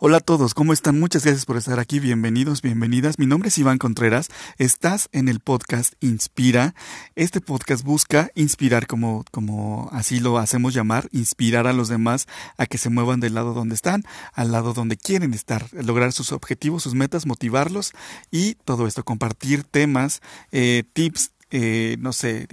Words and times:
Hola 0.00 0.18
a 0.18 0.20
todos, 0.20 0.54
¿cómo 0.54 0.72
están? 0.72 1.00
Muchas 1.00 1.24
gracias 1.24 1.44
por 1.44 1.56
estar 1.56 1.80
aquí, 1.80 1.98
bienvenidos, 1.98 2.62
bienvenidas. 2.62 3.18
Mi 3.18 3.26
nombre 3.26 3.48
es 3.48 3.58
Iván 3.58 3.78
Contreras, 3.78 4.28
estás 4.56 5.08
en 5.10 5.28
el 5.28 5.40
podcast 5.40 5.94
Inspira. 5.98 6.76
Este 7.16 7.40
podcast 7.40 7.84
busca 7.84 8.30
inspirar, 8.36 8.86
como, 8.86 9.24
como 9.32 9.88
así 9.90 10.20
lo 10.20 10.38
hacemos 10.38 10.72
llamar, 10.72 11.08
inspirar 11.10 11.66
a 11.66 11.72
los 11.72 11.88
demás 11.88 12.28
a 12.56 12.66
que 12.66 12.78
se 12.78 12.90
muevan 12.90 13.18
del 13.18 13.34
lado 13.34 13.54
donde 13.54 13.74
están, 13.74 14.04
al 14.34 14.52
lado 14.52 14.72
donde 14.72 14.96
quieren 14.96 15.34
estar, 15.34 15.66
lograr 15.72 16.12
sus 16.12 16.30
objetivos, 16.30 16.84
sus 16.84 16.94
metas, 16.94 17.26
motivarlos 17.26 17.90
y 18.30 18.54
todo 18.54 18.86
esto, 18.86 19.02
compartir 19.02 19.64
temas, 19.64 20.22
eh, 20.52 20.84
tips, 20.92 21.32
eh, 21.50 21.96
no 22.00 22.12
sé, 22.12 22.46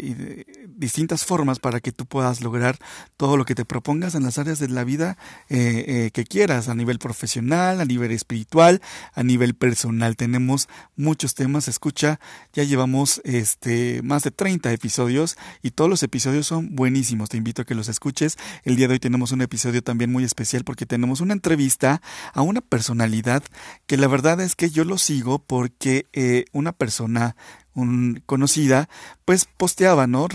distintas 0.70 1.25
formas 1.25 1.59
para 1.59 1.82
que 1.82 1.91
tú 1.91 2.05
puedas 2.05 2.41
lograr 2.41 2.77
todo 3.18 3.36
lo 3.36 3.44
que 3.44 3.54
te 3.54 3.66
propongas 3.66 4.16
en 4.16 4.23
las 4.23 4.38
áreas 4.38 4.57
de 4.57 4.70
la 4.70 4.86
vida 4.86 5.18
eh, 5.50 5.84
eh, 5.88 6.12
que 6.14 6.23
quieras, 6.23 6.70
a 6.70 6.75
nivel 6.75 6.98
profesional, 6.98 7.81
a 7.81 7.86
nivel 7.86 8.12
espiritual, 8.12 8.81
a 9.13 9.23
nivel 9.23 9.53
personal. 9.53 10.16
Tenemos 10.16 10.70
muchos 10.95 11.36
temas, 11.36 11.67
escucha, 11.67 12.22
ya 12.53 12.63
llevamos 12.63 13.22
este 13.26 14.02
más 14.02 14.23
de 14.23 14.31
30 14.31 14.72
episodios 14.72 15.38
y 15.62 15.72
todos 15.72 15.89
los 15.89 16.02
episodios 16.02 16.48
son 16.48 16.73
buenísimos. 16.73 17.27
Te 17.30 17.38
invito 17.38 17.64
a 17.64 17.66
que 17.66 17.75
los 17.75 17.89
escuches. 17.89 18.38
El 18.64 18.77
día 18.77 18.88
de 18.88 18.94
hoy 18.94 19.00
tenemos 19.00 19.34
un 19.34 19.41
episodio 19.41 19.81
también 19.81 20.09
muy 20.09 20.23
especial 20.23 20.64
porque 20.64 20.86
tenemos 20.86 21.20
una 21.20 21.34
entrevista 21.34 22.02
a 22.34 22.41
una 22.41 22.62
personalidad 22.62 23.44
que 23.88 23.98
la 23.98 24.08
verdad 24.08 24.39
es 24.39 24.55
que 24.55 24.70
yo 24.70 24.86
lo 24.86 24.98
sigo 24.98 25.39
porque 25.39 26.05
una 26.53 26.72
persona 26.72 27.36
un, 27.75 28.23
conocida, 28.25 28.89
pues 29.25 29.45
posteaba, 29.45 30.07
¿no? 30.07 30.27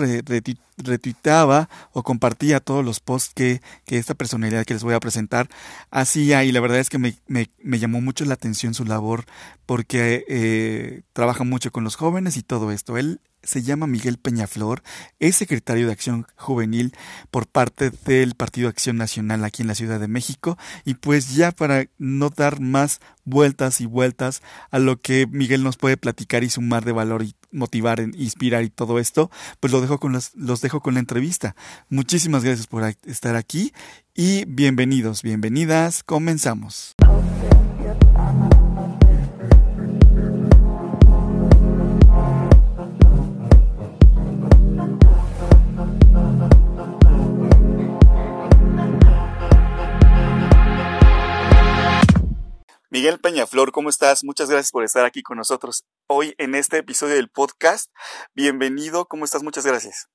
retuiteaba 0.77 1.69
o 1.93 2.03
compartía 2.03 2.61
todos 2.61 2.85
los 2.85 3.01
posts 3.01 3.33
que, 3.35 3.61
que, 3.85 3.99
esta 3.99 4.15
personalidad 4.15 4.65
que 4.65 4.75
les 4.75 4.83
voy 4.83 4.95
a 4.95 5.01
presentar 5.01 5.49
hacía 5.91 6.45
y 6.45 6.53
la 6.53 6.61
verdad 6.61 6.79
es 6.79 6.89
que 6.89 6.99
me, 6.99 7.17
me, 7.27 7.51
me 7.63 7.79
llamó 7.79 8.01
mucho 8.01 8.25
la 8.25 8.35
atención 8.35 8.73
su 8.73 8.85
labor 8.85 9.25
porque 9.67 10.25
eh, 10.29 11.03
trabaja 11.13 11.45
mucho 11.45 11.71
con 11.71 11.85
los 11.85 11.97
jóvenes 11.97 12.37
y 12.37 12.43
todo 12.43 12.71
esto. 12.73 12.97
Él 12.97 13.21
se 13.43 13.63
llama 13.63 13.87
Miguel 13.87 14.19
Peñaflor, 14.19 14.83
es 15.19 15.37
secretario 15.37 15.87
de 15.87 15.93
Acción 15.93 16.27
Juvenil 16.37 16.95
por 17.31 17.47
parte 17.47 17.91
del 17.91 18.35
Partido 18.35 18.69
Acción 18.69 18.97
Nacional 18.97 19.45
aquí 19.45 19.63
en 19.63 19.69
la 19.69 19.75
Ciudad 19.75 20.01
de 20.01 20.09
México. 20.09 20.59
Y 20.85 20.95
pues 20.95 21.35
ya 21.35 21.53
para 21.53 21.87
no 21.99 22.31
dar 22.31 22.61
más 22.61 23.01
vueltas 23.25 23.81
y 23.81 23.87
vueltas 23.87 24.43
a 24.71 24.79
lo 24.79 25.01
que 25.01 25.27
Miguel 25.27 25.63
nos 25.63 25.77
puede 25.77 25.97
platicar 25.97 26.45
y 26.45 26.51
sumar 26.51 26.85
de 26.85 26.93
valor 26.93 27.23
y 27.23 27.35
motivar, 27.53 28.01
inspirar 28.01 28.65
y 28.65 28.71
todo 28.71 28.99
esto, 28.99 29.31
pues 29.61 29.73
lo 29.73 29.81
dejo 29.81 29.99
con 29.99 30.13
los, 30.13 30.33
los 30.35 30.61
dejo 30.61 30.81
con 30.81 30.95
la 30.95 31.01
entrevista. 31.01 31.57
Muchísimas 31.89 32.45
gracias 32.45 32.67
por 32.67 32.85
estar 33.05 33.37
aquí 33.37 33.73
y 34.15 34.45
bienvenidos, 34.47 35.23
bienvenidas, 35.23 36.03
comenzamos. 36.03 36.95
Miguel 52.93 53.21
Peñaflor, 53.21 53.71
¿cómo 53.71 53.89
estás? 53.89 54.25
Muchas 54.25 54.51
gracias 54.51 54.73
por 54.73 54.83
estar 54.83 55.05
aquí 55.05 55.23
con 55.23 55.37
nosotros 55.37 55.85
hoy 56.09 56.35
en 56.39 56.57
este 56.57 56.79
episodio 56.79 57.15
del 57.15 57.29
podcast. 57.29 57.89
Bienvenido, 58.35 59.07
¿cómo 59.07 59.25
estás? 59.25 59.45
Muchas 59.45 59.65
gracias. 59.65 60.09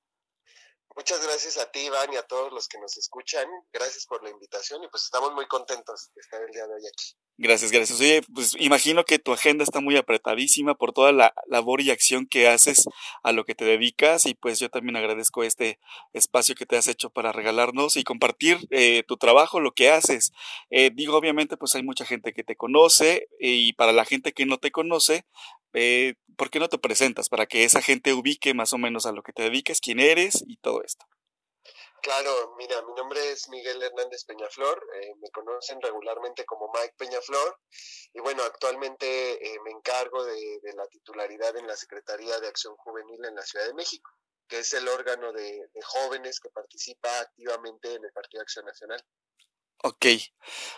Muchas 0.96 1.22
gracias 1.22 1.58
a 1.58 1.70
ti, 1.72 1.82
Iván, 1.82 2.14
y 2.14 2.16
a 2.16 2.24
todos 2.24 2.54
los 2.54 2.70
que 2.70 2.80
nos 2.80 2.98
escuchan. 2.98 3.46
Gracias 3.74 4.06
por 4.06 4.24
la 4.24 4.30
invitación 4.30 4.82
y 4.82 4.88
pues 4.88 5.04
estamos 5.04 5.34
muy 5.34 5.46
contentos 5.46 6.10
de 6.16 6.22
estar 6.22 6.42
el 6.42 6.52
día 6.52 6.66
de 6.66 6.74
hoy 6.74 6.88
aquí. 6.88 7.16
Gracias, 7.38 7.74
gracias. 7.74 8.00
Oye, 8.00 8.22
pues 8.34 8.56
imagino 8.60 9.04
que 9.04 9.20
tu 9.20 9.34
agenda 9.34 9.66
está 9.66 9.82
muy 9.82 9.98
apretadísima 9.98 10.74
por 10.74 10.94
toda 10.94 11.12
la 11.12 11.34
labor 11.48 11.82
y 11.82 11.92
acción 11.92 12.28
que 12.28 12.48
haces 12.48 12.86
a 13.24 13.34
lo 13.34 13.44
que 13.44 13.56
te 13.56 13.66
dedicas 13.66 14.26
y 14.26 14.36
pues 14.36 14.58
yo 14.58 14.70
también 14.70 14.96
agradezco 14.96 15.44
este 15.44 15.78
espacio 16.14 16.56
que 16.56 16.66
te 16.66 16.78
has 16.78 16.88
hecho 16.88 17.10
para 17.10 17.34
regalarnos 17.34 17.98
y 17.98 18.06
compartir 18.06 18.66
eh, 18.70 19.04
tu 19.06 19.18
trabajo, 19.18 19.60
lo 19.60 19.74
que 19.74 19.92
haces. 19.92 20.32
Eh, 20.70 20.92
digo, 20.94 21.18
obviamente 21.18 21.58
pues 21.58 21.76
hay 21.76 21.84
mucha 21.84 22.06
gente 22.06 22.32
que 22.32 22.46
te 22.46 22.56
conoce 22.56 23.28
y 23.38 23.74
para 23.74 23.92
la 23.92 24.06
gente 24.06 24.32
que 24.32 24.46
no 24.46 24.58
te 24.58 24.72
conoce, 24.72 25.26
eh, 25.76 26.16
¿por 26.38 26.50
qué 26.50 26.60
no 26.60 26.70
te 26.70 26.78
presentas 26.78 27.30
para 27.30 27.46
que 27.46 27.64
esa 27.64 27.82
gente 27.82 28.14
ubique 28.14 28.54
más 28.54 28.74
o 28.74 28.78
menos 28.78 29.06
a 29.06 29.12
lo 29.12 29.22
que 29.24 29.34
te 29.34 29.44
dediques, 29.44 29.82
quién 29.82 30.00
eres 30.00 30.44
y 30.48 30.58
todo 30.58 30.82
esto? 30.84 31.06
Claro, 32.02 32.56
mira, 32.58 32.82
mi 32.84 32.94
nombre 32.94 33.32
es 33.32 33.50
Miguel 33.50 33.82
Hernández 33.82 34.26
Peñaflor, 34.26 34.88
eh, 35.02 35.16
me 35.16 35.30
conocen 35.32 35.82
regularmente 35.82 36.46
como 36.46 36.72
Mike 36.72 36.94
Peñaflor 36.98 37.60
y 38.14 38.20
bueno, 38.20 38.44
actualmente 38.44 39.08
eh, 39.44 39.60
me 39.64 39.72
encargo 39.72 40.24
de, 40.24 40.60
la 40.76 40.88
titularidad 40.88 41.58
en 41.58 41.66
la 41.66 41.76
Secretaría 41.76 42.40
de 42.40 42.48
Acción 42.48 42.76
Juvenil 42.78 43.26
en 43.26 43.36
la 43.36 43.42
Ciudad 43.42 43.66
de 43.66 43.74
México, 43.74 44.12
que 44.48 44.60
es 44.60 44.74
el 44.74 44.88
órgano 44.88 45.34
de 45.34 45.68
jóvenes 45.84 46.40
que 46.40 46.50
participa 46.50 47.20
activamente 47.22 47.94
en 47.94 48.06
el 48.06 48.12
Partido 48.12 48.44
Acción 48.44 48.66
Nacional. 48.66 49.04
Ok, 49.84 50.06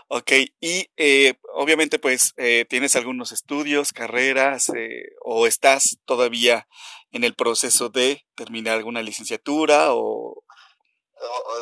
ok. 0.10 0.32
Y 0.60 0.92
eh, 0.98 1.40
obviamente 1.54 2.00
pues 2.00 2.34
eh, 2.38 2.66
tienes 2.70 2.96
algunos 2.96 3.32
estudios, 3.32 3.94
carreras 3.94 4.70
eh, 4.76 5.16
o 5.22 5.48
estás 5.48 5.98
todavía 6.06 6.68
en 7.12 7.24
el 7.24 7.36
proceso 7.36 7.90
de 7.90 8.26
terminar 8.36 8.78
alguna 8.78 9.02
licenciatura 9.02 9.94
o... 9.94 10.44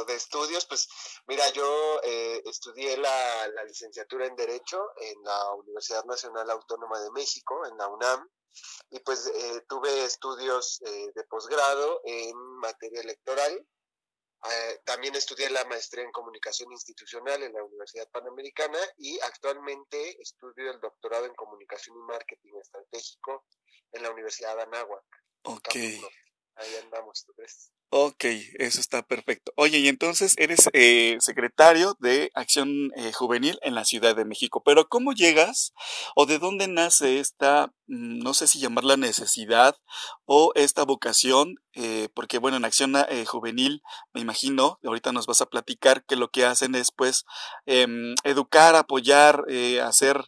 de 0.08 0.16
estudios, 0.16 0.66
pues 0.66 0.88
mira, 1.28 1.48
yo 1.54 2.02
estudié 2.46 2.98
la, 2.98 3.48
la, 3.50 3.64
licenciatura 3.64 4.26
en 4.26 4.36
Derecho 4.36 4.80
en 4.98 5.24
la 5.24 5.54
Universidad 5.54 6.04
Nacional 6.06 6.50
Autónoma 6.50 7.00
de 7.00 7.12
México, 7.12 7.66
en 7.66 7.78
la 7.78 7.88
UNAM, 7.88 8.28
y 8.90 9.00
pues 9.00 9.32
tuve 9.68 10.04
estudios 10.04 10.80
de 11.16 11.24
posgrado 11.26 12.02
en 12.06 12.36
materia 12.60 13.02
electoral 13.02 13.66
eh, 14.52 14.82
también 14.86 15.16
estudié 15.16 15.50
la 15.50 15.66
maestría 15.66 16.04
en 16.04 16.12
comunicación 16.12 16.72
institucional 16.72 17.42
en 17.44 17.54
la 17.54 17.64
Universidad 17.64 18.10
Panamericana 18.10 18.80
y 18.98 19.20
actualmente 19.22 20.22
estudio 20.22 20.72
el 20.72 20.80
doctorado 20.80 21.26
en 21.26 21.34
comunicación 21.36 21.98
y 21.98 22.02
marketing 22.02 22.54
estratégico 22.62 23.46
en 23.92 24.04
la 24.04 24.12
Universidad 24.12 24.56
de 24.56 24.64
Anáhuac. 24.64 25.06
Ok. 25.44 25.76
Ahí 26.56 26.76
andamos, 26.84 27.26
¿tú 27.26 27.34
crees? 27.34 27.72
Ok, 27.90 28.26
eso 28.60 28.82
está 28.82 29.04
perfecto. 29.04 29.54
Oye, 29.56 29.78
y 29.78 29.88
entonces 29.88 30.36
eres 30.38 30.70
eh, 30.74 31.16
secretario 31.20 31.96
de 32.00 32.30
Acción 32.34 32.92
eh, 32.98 33.14
Juvenil 33.14 33.58
en 33.62 33.74
la 33.74 33.86
Ciudad 33.86 34.16
de 34.16 34.26
México, 34.26 34.62
pero 34.66 34.90
¿cómo 34.90 35.14
llegas 35.14 35.74
o 36.16 36.26
de 36.26 36.40
dónde 36.40 36.68
nace 36.68 37.20
esta, 37.20 37.68
mm, 37.88 38.20
no 38.20 38.34
sé 38.34 38.48
si 38.48 38.60
llamarla 38.60 38.98
necesidad 38.98 39.78
o 40.26 40.52
esta 40.56 40.84
vocación? 40.84 41.56
Eh, 41.74 42.10
porque 42.14 42.38
bueno, 42.38 42.58
en 42.58 42.66
Acción 42.66 42.96
Juvenil, 43.28 43.82
me 44.14 44.22
imagino, 44.22 44.80
ahorita 44.84 45.12
nos 45.14 45.26
vas 45.26 45.42
a 45.42 45.46
platicar 45.46 46.04
que 46.06 46.16
lo 46.18 46.30
que 46.30 46.46
hacen 46.46 46.76
es 46.76 46.92
pues 46.92 47.24
em, 47.66 48.16
educar, 48.24 48.76
apoyar, 48.76 49.46
hacer 49.82 50.22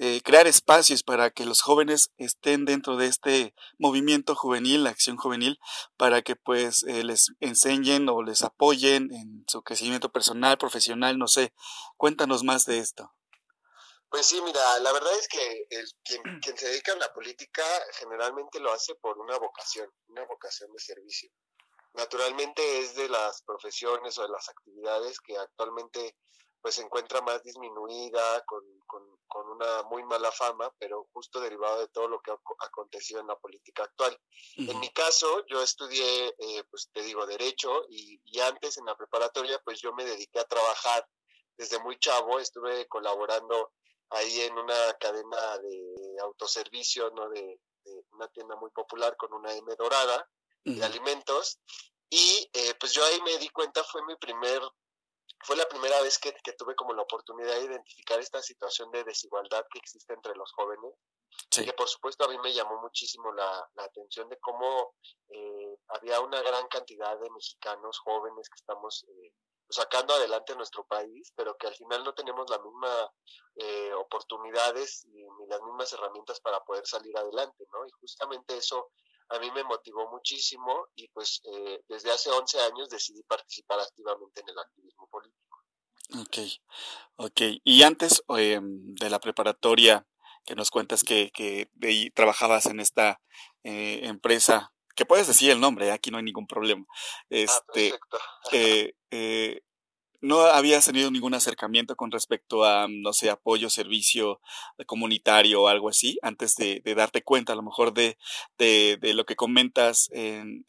eh, 0.00 0.20
crear 0.22 0.46
espacios 0.46 1.02
para 1.02 1.30
que 1.30 1.44
los 1.44 1.60
jóvenes 1.60 2.12
estén 2.18 2.64
dentro 2.64 2.96
de 2.96 3.06
este 3.06 3.52
movimiento 3.78 4.36
juvenil, 4.36 4.84
la 4.84 4.90
acción 4.90 5.16
juvenil, 5.16 5.58
para 5.96 6.22
que 6.22 6.36
pues 6.36 6.84
eh, 6.84 7.02
les 7.02 7.32
enseñen 7.40 8.08
o 8.08 8.22
les 8.22 8.42
apoyen 8.42 9.12
en 9.12 9.44
su 9.48 9.62
crecimiento 9.62 10.10
personal, 10.10 10.56
profesional, 10.56 11.18
no 11.18 11.26
sé. 11.26 11.52
Cuéntanos 11.96 12.44
más 12.44 12.64
de 12.64 12.78
esto. 12.78 13.12
Pues 14.08 14.24
sí, 14.24 14.40
mira, 14.40 14.60
la 14.78 14.92
verdad 14.92 15.12
es 15.18 15.26
que 15.26 15.66
el, 15.70 15.86
quien, 16.04 16.22
quien 16.40 16.56
se 16.56 16.68
dedica 16.68 16.92
a 16.92 16.96
la 16.96 17.12
política 17.12 17.64
generalmente 17.98 18.60
lo 18.60 18.72
hace 18.72 18.94
por 18.94 19.18
una 19.18 19.36
vocación, 19.36 19.90
una 20.06 20.24
vocación 20.26 20.72
de 20.72 20.78
servicio. 20.78 21.28
Naturalmente 21.94 22.80
es 22.80 22.94
de 22.94 23.08
las 23.08 23.42
profesiones 23.42 24.16
o 24.16 24.22
de 24.22 24.28
las 24.28 24.48
actividades 24.48 25.18
que 25.18 25.36
actualmente 25.36 26.16
pues 26.60 26.74
se 26.74 26.82
encuentra 26.82 27.20
más 27.22 27.42
disminuida, 27.42 28.44
con, 28.44 28.62
con, 28.86 29.06
una 29.50 29.82
muy 29.84 30.02
mala 30.04 30.32
fama, 30.32 30.72
pero 30.78 31.08
justo 31.12 31.40
derivado 31.40 31.80
de 31.80 31.88
todo 31.88 32.08
lo 32.08 32.20
que 32.20 32.30
ha 32.30 32.36
acontecido 32.60 33.20
en 33.20 33.26
la 33.26 33.36
política 33.36 33.84
actual. 33.84 34.18
En 34.56 34.78
mi 34.80 34.90
caso, 34.90 35.44
yo 35.46 35.62
estudié, 35.62 36.34
eh, 36.38 36.64
pues 36.70 36.90
te 36.92 37.02
digo, 37.02 37.26
derecho 37.26 37.84
y, 37.88 38.20
y, 38.24 38.40
antes 38.40 38.78
en 38.78 38.86
la 38.86 38.96
preparatoria, 38.96 39.60
pues 39.64 39.80
yo 39.80 39.92
me 39.92 40.04
dediqué 40.04 40.40
a 40.40 40.44
trabajar 40.44 41.06
desde 41.56 41.78
muy 41.80 41.98
chavo, 41.98 42.38
estuve 42.38 42.86
colaborando 42.88 43.72
ahí 44.10 44.40
en 44.40 44.56
una 44.56 44.94
cadena 44.94 45.58
de 45.58 46.16
autoservicio, 46.22 47.10
¿no? 47.10 47.28
De, 47.28 47.60
una 48.12 48.28
tienda 48.28 48.54
muy 48.56 48.70
popular 48.70 49.16
con 49.16 49.32
una 49.32 49.54
M 49.54 49.74
dorada 49.76 50.28
de 50.62 50.84
alimentos. 50.84 51.58
Y 52.10 52.50
eh, 52.52 52.74
pues 52.78 52.92
yo 52.92 53.02
ahí 53.02 53.20
me 53.22 53.38
di 53.38 53.48
cuenta, 53.48 53.82
fue 53.82 54.04
mi 54.04 54.14
primer 54.16 54.60
fue 55.40 55.56
la 55.56 55.68
primera 55.68 56.00
vez 56.02 56.18
que, 56.18 56.32
tuve 56.58 56.74
como 56.74 56.92
la 56.94 57.02
oportunidad 57.02 57.54
de 57.54 57.64
identificar 57.64 58.18
esta 58.18 58.42
situación 58.42 58.90
de 58.90 59.04
desigualdad 59.04 59.64
que 59.70 59.78
existe 59.78 60.12
entre 60.12 60.34
los 60.34 60.52
jóvenes. 60.52 60.92
Que 61.50 61.72
por 61.72 61.88
supuesto 61.88 62.24
a 62.24 62.28
mí 62.28 62.38
me 62.38 62.52
llamó 62.52 62.80
muchísimo 62.80 63.32
la, 63.32 63.70
atención 63.76 64.28
de 64.28 64.38
cómo 64.38 64.94
eh, 65.28 65.76
había 65.88 66.20
una 66.20 66.42
gran 66.42 66.66
cantidad 66.68 67.18
de 67.18 67.30
mexicanos 67.30 67.98
jóvenes 68.00 68.48
que 68.48 68.56
estamos 68.56 69.04
eh, 69.08 69.32
sacando 69.68 70.14
adelante 70.14 70.54
nuestro 70.56 70.84
país, 70.86 71.32
pero 71.36 71.56
que 71.56 71.66
al 71.66 71.74
final 71.74 72.04
no 72.04 72.14
tenemos 72.14 72.48
la 72.50 72.58
misma 72.58 73.12
oportunidades 73.98 75.04
y 75.06 75.10
ni 75.10 75.46
las 75.48 75.60
mismas 75.62 75.92
herramientas 75.92 76.38
para 76.40 76.60
poder 76.60 76.86
salir 76.86 77.16
adelante, 77.18 77.66
¿no? 77.72 77.84
Y 77.84 77.90
justamente 78.00 78.56
eso 78.56 78.90
a 79.30 79.38
mí 79.38 79.50
me 79.50 79.64
motivó 79.64 80.10
muchísimo 80.10 80.88
y 80.94 81.08
pues 81.08 81.40
eh, 81.44 81.80
desde 81.88 82.10
hace 82.10 82.30
11 82.30 82.60
años 82.60 82.88
decidí 82.88 83.22
participar 83.22 83.80
activamente 83.80 84.40
en 84.40 84.48
el 84.48 84.58
activismo 84.58 85.08
político. 85.08 85.58
Ok, 86.20 86.38
ok. 87.16 87.40
Y 87.64 87.82
antes 87.82 88.22
em, 88.28 88.94
de 88.94 89.10
la 89.10 89.20
preparatoria, 89.20 90.06
que 90.44 90.54
nos 90.54 90.70
cuentas 90.70 91.02
que, 91.02 91.30
que 91.32 91.68
trabajabas 92.14 92.66
en 92.66 92.80
esta 92.80 93.20
eh, 93.64 94.00
empresa, 94.04 94.72
que 94.98 95.06
puedes 95.06 95.26
decir 95.26 95.50
el 95.50 95.60
nombre, 95.60 95.92
aquí 95.92 96.10
no 96.10 96.16
hay 96.16 96.24
ningún 96.24 96.46
problema. 96.46 96.84
Ah, 96.88 97.24
este, 97.28 97.94
eh, 98.52 98.94
eh, 99.10 99.60
no 100.20 100.40
habías 100.40 100.86
tenido 100.86 101.10
ningún 101.10 101.34
acercamiento 101.34 101.96
con 101.96 102.10
respecto 102.10 102.64
a, 102.64 102.86
no 102.88 103.12
sé, 103.12 103.30
apoyo, 103.30 103.70
servicio 103.70 104.40
comunitario 104.86 105.62
o 105.62 105.68
algo 105.68 105.88
así, 105.88 106.18
antes 106.22 106.54
de, 106.56 106.82
darte 106.96 107.22
cuenta 107.22 107.52
a 107.52 107.56
lo 107.56 107.62
mejor 107.62 107.92
de, 107.92 108.18
de, 108.58 108.98
lo 109.14 109.24
que 109.24 109.36
comentas 109.36 110.08
en, 110.12 110.64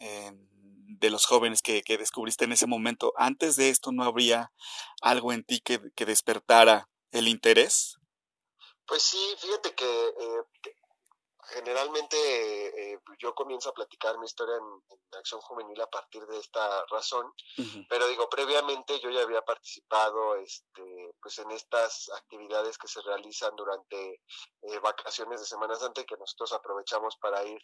de 0.99 1.09
los 1.09 1.25
jóvenes 1.25 1.61
que, 1.61 1.81
que, 1.81 1.97
descubriste 1.97 2.45
en 2.45 2.51
ese 2.51 2.67
momento. 2.67 3.13
Antes 3.17 3.55
de 3.55 3.69
esto, 3.69 3.91
¿no 3.91 4.03
habría 4.03 4.51
algo 5.01 5.33
en 5.33 5.43
ti 5.43 5.61
que, 5.61 5.79
que 5.95 6.05
despertara 6.05 6.89
el 7.11 7.27
interés? 7.27 7.97
Pues 8.85 9.03
sí, 9.03 9.19
fíjate 9.39 9.73
que 9.75 9.85
eh, 9.85 10.73
generalmente 11.49 12.17
eh, 12.93 12.99
pues 13.05 13.17
yo 13.19 13.33
comienzo 13.33 13.69
a 13.69 13.73
platicar 13.73 14.17
mi 14.17 14.25
historia 14.25 14.55
en, 14.55 14.99
Acción 15.17 15.41
Juvenil 15.41 15.81
a 15.81 15.89
partir 15.89 16.25
de 16.27 16.37
esta 16.37 16.85
razón, 16.85 17.33
pero 17.89 18.07
digo, 18.07 18.29
previamente 18.29 18.99
yo 18.99 19.09
ya 19.09 19.23
había 19.23 19.41
participado 19.41 20.35
este, 20.35 21.15
pues 21.19 21.39
en 21.39 21.49
estas 21.51 22.09
actividades 22.15 22.77
que 22.77 22.87
se 22.87 23.01
realizan 23.01 23.55
durante 23.55 24.21
eh, 24.61 24.79
vacaciones 24.79 25.41
de 25.41 25.47
Semana 25.47 25.75
Santa 25.75 26.01
y 26.01 26.05
que 26.05 26.15
nosotros 26.15 26.53
aprovechamos 26.53 27.17
para 27.17 27.43
ir 27.43 27.59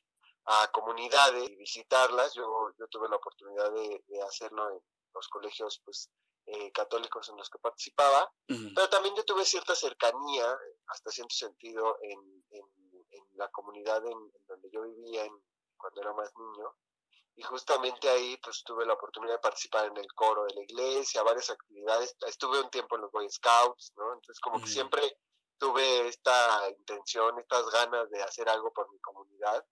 a 0.46 0.68
comunidades 0.72 1.50
y 1.50 1.56
visitarlas. 1.56 2.34
Yo, 2.34 2.44
yo 2.80 2.88
tuve 2.88 3.08
la 3.10 3.18
oportunidad 3.18 3.72
de, 3.72 4.02
hacerlo 4.28 4.68
en 4.72 4.82
los 5.14 5.28
colegios 5.28 5.80
pues 5.86 6.10
eh, 6.48 6.72
católicos 6.72 7.30
en 7.30 7.38
los 7.38 7.50
que 7.50 7.60
participaba, 7.60 8.30
pero 8.48 8.90
también 8.90 9.16
yo 9.16 9.24
tuve 9.24 9.46
cierta 9.46 9.76
cercanía, 9.76 10.58
hasta 10.88 11.12
cierto 11.12 11.36
sentido, 11.36 11.98
en 12.02 12.44
en 12.56 12.85
la 13.34 13.50
comunidad 13.50 14.06
en, 14.06 14.32
donde 14.48 14.70
yo 14.72 14.84
vivía 14.84 15.28
cuando 15.78 16.02
era 16.02 16.14
más 16.14 16.32
niño. 16.38 16.76
Y 17.38 17.44
justamente 17.44 18.10
ahí 18.10 18.38
pues 18.38 18.64
tuve 18.64 18.86
la 18.86 18.94
oportunidad 18.94 19.34
de 19.34 19.40
participar 19.40 19.88
en 19.88 19.98
el 19.98 20.08
coro 20.14 20.46
de 20.46 20.56
la 20.56 20.62
iglesia, 20.62 21.24
varias 21.24 21.50
actividades. 21.50 22.16
Estuve 22.28 22.62
un 22.62 22.70
tiempo 22.70 22.96
en 22.96 23.02
los 23.02 23.12
Boy 23.12 23.30
Scouts, 23.30 23.94
¿no? 23.98 24.14
Entonces 24.14 24.40
como 24.40 24.62
que 24.62 24.68
siempre 24.68 25.02
tuve 25.58 26.08
esta 26.08 26.70
intención, 26.70 27.38
estas 27.40 27.70
ganas 27.72 28.10
de 28.10 28.24
hacer 28.24 28.48
algo 28.48 28.72
por 28.72 28.90
mi 28.90 29.00
comunidad. 29.00 29.66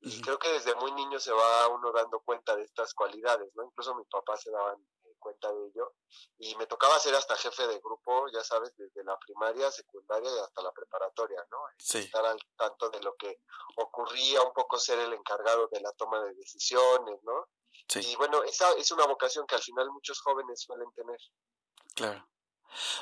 Y 0.00 0.20
creo 0.20 0.38
que 0.38 0.50
desde 0.50 0.74
muy 0.74 0.92
niño 0.92 1.18
se 1.18 1.32
va 1.32 1.68
uno 1.68 1.90
dando 1.92 2.20
cuenta 2.20 2.54
de 2.56 2.64
estas 2.64 2.92
cualidades, 2.92 3.50
¿no? 3.54 3.64
Incluso 3.64 3.94
mis 3.94 4.08
papás 4.08 4.42
se 4.42 4.50
daban 4.50 4.84
cuenta 5.24 5.50
de 5.50 5.66
ello. 5.68 5.94
Y 6.38 6.54
me 6.56 6.66
tocaba 6.66 6.98
ser 6.98 7.14
hasta 7.14 7.34
jefe 7.36 7.66
de 7.66 7.80
grupo, 7.80 8.26
ya 8.32 8.44
sabes, 8.44 8.76
desde 8.76 9.02
la 9.02 9.18
primaria, 9.18 9.70
secundaria 9.70 10.30
y 10.30 10.38
hasta 10.38 10.62
la 10.62 10.70
preparatoria, 10.72 11.44
¿no? 11.50 11.58
Estar 11.78 12.26
al 12.26 12.38
tanto 12.56 12.90
de 12.90 13.00
lo 13.00 13.14
que 13.16 13.40
ocurría, 13.76 14.42
un 14.42 14.52
poco 14.52 14.78
ser 14.78 14.98
el 14.98 15.14
encargado 15.14 15.66
de 15.68 15.80
la 15.80 15.92
toma 15.92 16.22
de 16.22 16.34
decisiones, 16.34 17.18
¿no? 17.22 17.48
Y 17.96 18.16
bueno, 18.16 18.42
esa 18.44 18.70
es 18.74 18.90
una 18.92 19.06
vocación 19.06 19.46
que 19.46 19.54
al 19.54 19.62
final 19.62 19.90
muchos 19.90 20.20
jóvenes 20.20 20.60
suelen 20.60 20.90
tener. 20.92 21.18
Claro. 21.94 22.28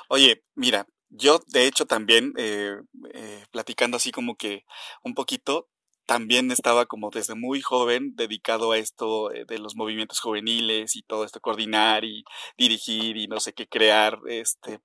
Oye, 0.09 0.45
mira, 0.55 0.87
yo 1.09 1.41
de 1.49 1.67
hecho 1.67 1.87
también, 1.87 2.33
eh, 2.37 2.81
eh, 3.13 3.45
platicando 3.51 3.97
así 3.97 4.13
como 4.13 4.37
que 4.37 4.65
un 5.03 5.15
poquito, 5.15 5.69
también 6.07 6.51
estaba 6.51 6.87
como 6.87 7.11
desde 7.11 7.35
muy 7.35 7.61
joven 7.61 8.15
dedicado 8.17 8.73
a 8.73 8.79
esto 8.79 9.33
eh, 9.33 9.45
de 9.47 9.59
los 9.59 9.77
movimientos 9.77 10.21
juveniles 10.21 10.97
y 10.97 11.03
todo 11.03 11.25
esto, 11.25 11.41
coordinar 11.41 12.05
y 12.05 12.25
dirigir 12.57 13.17
y 13.17 13.27
no 13.29 13.41
sé 13.41 13.53
qué, 13.53 13.69
crear 13.69 14.19
este 14.29 14.81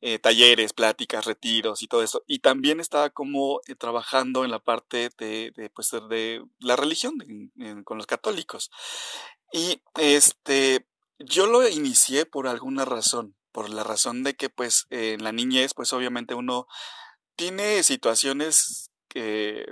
eh, 0.00 0.18
talleres, 0.18 0.72
pláticas, 0.72 1.26
retiros 1.26 1.82
y 1.82 1.88
todo 1.88 2.02
eso. 2.02 2.22
Y 2.26 2.40
también 2.40 2.80
estaba 2.80 3.10
como 3.10 3.60
eh, 3.66 3.74
trabajando 3.74 4.44
en 4.44 4.50
la 4.50 4.58
parte 4.58 5.10
de, 5.18 5.52
de, 5.54 5.70
pues, 5.70 5.90
de 6.08 6.42
la 6.60 6.76
religión 6.76 7.14
con 7.84 7.98
los 7.98 8.06
católicos. 8.06 8.70
Y 9.52 9.82
este, 9.98 10.86
yo 11.18 11.46
lo 11.46 11.68
inicié 11.68 12.26
por 12.26 12.48
alguna 12.48 12.84
razón, 12.84 13.36
por 13.52 13.68
la 13.70 13.84
razón 13.84 14.22
de 14.22 14.34
que 14.34 14.48
pues 14.48 14.86
en 14.90 15.24
la 15.24 15.32
niñez 15.32 15.74
pues 15.74 15.92
obviamente 15.92 16.34
uno 16.34 16.66
tiene 17.36 17.82
situaciones 17.82 18.89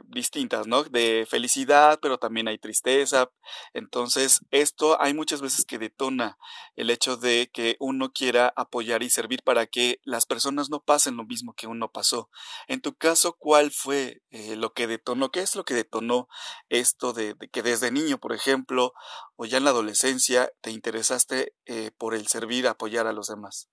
distintas, 0.06 0.66
¿no? 0.66 0.84
De 0.84 1.26
felicidad, 1.28 1.98
pero 2.00 2.18
también 2.18 2.48
hay 2.48 2.58
tristeza. 2.58 3.30
Entonces, 3.72 4.40
esto 4.50 5.00
hay 5.00 5.14
muchas 5.14 5.40
veces 5.40 5.64
que 5.64 5.78
detona 5.78 6.38
el 6.76 6.90
hecho 6.90 7.16
de 7.16 7.50
que 7.52 7.76
uno 7.80 8.12
quiera 8.12 8.52
apoyar 8.56 9.02
y 9.02 9.10
servir 9.10 9.42
para 9.42 9.66
que 9.66 10.00
las 10.04 10.26
personas 10.26 10.70
no 10.70 10.82
pasen 10.82 11.16
lo 11.16 11.24
mismo 11.24 11.54
que 11.54 11.66
uno 11.66 11.90
pasó. 11.90 12.30
En 12.66 12.80
tu 12.80 12.94
caso, 12.94 13.34
¿cuál 13.38 13.70
fue 13.70 14.22
eh, 14.30 14.56
lo 14.56 14.72
que 14.72 14.86
detonó? 14.86 15.30
¿Qué 15.30 15.40
es 15.40 15.54
lo 15.56 15.64
que 15.64 15.74
detonó 15.74 16.28
esto 16.68 17.12
de, 17.12 17.36
que 17.52 17.62
desde 17.62 17.90
niño, 17.90 18.18
por 18.18 18.32
ejemplo, 18.32 18.92
o 19.36 19.44
ya 19.44 19.58
en 19.58 19.64
la 19.64 19.70
adolescencia, 19.70 20.52
te 20.60 20.70
interesaste 20.70 21.54
eh, 21.66 21.90
por 21.96 22.14
el 22.14 22.26
servir, 22.26 22.66
apoyar 22.66 23.06
a 23.06 23.12
los 23.12 23.28
demás? 23.28 23.68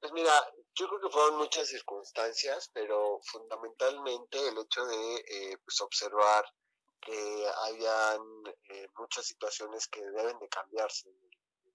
Pues 0.00 0.12
mira, 0.12 0.30
yo 0.76 0.88
creo 0.88 1.00
que 1.00 1.08
fueron 1.08 1.38
muchas 1.38 1.68
circunstancias, 1.68 2.70
pero 2.72 3.18
fundamentalmente 3.24 4.38
el 4.46 4.58
hecho 4.58 4.84
de 4.84 5.16
eh, 5.16 5.58
pues 5.64 5.80
observar 5.80 6.44
que 7.00 7.46
hayan 7.64 8.20
eh, 8.68 8.86
muchas 8.98 9.26
situaciones 9.26 9.88
que 9.88 10.02
deben 10.02 10.38
de 10.38 10.48
cambiarse 10.48 11.08
en 11.08 11.14
el 11.14 11.74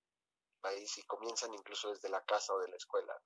país 0.61 0.97
y 0.97 1.03
comienzan 1.03 1.53
incluso 1.53 1.89
desde 1.89 2.09
la 2.09 2.23
casa 2.25 2.53
o 2.53 2.59
de 2.59 2.67
la 2.67 2.75
escuela. 2.75 3.19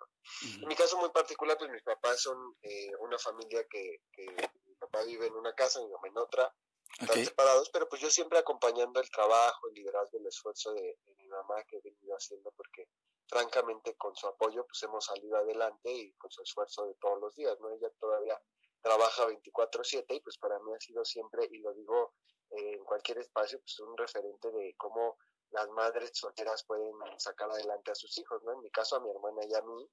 En 0.62 0.68
mi 0.68 0.75
caso 0.75 0.98
muy 0.98 1.10
particular, 1.10 1.57
pues 1.57 1.69
mis 1.69 1.83
papás 1.83 2.22
son 2.22 2.56
eh, 2.62 2.92
una 3.00 3.18
familia 3.18 3.66
que, 3.69 4.01
que, 4.13 4.25
mi 4.66 4.75
papá 4.75 5.04
vive 5.04 5.27
en 5.27 5.36
una 5.36 5.54
casa, 5.54 5.81
mi 5.81 5.89
mamá 5.89 6.07
en 6.07 6.18
otra, 6.18 6.56
están 7.00 7.25
separados, 7.25 7.69
pero 7.72 7.89
pues 7.89 8.01
yo 8.01 8.10
siempre 8.10 8.39
acompañando 8.39 9.01
el 9.01 9.10
trabajo, 9.10 9.68
el 9.68 9.74
liderazgo, 9.74 10.19
el 10.19 10.27
esfuerzo 10.27 10.74
de, 10.74 10.98
de 11.06 11.16
mi 11.16 11.27
mamá 11.27 11.63
que 11.66 11.77
he 11.77 11.81
venido 11.81 12.16
haciendo 12.16 12.51
porque 12.51 12.88
francamente 13.27 13.95
con 13.95 14.16
su 14.16 14.27
apoyo 14.27 14.66
pues 14.66 14.81
hemos 14.83 15.06
salido 15.06 15.38
adelante 15.38 15.92
y 15.92 16.13
con 16.13 16.31
su 16.31 16.42
esfuerzo 16.42 16.86
de 16.86 16.95
todos 16.95 17.19
los 17.19 17.36
días, 17.36 17.60
¿no? 17.60 17.69
Ella 17.72 17.89
todavía 18.00 18.39
trabaja 18.81 19.25
24/7 19.25 20.15
y 20.15 20.20
pues 20.20 20.38
para 20.38 20.60
mí 20.60 20.74
ha 20.74 20.79
sido 20.79 21.03
siempre, 21.03 21.48
y 21.50 21.60
lo 21.60 21.74
digo 21.74 22.13
eh, 22.51 22.74
en 22.74 22.84
cualquier 22.84 23.20
espacio, 23.20 23.60
pues 23.60 23.79
un 23.79 23.98
referente 23.98 24.51
de 24.51 24.75
cómo 24.77 25.17
las 25.51 25.67
madres 25.70 26.12
solteras 26.13 26.63
pueden 26.65 26.94
sacar 27.17 27.50
adelante 27.50 27.91
a 27.91 27.96
sus 27.96 28.17
hijos, 28.17 28.44
¿no? 28.44 28.53
En 28.53 28.60
mi 28.62 28.70
caso 28.70 28.96
a 28.96 29.00
mi 29.00 29.10
hermana 29.10 29.41
y 29.46 29.53
a 29.53 29.62
mí. 29.62 29.89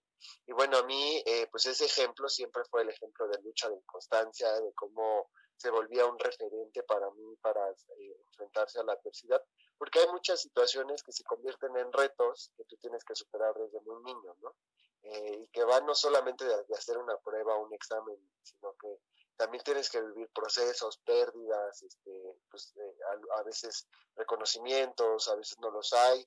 Y 0.47 0.53
bueno, 0.53 0.79
a 0.79 0.83
mí, 0.83 1.23
eh, 1.25 1.47
pues 1.51 1.67
ese 1.67 1.85
ejemplo 1.85 2.29
siempre 2.29 2.63
fue 2.71 2.83
el 2.83 2.91
ejemplo 2.91 3.29
de 3.29 3.41
lucha, 3.43 3.69
de 3.69 3.81
constancia, 3.85 4.61
de 4.61 4.73
cómo 4.75 5.31
se 5.63 5.71
volvía 5.71 6.07
un 6.07 6.19
referente 6.19 6.83
para 6.83 7.09
mí 7.13 7.37
para 7.37 7.71
eh, 7.71 8.17
enfrentarse 8.31 8.81
a 8.81 8.83
la 8.83 8.95
adversidad, 8.95 9.41
porque 9.79 10.01
hay 10.01 10.09
muchas 10.09 10.41
situaciones 10.41 11.05
que 11.05 11.13
se 11.13 11.23
convierten 11.23 11.77
en 11.77 11.93
retos 11.93 12.51
que 12.57 12.65
tú 12.65 12.77
tienes 12.79 13.05
que 13.05 13.15
superar 13.15 13.55
desde 13.55 13.81
muy 13.83 14.03
niño, 14.03 14.35
¿no? 14.41 14.57
Eh, 15.05 15.39
y 15.43 15.49
que 15.49 15.63
van 15.63 15.87
no 15.87 15.95
solamente 15.95 16.45
de, 16.45 16.55
hacer 16.77 16.99
una 16.99 17.17
prueba 17.19 17.57
un 17.59 17.73
examen, 17.73 18.17
sino 18.43 18.75
que 18.75 18.99
también 19.37 19.63
tienes 19.63 19.89
que 19.89 20.01
vivir 20.01 20.29
procesos, 20.35 20.99
pérdidas, 20.99 21.81
este, 21.83 22.11
pues, 22.51 22.75
eh, 22.77 22.97
a, 23.39 23.43
veces 23.45 23.87
reconocimientos, 24.17 25.29
a 25.29 25.37
veces 25.37 25.59
no 25.61 25.71
los 25.71 25.93
hay, 25.93 26.27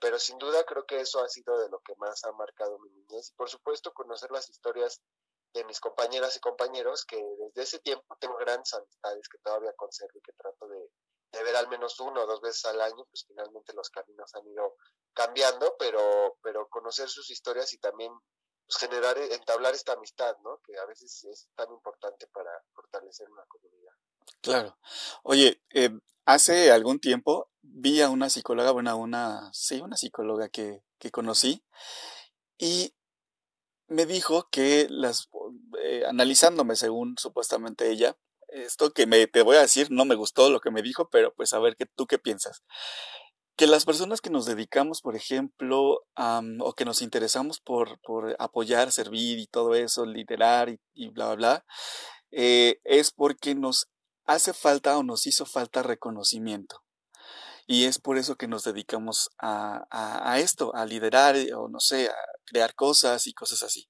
pero 0.00 0.18
sin 0.18 0.38
duda 0.38 0.64
creo 0.64 0.84
que 0.86 1.00
eso 1.00 1.20
ha 1.20 1.28
sido 1.28 1.58
de 1.58 1.68
lo 1.68 1.80
que 1.80 1.94
más 1.96 2.24
ha 2.24 2.32
marcado 2.32 2.78
mi 2.78 2.90
niñez. 2.90 3.30
Y 3.30 3.34
por 3.34 3.48
supuesto 3.48 3.92
conocer 3.92 4.30
las 4.30 4.48
historias 4.48 5.00
de 5.54 5.64
mis 5.64 5.80
compañeras 5.80 6.36
y 6.36 6.40
compañeros 6.40 7.04
que 7.06 7.16
desde 7.38 7.62
ese 7.62 7.78
tiempo 7.78 8.16
tengo 8.20 8.36
grandes 8.36 8.74
amistades 8.74 9.28
que 9.28 9.38
todavía 9.38 9.72
conservo 9.74 10.18
y 10.18 10.20
que 10.20 10.32
trato 10.32 10.66
de, 10.68 10.90
ver 11.42 11.56
al 11.56 11.68
menos 11.68 11.98
uno 12.00 12.22
o 12.22 12.26
dos 12.26 12.40
veces 12.40 12.64
al 12.66 12.80
año, 12.80 13.04
pues 13.10 13.24
finalmente 13.26 13.72
los 13.74 13.90
caminos 13.90 14.34
han 14.34 14.46
ido 14.46 14.76
cambiando, 15.12 15.76
pero, 15.78 16.38
pero 16.42 16.68
conocer 16.68 17.08
sus 17.08 17.30
historias 17.30 17.72
y 17.72 17.78
también 17.78 18.12
pues, 18.66 18.78
generar, 18.78 19.16
entablar 19.18 19.74
esta 19.74 19.92
amistad, 19.92 20.36
¿no? 20.44 20.60
Que 20.64 20.76
a 20.78 20.86
veces 20.86 21.24
es 21.24 21.48
tan 21.54 21.72
importante 21.72 22.26
para 22.28 22.50
fortalecer 22.72 23.28
una 23.30 23.44
comunidad. 23.46 23.92
Claro. 24.40 24.78
Oye, 25.22 25.60
eh, 25.70 25.90
hace 26.24 26.70
algún 26.70 26.98
tiempo 27.00 27.50
vi 27.62 28.00
a 28.00 28.10
una 28.10 28.30
psicóloga, 28.30 28.70
bueno, 28.70 28.96
una, 28.96 29.50
sí, 29.52 29.80
una 29.80 29.96
psicóloga 29.96 30.48
que, 30.48 30.82
que 30.98 31.10
conocí 31.10 31.64
y 32.58 32.94
me 33.88 34.06
dijo 34.06 34.48
que 34.50 34.86
las, 34.90 35.28
eh, 35.82 36.04
analizándome 36.08 36.76
según 36.76 37.16
supuestamente 37.18 37.90
ella, 37.90 38.16
esto 38.48 38.92
que 38.92 39.06
me, 39.06 39.26
te 39.26 39.42
voy 39.42 39.56
a 39.56 39.62
decir 39.62 39.88
no 39.90 40.04
me 40.04 40.14
gustó 40.14 40.50
lo 40.50 40.60
que 40.60 40.70
me 40.70 40.82
dijo, 40.82 41.08
pero 41.10 41.34
pues 41.34 41.52
a 41.52 41.58
ver 41.58 41.76
que 41.76 41.86
tú 41.86 42.06
qué 42.06 42.18
piensas. 42.18 42.62
que 43.56 43.66
las 43.68 43.84
personas 43.84 44.20
que 44.20 44.30
nos 44.30 44.46
dedicamos, 44.46 45.00
por 45.00 45.14
ejemplo, 45.14 46.00
o 46.16 46.72
que 46.74 46.84
nos 46.84 47.02
interesamos 47.02 47.60
por, 47.60 48.00
por, 48.00 48.34
apoyar, 48.40 48.90
servir 48.90 49.38
y 49.38 49.46
todo 49.46 49.74
eso, 49.76 50.06
liderar 50.06 50.70
y, 50.94 51.08
bla, 51.10 51.26
bla, 51.26 51.34
bla, 51.36 51.64
eh, 52.32 52.80
es 52.84 53.12
porque 53.12 53.54
nos 53.54 53.86
hace 54.26 54.52
falta 54.52 54.98
o 54.98 55.04
nos 55.04 55.26
hizo 55.26 55.46
falta 55.46 55.82
reconocimiento. 55.82 56.82
Y 57.66 57.84
es 57.84 57.98
por 57.98 58.18
eso 58.18 58.36
que 58.36 58.48
nos 58.48 58.64
dedicamos 58.64 59.30
a, 59.38 59.86
a, 59.90 60.38
esto, 60.40 60.74
a 60.74 60.84
liderar 60.84 61.36
eh, 61.36 61.54
o 61.54 61.68
no 61.68 61.80
sé, 61.80 62.08
a 62.08 62.14
crear 62.44 62.74
cosas 62.74 63.26
y 63.26 63.34
cosas 63.34 63.62
así. 63.62 63.88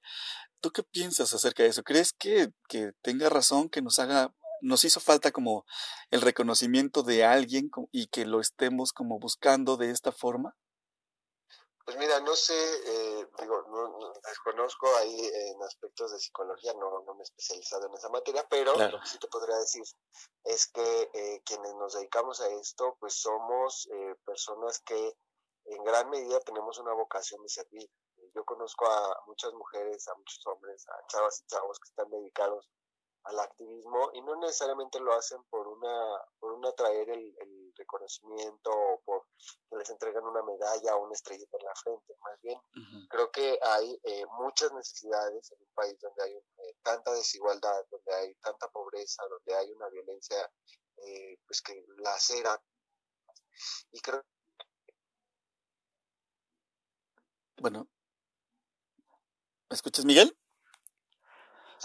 ¿Tú 0.61 0.71
qué 0.71 0.83
piensas 0.83 1.33
acerca 1.35 1.63
de 1.63 1.71
eso? 1.71 1.83
¿Crees 1.83 2.13
que, 2.13 2.53
que 2.69 2.93
tenga 3.03 3.29
razón, 3.29 3.69
que 3.69 3.83
nos 3.83 3.99
haga 3.99 4.33
nos 4.61 4.85
hizo 4.85 4.99
falta 4.99 5.31
como 5.31 5.67
el 6.11 6.23
reconocimiento 6.23 7.03
de 7.03 7.25
alguien 7.25 7.71
y 7.93 8.07
que 8.07 8.25
lo 8.25 8.41
estemos 8.41 8.93
como 8.93 9.19
buscando 9.19 9.77
de 9.77 9.91
esta 9.91 10.11
forma? 10.11 10.57
Pues 11.85 11.99
mira, 11.99 12.19
no 12.21 12.35
sé, 12.35 12.55
eh, 12.55 13.29
digo, 13.39 13.63
no, 13.69 14.13
desconozco 14.27 14.87
ahí 14.97 15.21
en 15.21 15.63
aspectos 15.63 16.13
de 16.13 16.19
psicología, 16.19 16.73
no, 16.73 17.05
no 17.05 17.15
me 17.15 17.21
he 17.21 17.25
especializado 17.25 17.89
en 17.89 17.95
esa 17.95 18.09
materia, 18.09 18.47
pero 18.49 18.75
lo 18.75 19.01
que 19.01 19.07
sí 19.07 19.19
te 19.19 19.29
podría 19.29 19.59
decir 19.59 19.83
es 20.45 20.67
que 20.69 21.11
eh, 21.13 21.43
quienes 21.45 21.75
nos 21.75 21.93
dedicamos 21.93 22.41
a 22.41 22.49
esto, 22.49 22.97
pues 22.99 23.21
somos 23.21 23.87
eh, 23.93 24.15
personas 24.25 24.81
que 24.81 25.15
en 25.67 25.85
gran 25.85 26.09
medida 26.09 26.41
tenemos 26.41 26.79
una 26.79 26.95
vocación 26.95 27.43
de 27.43 27.49
servir. 27.51 27.91
Yo 28.35 28.45
conozco 28.45 28.87
a 28.87 29.23
muchas 29.27 29.53
mujeres, 29.53 30.09
a 30.09 30.15
muchos 30.17 30.47
hombres, 30.47 30.87
a 30.89 31.07
chavas 31.07 31.41
y 31.41 31.47
chavos 31.47 31.79
que 31.79 31.89
están 31.89 32.11
dedicados 32.11 32.69
al 33.25 33.41
activismo 33.41 34.11
y 34.13 34.21
no 34.23 34.37
necesariamente 34.37 35.01
lo 35.01 35.15
hacen 35.15 35.43
por 35.45 35.67
una 35.67 36.23
por 36.39 36.53
una 36.53 36.73
traer 36.73 37.09
el, 37.11 37.35
reconocimiento 37.77 38.71
o 38.71 39.01
por 39.05 39.27
que 39.69 39.77
les 39.77 39.91
entregan 39.91 40.25
una 40.25 40.45
medalla 40.45 40.95
o 40.95 41.07
una 41.07 41.15
estrellita 41.15 41.57
en 41.59 41.67
la 41.67 41.75
frente. 41.75 42.15
Más 42.21 42.41
bien 42.41 42.61
creo 43.09 43.33
que 43.33 43.59
hay 43.61 44.01
eh, 44.05 44.25
muchas 44.39 44.73
necesidades 44.73 45.51
en 45.51 45.59
un 45.61 45.75
país 45.75 45.99
donde 46.01 46.23
hay 46.23 46.35
eh, 46.37 46.77
tanta 46.83 47.13
desigualdad 47.13 47.85
donde 47.91 48.15
hay 48.15 48.35
tanta 48.37 48.69
pobreza 48.69 49.25
donde 49.29 49.55
hay 49.57 49.73
una 49.73 49.89
violencia 49.89 50.49
eh, 50.99 51.37
pues 51.47 51.61
que 51.63 51.85
la 51.99 52.15
acera 52.15 52.63
y 53.91 54.01
creo 54.01 54.25
bueno 57.61 57.89
¿me 59.69 59.75
escuchas 59.75 60.05
Miguel? 60.05 60.37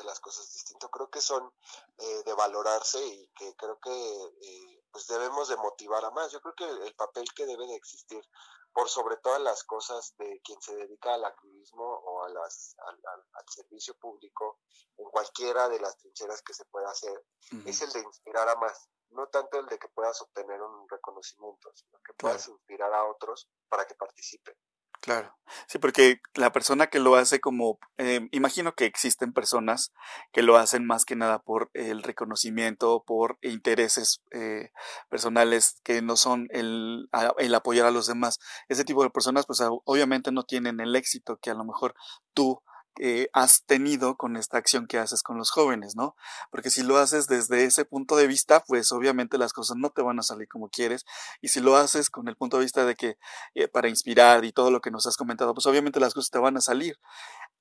las 0.03 0.19
cosas 0.19 0.51
distinto. 0.51 0.89
Creo 0.89 1.09
que 1.09 1.21
son 1.21 1.51
eh, 1.97 2.23
de 2.25 2.33
valorarse 2.33 3.05
y 3.05 3.27
que 3.35 3.55
creo 3.55 3.79
que 3.79 3.91
eh, 3.91 4.83
pues 4.91 5.07
debemos 5.07 5.49
de 5.49 5.57
motivar 5.57 6.03
a 6.05 6.11
más. 6.11 6.31
Yo 6.31 6.41
creo 6.41 6.55
que 6.55 6.87
el 6.87 6.95
papel 6.95 7.25
que 7.35 7.45
debe 7.45 7.67
de 7.67 7.75
existir 7.75 8.23
por 8.71 8.89
sobre 8.89 9.17
todas 9.17 9.41
las 9.41 9.63
cosas 9.63 10.13
de 10.17 10.41
quien 10.43 10.61
se 10.61 10.75
dedica 10.75 11.13
al 11.13 11.25
activismo 11.25 11.83
o 11.83 12.23
a 12.23 12.29
las, 12.29 12.75
al, 12.85 13.45
servicio 13.47 13.95
público 13.95 14.59
en 14.97 15.09
cualquiera 15.09 15.67
de 15.69 15.79
las 15.79 15.97
trincheras 15.97 16.41
que 16.43 16.53
se 16.53 16.65
pueda 16.65 16.89
hacer 16.89 17.25
es 17.65 17.81
el 17.81 17.91
de 17.91 17.99
inspirar 17.99 18.47
a 18.47 18.55
más. 18.55 18.89
No 19.09 19.27
tanto 19.27 19.59
el 19.59 19.65
de 19.65 19.79
que 19.79 19.87
puedas 19.87 20.21
obtener 20.21 20.61
un 20.61 20.87
reconocimiento, 20.87 21.71
sino 21.73 21.99
que 22.05 22.13
puedas 22.13 22.47
inspirar 22.47 22.93
a 22.93 23.05
otros 23.05 23.49
para 23.67 23.87
que 23.87 23.95
participen. 23.95 24.55
Claro, 25.01 25.33
sí, 25.67 25.79
porque 25.79 26.19
la 26.35 26.51
persona 26.51 26.87
que 26.87 26.99
lo 26.99 27.15
hace 27.15 27.39
como, 27.39 27.79
eh, 27.97 28.27
imagino 28.31 28.73
que 28.75 28.83
existen 28.85 29.31
personas 29.31 29.93
que 30.33 30.41
lo 30.41 30.57
hacen 30.57 30.85
más 30.85 31.05
que 31.05 31.15
nada 31.15 31.39
por 31.39 31.69
el 31.73 32.03
reconocimiento, 32.03 33.03
por 33.07 33.37
intereses 33.41 34.21
eh, 34.31 34.71
personales 35.09 35.79
que 35.85 36.01
no 36.01 36.17
son 36.17 36.47
el, 36.51 37.07
el 37.37 37.55
apoyar 37.55 37.85
a 37.85 37.91
los 37.91 38.07
demás. 38.07 38.39
Ese 38.67 38.83
tipo 38.83 39.01
de 39.03 39.09
personas, 39.09 39.45
pues 39.45 39.61
obviamente 39.85 40.33
no 40.33 40.43
tienen 40.43 40.81
el 40.81 40.93
éxito 40.97 41.37
que 41.41 41.49
a 41.51 41.53
lo 41.55 41.63
mejor 41.63 41.95
tú 42.33 42.61
eh, 43.01 43.29
has 43.31 43.63
tenido 43.63 44.17
con 44.17 44.35
esta 44.35 44.57
acción 44.57 44.85
que 44.85 44.97
haces 44.97 45.23
con 45.23 45.37
los 45.37 45.51
jóvenes, 45.51 45.95
¿no? 45.95 46.17
Porque 46.51 46.69
si 46.69 46.83
lo 46.83 46.97
haces 46.97 47.27
desde 47.27 47.63
ese 47.63 47.85
punto 47.85 48.17
de 48.17 48.27
vista, 48.27 48.59
pues 48.65 48.91
obviamente 48.91 49.37
las 49.37 49.53
cosas 49.53 49.77
no 49.77 49.89
te 49.89 50.01
van 50.01 50.19
a 50.19 50.23
salir 50.23 50.49
como 50.49 50.69
quieres. 50.69 51.05
Y 51.39 51.47
si 51.47 51.61
lo 51.61 51.77
haces 51.77 52.09
con 52.09 52.27
el 52.27 52.35
punto 52.35 52.57
de 52.57 52.63
vista 52.63 52.85
de 52.85 52.95
que 52.95 53.17
eh, 53.55 53.69
para 53.69 53.87
inspirar 53.87 54.43
y 54.43 54.51
todo 54.51 54.69
lo 54.69 54.81
que 54.81 54.91
nos 54.91 55.07
has 55.07 55.15
comentado, 55.15 55.53
pues 55.53 55.65
obviamente 55.65 56.01
las 56.01 56.13
cosas 56.13 56.29
te 56.29 56.39
van 56.39 56.57
a 56.57 56.61
salir. 56.61 56.99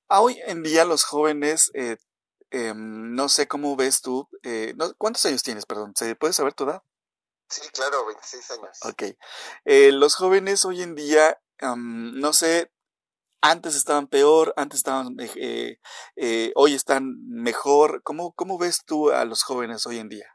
Hoy 0.09 0.37
en 0.45 0.61
día 0.61 0.83
los 0.83 1.05
jóvenes, 1.05 1.71
eh, 1.73 1.95
em, 2.51 3.15
no 3.15 3.29
sé 3.29 3.47
cómo 3.47 3.77
ves 3.77 4.01
tú, 4.01 4.27
¿cuántos 4.97 5.25
años 5.25 5.41
tienes, 5.41 5.65
perdón? 5.65 5.93
¿Se 5.95 6.15
puede 6.15 6.33
saber 6.33 6.53
tu 6.53 6.65
edad? 6.65 6.83
Sí, 7.47 7.61
claro, 7.69 8.05
26 8.07 8.51
años. 8.51 8.79
Ok. 8.83 9.03
los 9.93 10.15
jóvenes 10.15 10.65
hoy 10.65 10.81
en 10.81 10.95
día, 10.95 11.39
no 11.61 12.33
sé, 12.33 12.73
antes 13.41 13.75
estaban 13.75 14.07
peor, 14.07 14.53
antes 14.57 14.77
estaban, 14.77 15.15
eh, 15.19 15.79
eh, 16.15 16.51
hoy 16.55 16.75
están 16.75 17.15
mejor. 17.27 18.01
¿Cómo, 18.03 18.33
¿Cómo 18.33 18.57
ves 18.57 18.83
tú 18.85 19.11
a 19.11 19.25
los 19.25 19.43
jóvenes 19.43 19.85
hoy 19.85 19.99
en 19.99 20.09
día? 20.09 20.27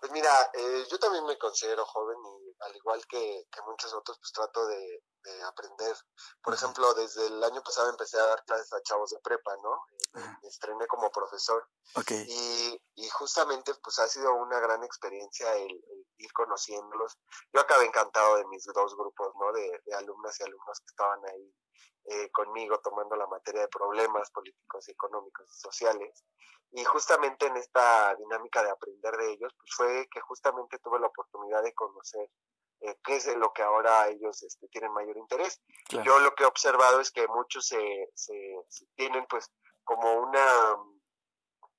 Pues 0.00 0.10
mira, 0.10 0.50
eh, 0.54 0.84
yo 0.90 0.98
también 0.98 1.24
me 1.26 1.38
considero 1.38 1.84
joven 1.86 2.16
y 2.24 2.56
al 2.64 2.74
igual 2.74 3.00
que, 3.06 3.46
que 3.50 3.62
muchos 3.62 3.94
otros, 3.94 4.18
pues 4.18 4.32
trato 4.32 4.66
de, 4.66 5.04
de 5.22 5.42
aprender. 5.44 5.96
Por 6.42 6.54
ejemplo, 6.54 6.92
desde 6.94 7.26
el 7.26 7.42
año 7.44 7.62
pasado 7.62 7.90
empecé 7.90 8.18
a 8.18 8.26
dar 8.26 8.44
clases 8.44 8.72
a 8.72 8.82
chavos 8.82 9.10
de 9.10 9.20
prepa, 9.20 9.56
¿no? 9.62 9.84
Me 10.14 10.48
estrené 10.48 10.86
como 10.88 11.10
profesor. 11.10 11.68
Okay. 11.94 12.26
Y, 12.28 12.82
y, 12.96 13.08
justamente 13.10 13.72
pues 13.82 13.98
ha 13.98 14.08
sido 14.08 14.34
una 14.34 14.58
gran 14.60 14.82
experiencia 14.84 15.54
el, 15.54 15.70
ir 16.18 16.32
conociéndolos. 16.32 17.18
Yo 17.52 17.60
acabé 17.60 17.86
encantado 17.86 18.36
de 18.36 18.46
mis 18.46 18.64
dos 18.74 18.96
grupos, 18.96 19.32
¿no? 19.38 19.52
De, 19.52 19.82
de 19.86 19.94
alumnas 19.94 20.38
y 20.40 20.42
alumnos 20.42 20.80
que 20.80 20.86
estaban 20.86 21.20
ahí 21.26 21.54
eh, 22.04 22.30
conmigo 22.30 22.80
tomando 22.80 23.16
la 23.16 23.26
materia 23.26 23.62
de 23.62 23.68
problemas 23.68 24.30
políticos, 24.30 24.88
económicos 24.88 25.46
y 25.50 25.60
sociales. 25.60 26.24
Y 26.72 26.84
justamente 26.84 27.46
en 27.46 27.56
esta 27.56 28.14
dinámica 28.16 28.62
de 28.62 28.70
aprender 28.70 29.16
de 29.16 29.32
ellos, 29.32 29.54
pues 29.58 29.74
fue 29.74 30.08
que 30.10 30.20
justamente 30.20 30.78
tuve 30.78 30.98
la 30.98 31.08
oportunidad 31.08 31.62
de 31.62 31.74
conocer 31.74 32.30
eh, 32.80 32.96
qué 33.04 33.16
es 33.16 33.36
lo 33.36 33.52
que 33.52 33.62
ahora 33.62 34.08
ellos 34.08 34.42
este, 34.42 34.66
tienen 34.68 34.92
mayor 34.92 35.16
interés. 35.16 35.60
Yo 36.04 36.18
lo 36.18 36.34
que 36.34 36.42
he 36.42 36.46
observado 36.46 37.00
es 37.00 37.12
que 37.12 37.28
muchos 37.28 37.66
se, 37.66 38.10
se, 38.14 38.86
tienen 38.96 39.24
pues 39.28 39.52
como 39.84 40.14
una 40.14 40.76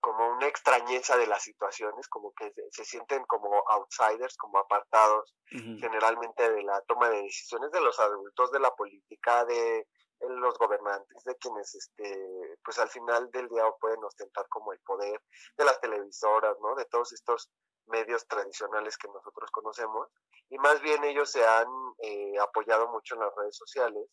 como 0.03 0.27
una 0.31 0.48
extrañeza 0.48 1.15
de 1.15 1.27
las 1.27 1.41
situaciones, 1.41 2.10
como 2.10 2.33
que 2.33 2.51
se, 2.72 2.83
sienten 2.83 3.24
como 3.24 3.63
outsiders, 3.69 4.36
como 4.36 4.57
apartados 4.57 5.33
generalmente 5.48 6.51
de 6.51 6.62
la 6.62 6.81
toma 6.81 7.10
de 7.10 7.22
decisiones 7.22 7.72
de 7.72 7.79
los 7.79 7.98
adultos, 8.01 8.51
de 8.51 8.60
la 8.60 8.75
política, 8.75 9.45
de 9.45 9.88
los 10.19 10.57
gobernantes, 10.57 11.24
de 11.24 11.38
quienes, 11.38 11.74
este, 11.74 12.57
pues 12.65 12.79
al 12.79 12.89
final 12.89 13.31
del 13.31 13.48
día 13.48 13.63
pueden 13.79 14.03
ostentar 14.03 14.45
como 14.50 14.74
el 14.74 14.79
poder 14.81 15.22
de 15.57 15.63
las 15.63 15.79
televisoras, 15.79 16.57
¿no? 16.60 16.75
De 16.75 16.86
todos 16.86 17.13
estos 17.13 17.50
medios 17.86 18.27
tradicionales 18.27 18.98
que 18.98 19.07
nosotros 19.07 19.50
conocemos. 19.51 20.10
Y 20.50 20.57
más 20.57 20.81
bien 20.81 21.01
ellos 21.05 21.31
se 21.31 21.45
han 21.45 21.67
eh, 22.00 22.38
apoyado 22.41 22.89
mucho 22.89 23.15
en 23.15 23.22
las 23.22 23.33
redes 23.38 23.55
sociales. 23.55 24.03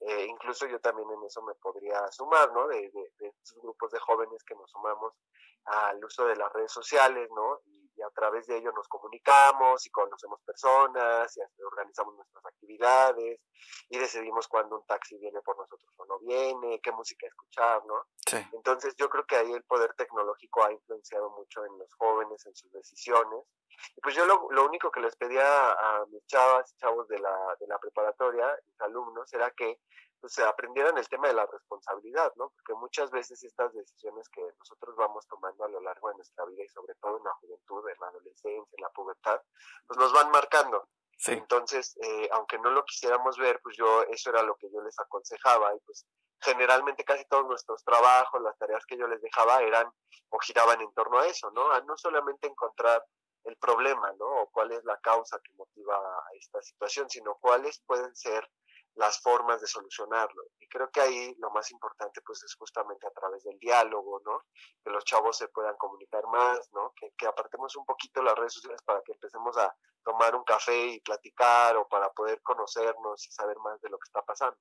Eh, 0.00 0.26
incluso 0.26 0.66
yo 0.66 0.80
también 0.80 1.10
en 1.10 1.24
eso 1.24 1.42
me 1.42 1.54
podría 1.54 2.10
sumar, 2.10 2.50
¿no? 2.52 2.66
De, 2.68 2.90
de, 2.90 3.34
grupos 3.62 3.90
de 3.90 4.00
jóvenes 4.00 4.42
que 4.44 4.54
nos 4.54 4.70
sumamos 4.70 5.12
al 5.64 6.02
uso 6.02 6.24
de 6.24 6.36
las 6.36 6.50
redes 6.52 6.72
sociales, 6.72 7.28
¿no? 7.34 7.60
Y, 7.66 7.79
a 8.02 8.10
través 8.10 8.46
de 8.46 8.58
ello 8.58 8.72
nos 8.72 8.88
comunicamos 8.88 9.86
y 9.86 9.90
conocemos 9.90 10.40
personas 10.42 11.36
y 11.36 11.62
organizamos 11.62 12.14
nuestras 12.14 12.44
actividades 12.46 13.40
y 13.88 13.98
decidimos 13.98 14.48
cuándo 14.48 14.76
un 14.78 14.86
taxi 14.86 15.18
viene 15.18 15.40
por 15.42 15.56
nosotros 15.56 15.92
o 15.96 16.06
no 16.06 16.18
viene, 16.20 16.80
qué 16.82 16.92
música 16.92 17.26
escuchar, 17.26 17.84
¿no? 17.86 18.06
Sí. 18.26 18.38
Entonces 18.52 18.94
yo 18.96 19.08
creo 19.08 19.24
que 19.24 19.36
ahí 19.36 19.52
el 19.52 19.64
poder 19.64 19.92
tecnológico 19.94 20.64
ha 20.64 20.72
influenciado 20.72 21.30
mucho 21.30 21.64
en 21.64 21.78
los 21.78 21.92
jóvenes, 21.94 22.44
en 22.46 22.54
sus 22.54 22.70
decisiones. 22.72 23.44
Y 23.96 24.00
pues 24.00 24.14
yo 24.14 24.26
lo, 24.26 24.48
lo 24.50 24.66
único 24.66 24.90
que 24.90 25.00
les 25.00 25.16
pedía 25.16 25.72
a 25.72 26.04
mis 26.06 26.24
chavas 26.26 26.70
y 26.72 26.76
chavos 26.76 27.08
de 27.08 27.18
la, 27.18 27.56
de 27.58 27.66
la 27.66 27.78
preparatoria, 27.78 28.46
mis 28.66 28.80
alumnos, 28.80 29.32
era 29.32 29.50
que 29.52 29.80
pues 30.20 30.38
aprendieran 30.38 30.96
el 30.98 31.08
tema 31.08 31.28
de 31.28 31.34
la 31.34 31.46
responsabilidad, 31.46 32.32
¿no? 32.36 32.50
Porque 32.50 32.74
muchas 32.74 33.10
veces 33.10 33.42
estas 33.42 33.72
decisiones 33.72 34.28
que 34.28 34.42
nosotros 34.58 34.94
vamos 34.96 35.26
tomando 35.26 35.64
a 35.64 35.68
lo 35.68 35.80
largo 35.80 36.08
de 36.10 36.16
nuestra 36.16 36.44
vida 36.44 36.62
y 36.62 36.68
sobre 36.68 36.94
todo 36.96 37.18
en 37.18 37.24
la 37.24 37.32
juventud, 37.34 37.88
en 37.88 38.00
la 38.00 38.08
adolescencia, 38.08 38.76
en 38.76 38.82
la 38.82 38.90
pubertad, 38.90 39.40
pues 39.86 39.98
nos 39.98 40.12
van 40.12 40.30
marcando. 40.30 40.88
Sí. 41.16 41.32
Entonces, 41.32 41.96
eh, 42.02 42.28
aunque 42.32 42.58
no 42.58 42.70
lo 42.70 42.84
quisiéramos 42.84 43.36
ver, 43.36 43.60
pues 43.62 43.76
yo, 43.76 44.02
eso 44.04 44.30
era 44.30 44.42
lo 44.42 44.56
que 44.56 44.70
yo 44.70 44.80
les 44.82 44.98
aconsejaba 44.98 45.74
y 45.74 45.80
pues 45.80 46.06
generalmente 46.40 47.04
casi 47.04 47.24
todos 47.26 47.46
nuestros 47.46 47.84
trabajos, 47.84 48.40
las 48.42 48.56
tareas 48.56 48.84
que 48.86 48.96
yo 48.96 49.06
les 49.06 49.20
dejaba 49.20 49.60
eran 49.60 49.90
o 50.30 50.38
giraban 50.38 50.80
en 50.80 50.92
torno 50.94 51.18
a 51.18 51.26
eso, 51.26 51.50
¿no? 51.50 51.70
A 51.72 51.80
no 51.82 51.96
solamente 51.96 52.46
encontrar 52.46 53.04
el 53.44 53.56
problema, 53.56 54.12
¿no? 54.12 54.42
O 54.42 54.50
cuál 54.50 54.72
es 54.72 54.84
la 54.84 54.98
causa 54.98 55.38
que 55.40 55.52
motiva 55.54 55.96
a 55.96 56.34
esta 56.34 56.62
situación, 56.62 57.08
sino 57.10 57.36
cuáles 57.36 57.80
pueden 57.86 58.14
ser 58.16 58.48
las 58.94 59.20
formas 59.20 59.60
de 59.60 59.66
solucionarlo. 59.66 60.42
Y 60.58 60.68
creo 60.68 60.90
que 60.90 61.00
ahí 61.00 61.34
lo 61.38 61.50
más 61.50 61.70
importante 61.70 62.20
pues 62.22 62.42
es 62.42 62.54
justamente 62.54 63.06
a 63.06 63.10
través 63.10 63.44
del 63.44 63.58
diálogo, 63.58 64.20
¿no? 64.24 64.44
Que 64.84 64.90
los 64.90 65.04
chavos 65.04 65.36
se 65.36 65.48
puedan 65.48 65.76
comunicar 65.76 66.26
más, 66.26 66.68
¿no? 66.72 66.92
Que, 66.96 67.12
que 67.16 67.26
apartemos 67.26 67.74
un 67.76 67.84
poquito 67.84 68.22
las 68.22 68.36
redes 68.36 68.54
sociales 68.54 68.82
para 68.82 69.00
que 69.02 69.12
empecemos 69.12 69.56
a 69.56 69.74
tomar 70.02 70.34
un 70.34 70.44
café 70.44 70.86
y 70.86 71.00
platicar 71.00 71.76
o 71.76 71.88
para 71.88 72.10
poder 72.10 72.40
conocernos 72.42 73.26
y 73.26 73.30
saber 73.30 73.58
más 73.58 73.80
de 73.80 73.90
lo 73.90 73.98
que 73.98 74.06
está 74.06 74.22
pasando. 74.22 74.58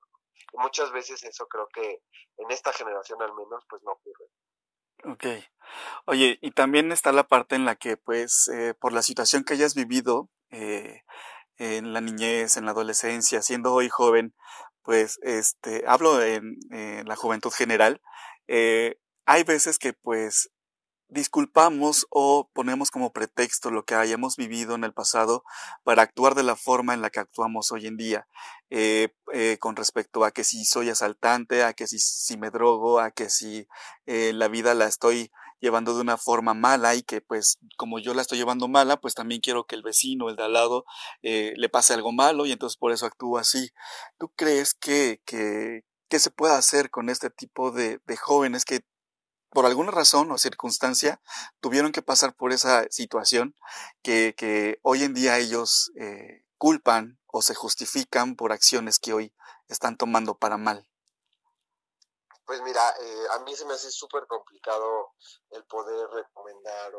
Y 0.53 0.57
muchas 0.57 0.91
veces 0.91 1.23
eso 1.23 1.47
creo 1.47 1.67
que 1.67 2.01
en 2.37 2.51
esta 2.51 2.73
generación 2.73 3.21
al 3.21 3.33
menos 3.33 3.65
pues 3.69 3.81
no 3.83 3.91
ocurre. 3.91 4.29
Ok. 5.05 5.25
Oye, 6.05 6.39
y 6.41 6.51
también 6.51 6.91
está 6.91 7.11
la 7.11 7.23
parte 7.23 7.55
en 7.55 7.65
la 7.65 7.75
que, 7.75 7.95
pues, 7.95 8.49
eh, 8.49 8.73
por 8.73 8.91
la 8.91 9.01
situación 9.01 9.43
que 9.43 9.53
hayas 9.53 9.75
vivido 9.75 10.29
eh, 10.51 11.03
en 11.59 11.93
la 11.93 12.01
niñez, 12.01 12.57
en 12.57 12.65
la 12.65 12.71
adolescencia, 12.71 13.41
siendo 13.41 13.73
hoy 13.73 13.89
joven, 13.89 14.33
pues, 14.83 15.19
este, 15.21 15.83
hablo 15.87 16.23
en, 16.23 16.57
la 17.05 17.15
juventud 17.15 17.51
general, 17.51 18.01
eh, 18.47 18.97
hay 19.25 19.43
veces 19.43 19.77
que, 19.77 19.93
pues, 19.93 20.49
disculpamos 21.09 22.07
o 22.11 22.49
ponemos 22.53 22.91
como 22.91 23.11
pretexto 23.11 23.71
lo 23.71 23.83
que 23.83 23.95
hayamos 23.95 24.35
vivido 24.35 24.75
en 24.75 24.83
el 24.83 24.93
pasado 24.93 25.43
para 25.83 26.03
actuar 26.03 26.35
de 26.35 26.43
la 26.43 26.55
forma 26.55 26.93
en 26.93 27.01
la 27.01 27.09
que 27.09 27.19
actuamos 27.19 27.71
hoy 27.71 27.87
en 27.87 27.97
día, 27.97 28.27
eh, 28.69 29.09
eh, 29.33 29.57
con 29.59 29.75
respecto 29.75 30.23
a 30.23 30.31
que 30.31 30.43
si 30.43 30.65
soy 30.65 30.89
asaltante, 30.89 31.63
a 31.63 31.73
que 31.73 31.87
si, 31.87 32.37
me 32.37 32.51
drogo, 32.51 32.99
a 32.99 33.11
que 33.11 33.29
si 33.29 33.67
la 34.05 34.47
vida 34.47 34.73
la 34.75 34.87
estoy 34.87 35.31
llevando 35.59 35.95
de 35.95 36.01
una 36.01 36.17
forma 36.17 36.53
mala 36.53 36.95
y 36.95 37.03
que 37.03 37.21
pues 37.21 37.59
como 37.77 37.99
yo 37.99 38.13
la 38.13 38.21
estoy 38.21 38.37
llevando 38.37 38.67
mala, 38.67 38.99
pues 38.99 39.15
también 39.15 39.41
quiero 39.41 39.65
que 39.65 39.75
el 39.75 39.83
vecino, 39.83 40.29
el 40.29 40.35
de 40.35 40.43
al 40.43 40.53
lado, 40.53 40.85
le 41.21 41.69
pase 41.69 41.93
algo 41.93 42.11
malo 42.11 42.45
y 42.45 42.51
entonces 42.51 42.77
por 42.77 42.91
eso 42.91 43.05
actúo 43.05 43.37
así. 43.37 43.71
¿Tú 44.17 44.29
crees 44.35 44.73
que, 44.73 45.21
que, 45.25 45.83
¿Qué 46.09 46.19
se 46.19 46.31
puede 46.31 46.53
hacer 46.53 46.89
con 46.89 47.09
este 47.09 47.29
tipo 47.29 47.71
de, 47.71 47.99
de 48.05 48.17
jóvenes 48.17 48.65
que 48.65 48.81
por 49.51 49.65
alguna 49.65 49.91
razón 49.91 50.31
o 50.31 50.37
circunstancia 50.37 51.21
tuvieron 51.59 51.91
que 51.91 52.01
pasar 52.01 52.35
por 52.35 52.51
esa 52.51 52.85
situación 52.89 53.55
que, 54.01 54.35
que 54.37 54.79
hoy 54.83 55.03
en 55.03 55.13
día 55.13 55.37
ellos 55.39 55.91
eh, 55.99 56.45
culpan 56.57 57.19
o 57.25 57.41
se 57.41 57.55
justifican 57.55 58.35
por 58.35 58.51
acciones 58.51 58.99
que 58.99 59.13
hoy 59.13 59.33
están 59.67 59.97
tomando 59.97 60.37
para 60.37 60.57
mal. 60.57 60.88
Pues 62.49 62.63
mira, 62.63 62.81
eh, 62.99 63.27
a 63.29 63.39
mí 63.41 63.55
se 63.55 63.63
me 63.65 63.73
hace 63.73 63.91
súper 63.91 64.25
complicado 64.25 65.13
el 65.51 65.63
poder 65.65 66.09
recomendar 66.09 66.91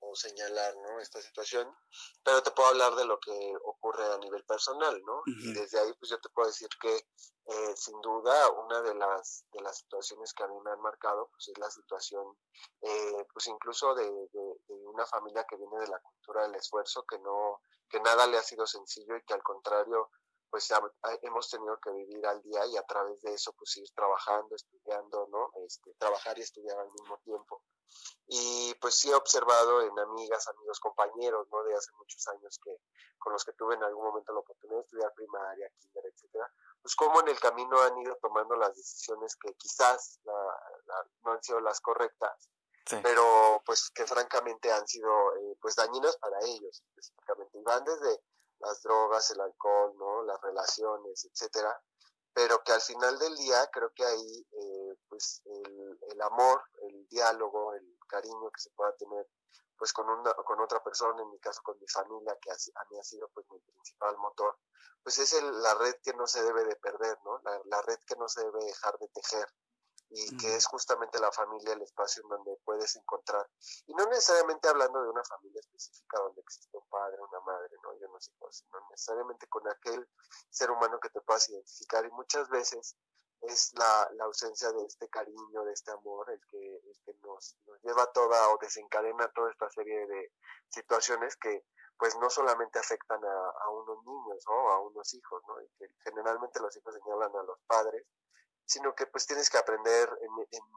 o, 0.00 0.14
señalar 0.14 0.76
¿no? 0.76 1.00
esta 1.00 1.22
situación, 1.22 1.66
pero 2.22 2.42
te 2.42 2.50
puedo 2.50 2.68
hablar 2.68 2.94
de 2.94 3.06
lo 3.06 3.18
que 3.18 3.54
ocurre 3.64 4.04
a 4.04 4.18
nivel 4.18 4.44
personal, 4.44 5.00
¿no? 5.06 5.22
Y 5.24 5.54
desde 5.54 5.80
ahí, 5.80 5.90
pues 5.98 6.10
yo 6.10 6.20
te 6.20 6.28
puedo 6.28 6.48
decir 6.48 6.68
que 6.78 6.94
eh, 6.94 7.74
sin 7.74 7.98
duda 8.02 8.50
una 8.50 8.82
de 8.82 8.94
las, 8.96 9.46
de 9.50 9.62
las 9.62 9.78
situaciones 9.78 10.34
que 10.34 10.42
a 10.42 10.48
mí 10.48 10.60
me 10.62 10.72
han 10.72 10.82
marcado, 10.82 11.30
pues 11.30 11.48
es 11.48 11.56
la 11.56 11.70
situación, 11.70 12.36
eh, 12.82 13.26
pues 13.32 13.46
incluso 13.46 13.94
de, 13.94 14.04
de, 14.04 14.60
de 14.68 14.86
una 14.88 15.06
familia 15.06 15.46
que 15.48 15.56
viene 15.56 15.78
de 15.78 15.88
la 15.88 16.00
cultura 16.00 16.42
del 16.42 16.56
esfuerzo, 16.56 17.06
que 17.08 17.18
no, 17.20 17.62
que 17.88 17.98
nada 18.00 18.26
le 18.26 18.36
ha 18.36 18.42
sido 18.42 18.66
sencillo 18.66 19.16
y 19.16 19.24
que 19.24 19.32
al 19.32 19.42
contrario, 19.42 20.10
pues 20.50 20.72
hemos 21.22 21.50
tenido 21.50 21.78
que 21.80 21.90
vivir 21.90 22.26
al 22.26 22.42
día 22.42 22.66
y 22.66 22.76
a 22.76 22.82
través 22.82 23.20
de 23.22 23.34
eso 23.34 23.52
pues 23.52 23.76
ir 23.76 23.90
trabajando, 23.94 24.54
estudiando, 24.54 25.28
¿no? 25.30 25.50
Este, 25.66 25.94
trabajar 25.94 26.38
y 26.38 26.42
estudiar 26.42 26.78
al 26.78 26.90
mismo 26.90 27.18
tiempo. 27.18 27.62
Y 28.26 28.74
pues 28.80 28.94
sí 28.94 29.10
he 29.10 29.14
observado 29.14 29.80
en 29.82 29.98
amigas, 29.98 30.46
amigos, 30.48 30.80
compañeros, 30.80 31.48
¿no? 31.50 31.62
De 31.64 31.74
hace 31.74 31.90
muchos 31.92 32.26
años 32.28 32.58
que 32.62 32.76
con 33.18 33.32
los 33.32 33.44
que 33.44 33.52
tuve 33.52 33.74
en 33.74 33.82
algún 33.82 34.04
momento 34.04 34.32
la 34.32 34.40
oportunidad 34.40 34.78
de 34.78 34.84
estudiar 34.84 35.14
primaria, 35.14 35.70
kinder, 35.78 36.04
etcétera, 36.06 36.52
pues 36.82 36.94
cómo 36.94 37.20
en 37.20 37.28
el 37.28 37.40
camino 37.40 37.80
han 37.80 37.98
ido 37.98 38.16
tomando 38.16 38.56
las 38.56 38.76
decisiones 38.76 39.36
que 39.36 39.54
quizás 39.54 40.20
no 41.22 41.32
han 41.32 41.42
sido 41.42 41.60
las 41.60 41.80
correctas, 41.80 42.50
pero 43.02 43.62
pues 43.66 43.90
que 43.90 44.06
francamente 44.06 44.72
han 44.72 44.86
sido 44.86 45.10
eh, 45.36 45.56
pues 45.60 45.76
dañinas 45.76 46.16
para 46.16 46.38
ellos 46.40 46.82
específicamente. 46.88 47.58
Y 47.58 47.62
van 47.62 47.84
desde 47.84 48.22
las 48.60 48.82
drogas, 48.82 49.30
el 49.30 49.40
alcohol. 49.40 49.94
Las 50.28 50.40
relaciones, 50.42 51.24
etcétera. 51.24 51.80
Pero 52.32 52.62
que 52.62 52.72
al 52.72 52.80
final 52.82 53.18
del 53.18 53.34
día 53.36 53.66
creo 53.72 53.90
que 53.94 54.04
ahí, 54.04 54.46
eh, 54.52 54.96
pues, 55.08 55.42
el, 55.46 55.98
el, 56.12 56.22
amor, 56.22 56.62
el 56.82 57.08
diálogo, 57.08 57.74
el 57.74 57.98
cariño 58.06 58.50
que 58.50 58.60
se 58.60 58.70
pueda 58.70 58.94
tener, 58.96 59.26
pues, 59.76 59.92
con 59.92 60.08
una, 60.08 60.32
con 60.34 60.60
otra 60.60 60.82
persona, 60.84 61.20
en 61.22 61.30
mi 61.30 61.38
caso 61.40 61.62
con 61.62 61.78
mi 61.80 61.88
familia, 61.88 62.36
que 62.40 62.50
a, 62.50 62.84
mí 62.90 62.98
ha 62.98 63.02
sido, 63.02 63.28
pues, 63.34 63.46
mi 63.50 63.58
principal 63.60 64.16
motor, 64.18 64.58
pues 65.02 65.18
es 65.18 65.32
el, 65.32 65.62
la 65.62 65.74
red 65.74 65.94
que 66.02 66.12
no 66.12 66.26
se 66.26 66.42
debe 66.42 66.64
de 66.64 66.76
perder, 66.76 67.18
¿no? 67.24 67.40
La, 67.42 67.60
la 67.64 67.82
red 67.82 67.98
que 68.06 68.16
no 68.16 68.28
se 68.28 68.44
debe 68.44 68.64
dejar 68.64 68.98
de 68.98 69.08
tejer 69.08 69.48
y 70.10 70.36
que 70.38 70.56
es 70.56 70.66
justamente 70.66 71.18
la 71.18 71.30
familia 71.30 71.74
el 71.74 71.82
espacio 71.82 72.22
en 72.22 72.28
donde 72.30 72.56
puedes 72.64 72.96
encontrar, 72.96 73.46
y 73.86 73.94
no 73.94 74.06
necesariamente 74.06 74.68
hablando 74.68 75.02
de 75.02 75.10
una 75.10 75.24
familia 75.24 75.60
específica 75.60 76.18
donde 76.20 76.40
existe 76.40 76.76
un 76.76 76.88
padre, 76.88 77.16
una 77.20 77.40
madre, 77.40 77.76
¿no? 77.82 77.98
Yo 77.98 78.07
no 78.40 78.50
sé, 78.52 78.64
sino 78.64 78.80
necesariamente 78.90 79.46
con 79.48 79.66
aquel 79.68 80.08
ser 80.50 80.70
humano 80.70 80.98
que 81.00 81.10
te 81.10 81.20
puedas 81.20 81.48
identificar 81.48 82.04
y 82.04 82.10
muchas 82.10 82.48
veces 82.48 82.96
es 83.42 83.72
la, 83.74 84.10
la 84.14 84.24
ausencia 84.24 84.72
de 84.72 84.84
este 84.84 85.08
cariño, 85.08 85.64
de 85.64 85.72
este 85.72 85.92
amor, 85.92 86.30
el 86.30 86.40
que, 86.46 86.76
el 86.76 87.00
que 87.04 87.14
nos, 87.22 87.56
nos 87.66 87.80
lleva 87.82 88.10
toda 88.12 88.48
o 88.50 88.58
desencadena 88.58 89.30
toda 89.32 89.50
esta 89.50 89.70
serie 89.70 90.06
de 90.06 90.32
situaciones 90.68 91.36
que 91.36 91.64
pues 91.96 92.16
no 92.16 92.30
solamente 92.30 92.78
afectan 92.78 93.24
a, 93.24 93.50
a 93.50 93.70
unos 93.70 94.04
niños 94.04 94.44
o 94.46 94.70
a 94.70 94.80
unos 94.80 95.12
hijos, 95.14 95.42
¿no? 95.48 95.60
Y 95.60 95.68
que 95.78 95.88
generalmente 96.04 96.60
los 96.60 96.76
hijos 96.76 96.94
señalan 96.94 97.34
a 97.34 97.42
los 97.42 97.58
padres, 97.66 98.06
sino 98.68 98.94
que 98.94 99.06
pues 99.06 99.26
tienes 99.26 99.48
que 99.48 99.56
aprender, 99.56 100.08
en, 100.20 100.30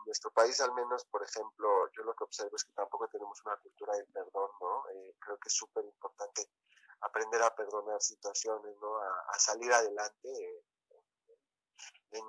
nuestro 0.06 0.32
país 0.32 0.60
al 0.62 0.73
menos, 0.73 1.06
por 1.06 1.23
ejemplo, 1.23 1.89
yo 1.91 2.04
lo 2.04 2.15
que 2.15 2.23
observo 2.23 2.56
es 2.56 2.63
que 2.63 2.71
tampoco 2.73 3.08
tenemos 3.10 3.39
una 3.45 3.58
cultura 3.58 3.93
del 3.95 4.08
perdón, 4.08 4.49
¿no? 4.60 4.89
Eh, 4.89 5.15
creo 5.19 5.38
que 5.38 5.47
es 5.47 5.54
súper 5.54 5.86
importante 5.86 6.49
aprender 7.01 7.41
a 7.41 7.55
perdonar 7.55 8.01
situaciones, 8.01 8.75
¿no? 8.81 8.97
A, 8.97 9.39
salir 9.39 9.71
adelante 9.73 10.29
en, 12.11 12.25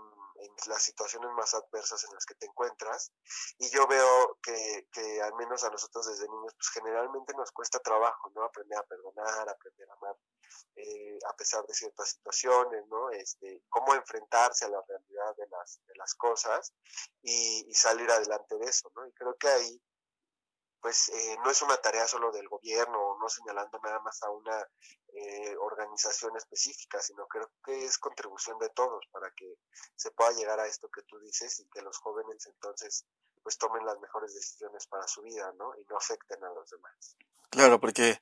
las 0.66 0.82
situaciones 0.82 1.30
más 1.32 1.54
adversas 1.54 2.04
en 2.04 2.14
las 2.14 2.24
que 2.24 2.34
te 2.34 2.46
encuentras. 2.46 3.12
Y 3.58 3.68
yo 3.70 3.86
veo 3.86 4.38
que, 4.42 5.20
al 5.22 5.34
menos 5.34 5.64
a 5.64 5.70
nosotros 5.70 6.06
desde 6.06 6.28
niños, 6.28 6.54
pues 6.54 6.70
generalmente 6.70 7.32
nos 7.34 7.50
cuesta 7.50 7.78
trabajo, 7.80 8.30
¿no? 8.34 8.44
Aprender 8.44 8.78
a 8.78 8.82
perdonar, 8.84 9.48
aprender 9.48 9.88
a 9.90 9.94
amar 9.94 10.16
eh, 10.76 11.18
a 11.28 11.36
pesar 11.36 11.64
de 11.66 11.74
ciertas 11.74 12.10
situaciones, 12.10 12.86
¿no? 12.88 13.10
Este, 13.10 13.62
cómo 13.68 13.94
enfrentarse 13.94 14.64
a 14.64 14.68
la 14.68 14.82
realidad 14.86 15.36
de 15.36 15.48
las, 15.96 16.14
cosas 16.16 16.72
y, 17.22 17.64
y 17.68 17.74
salir 17.74 18.10
adelante 18.10 18.56
de 18.58 18.66
eso, 18.66 18.90
¿no? 18.94 19.06
Y 19.06 19.12
creo 19.12 19.36
que 19.36 19.48
ahí 19.48 19.82
pues 20.82 21.10
eh, 21.10 21.36
no 21.44 21.50
es 21.50 21.62
una 21.62 21.76
tarea 21.76 22.08
solo 22.08 22.32
del 22.32 22.48
gobierno, 22.48 23.16
no 23.20 23.28
señalando 23.28 23.78
nada 23.84 24.00
más 24.00 24.20
a 24.24 24.30
una 24.30 24.66
eh, 25.14 25.54
organización 25.60 26.36
específica, 26.36 27.00
sino 27.00 27.26
creo 27.28 27.48
que 27.64 27.84
es 27.84 27.98
contribución 27.98 28.58
de 28.58 28.68
todos 28.70 29.06
para 29.12 29.30
que 29.36 29.54
se 29.94 30.10
pueda 30.10 30.32
llegar 30.32 30.58
a 30.58 30.66
esto 30.66 30.90
que 30.92 31.02
tú 31.02 31.20
dices 31.20 31.60
y 31.60 31.68
que 31.68 31.82
los 31.82 31.96
jóvenes 31.98 32.44
entonces 32.46 33.06
pues 33.44 33.58
tomen 33.58 33.86
las 33.86 33.98
mejores 34.00 34.34
decisiones 34.34 34.86
para 34.88 35.06
su 35.06 35.22
vida, 35.22 35.52
¿no? 35.56 35.72
Y 35.76 35.84
no 35.88 35.96
afecten 35.96 36.42
a 36.44 36.52
los 36.52 36.68
demás. 36.70 37.16
Claro, 37.50 37.80
porque 37.80 38.20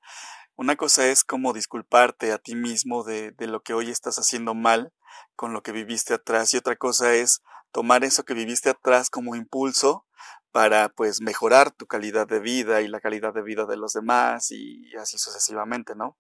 una 0.56 0.76
cosa 0.76 1.06
es 1.06 1.24
como 1.24 1.52
disculparte 1.52 2.32
a 2.32 2.38
ti 2.38 2.54
mismo 2.56 3.04
de, 3.04 3.32
de 3.32 3.46
lo 3.46 3.62
que 3.62 3.72
hoy 3.72 3.90
estás 3.90 4.16
haciendo 4.16 4.54
mal 4.54 4.92
con 5.34 5.54
lo 5.54 5.62
que 5.62 5.72
viviste 5.72 6.12
atrás 6.12 6.52
y 6.52 6.58
otra 6.58 6.76
cosa 6.76 7.14
es 7.14 7.42
tomar 7.72 8.04
eso 8.04 8.24
que 8.24 8.34
viviste 8.34 8.68
atrás 8.68 9.08
como 9.08 9.34
impulso 9.34 10.06
para 10.52 10.88
pues 10.88 11.20
mejorar 11.20 11.70
tu 11.70 11.86
calidad 11.86 12.26
de 12.26 12.40
vida 12.40 12.80
y 12.80 12.88
la 12.88 13.00
calidad 13.00 13.32
de 13.32 13.42
vida 13.42 13.66
de 13.66 13.76
los 13.76 13.92
demás 13.92 14.50
y 14.50 14.94
así 14.96 15.18
sucesivamente, 15.18 15.94
¿no? 15.94 16.18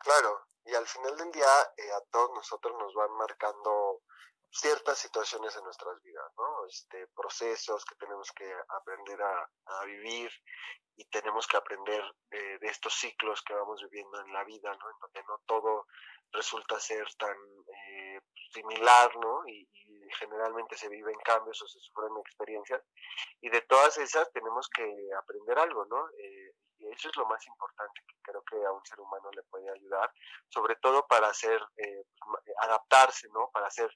Claro, 0.00 0.46
y 0.64 0.74
al 0.74 0.86
final 0.86 1.16
del 1.16 1.30
día 1.32 1.46
eh, 1.76 1.92
a 1.92 2.00
todos 2.10 2.30
nosotros 2.34 2.74
nos 2.78 2.94
van 2.94 3.12
marcando 3.16 4.02
ciertas 4.50 4.98
situaciones 4.98 5.56
en 5.56 5.64
nuestras 5.64 6.00
vidas, 6.02 6.32
¿no? 6.36 6.66
Este, 6.66 7.06
procesos 7.08 7.84
que 7.84 7.94
tenemos 7.96 8.30
que 8.32 8.50
aprender 8.68 9.20
a, 9.22 9.48
vivir 9.84 10.30
y 10.96 11.04
tenemos 11.06 11.46
que 11.46 11.56
aprender 11.56 12.02
eh, 12.30 12.58
de 12.60 12.68
estos 12.68 12.94
ciclos 12.94 13.42
que 13.42 13.54
vamos 13.54 13.82
viviendo 13.82 14.20
en 14.20 14.32
la 14.32 14.44
vida, 14.44 14.70
¿no? 14.74 14.90
En 14.90 14.98
donde 15.00 15.22
no 15.24 15.38
todo 15.46 15.86
resulta 16.32 16.78
ser 16.78 17.06
tan 17.18 17.36
eh, 17.66 18.20
similar, 18.52 19.14
¿no? 19.16 19.46
Y, 19.48 19.68
generalmente 20.18 20.76
se 20.76 20.88
viven 20.88 21.16
cambios 21.24 21.62
o 21.62 21.68
se 21.68 21.78
sufren 21.78 22.10
experiencias 22.18 22.82
y 23.40 23.48
de 23.48 23.60
todas 23.60 23.96
esas 23.98 24.28
tenemos 24.32 24.68
que 24.68 24.82
aprender 25.16 25.56
algo, 25.56 25.84
¿no? 25.84 26.08
Eh, 26.18 26.52
y 26.78 26.88
eso 26.88 27.10
es 27.10 27.16
lo 27.16 27.26
más 27.26 27.46
importante 27.46 28.00
que 28.08 28.16
creo 28.20 28.42
que 28.42 28.56
a 28.56 28.72
un 28.72 28.84
ser 28.84 28.98
humano 28.98 29.30
le 29.30 29.44
puede 29.44 29.70
ayudar, 29.70 30.12
sobre 30.48 30.74
todo 30.76 31.06
para 31.06 31.28
hacer, 31.28 31.62
eh, 31.76 32.02
adaptarse, 32.58 33.28
¿no? 33.28 33.50
Para 33.52 33.70
ser 33.70 33.88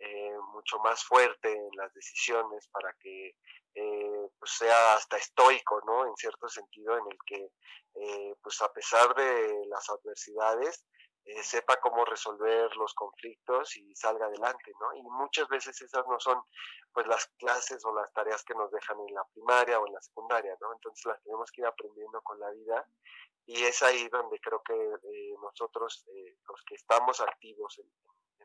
eh, 0.00 0.36
mucho 0.52 0.78
más 0.80 1.02
fuerte 1.04 1.50
en 1.50 1.70
las 1.76 1.92
decisiones, 1.94 2.68
para 2.68 2.92
que 3.00 3.36
eh, 3.74 4.28
pues 4.38 4.50
sea 4.52 4.94
hasta 4.94 5.16
estoico, 5.16 5.80
¿no? 5.86 6.06
En 6.06 6.16
cierto 6.16 6.48
sentido, 6.48 6.98
en 6.98 7.04
el 7.10 7.18
que, 7.24 7.50
eh, 7.94 8.34
pues 8.42 8.60
a 8.60 8.72
pesar 8.72 9.14
de 9.14 9.66
las 9.68 9.88
adversidades, 9.90 10.84
eh, 11.26 11.42
sepa 11.42 11.80
cómo 11.80 12.04
resolver 12.04 12.76
los 12.76 12.92
conflictos 12.94 13.76
y 13.76 13.94
salga 13.96 14.26
adelante, 14.26 14.72
¿no? 14.78 14.94
Y 14.94 15.02
muchas 15.02 15.48
veces 15.48 15.80
esas 15.80 16.06
no 16.06 16.20
son 16.20 16.42
pues 16.92 17.06
las 17.06 17.26
clases 17.38 17.84
o 17.84 17.94
las 17.94 18.12
tareas 18.12 18.44
que 18.44 18.54
nos 18.54 18.70
dejan 18.70 18.98
en 19.00 19.14
la 19.14 19.24
primaria 19.32 19.80
o 19.80 19.86
en 19.86 19.94
la 19.94 20.02
secundaria, 20.02 20.56
¿no? 20.60 20.72
Entonces 20.72 21.04
las 21.06 21.22
tenemos 21.22 21.50
que 21.50 21.62
ir 21.62 21.66
aprendiendo 21.66 22.20
con 22.22 22.38
la 22.38 22.50
vida 22.50 22.86
y 23.46 23.62
es 23.64 23.82
ahí 23.82 24.08
donde 24.08 24.38
creo 24.40 24.62
que 24.62 24.74
eh, 24.74 25.34
nosotros, 25.40 26.04
eh, 26.08 26.38
los 26.48 26.62
que 26.66 26.74
estamos 26.74 27.20
activos 27.20 27.78
en, 27.78 27.90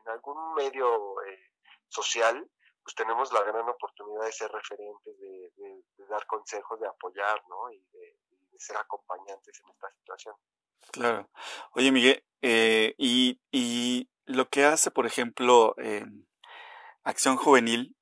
algún 0.06 0.54
medio 0.54 1.16
social, 1.88 2.50
pues 2.82 2.94
tenemos 2.94 3.32
la 3.32 3.42
gran 3.42 3.68
oportunidad 3.68 4.24
de 4.24 4.32
ser 4.32 4.50
referentes, 4.50 5.20
de, 5.20 5.84
dar 6.08 6.26
consejos, 6.26 6.80
de 6.80 6.88
apoyar, 6.88 7.42
¿no? 7.48 7.70
Y 7.70 7.84
de, 7.92 8.16
ser 8.58 8.76
acompañantes 8.76 9.58
en 9.60 9.70
esta 9.70 9.90
situación. 9.90 10.34
Claro. 10.92 11.30
Oye, 11.72 11.92
Miguel, 11.92 12.24
eh, 12.42 12.94
y, 12.98 13.40
y, 13.52 14.08
lo 14.26 14.48
que 14.48 14.64
hace, 14.64 14.90
por 14.90 15.06
ejemplo, 15.06 15.74
Acción 17.02 17.36
Juvenil, 17.36 17.96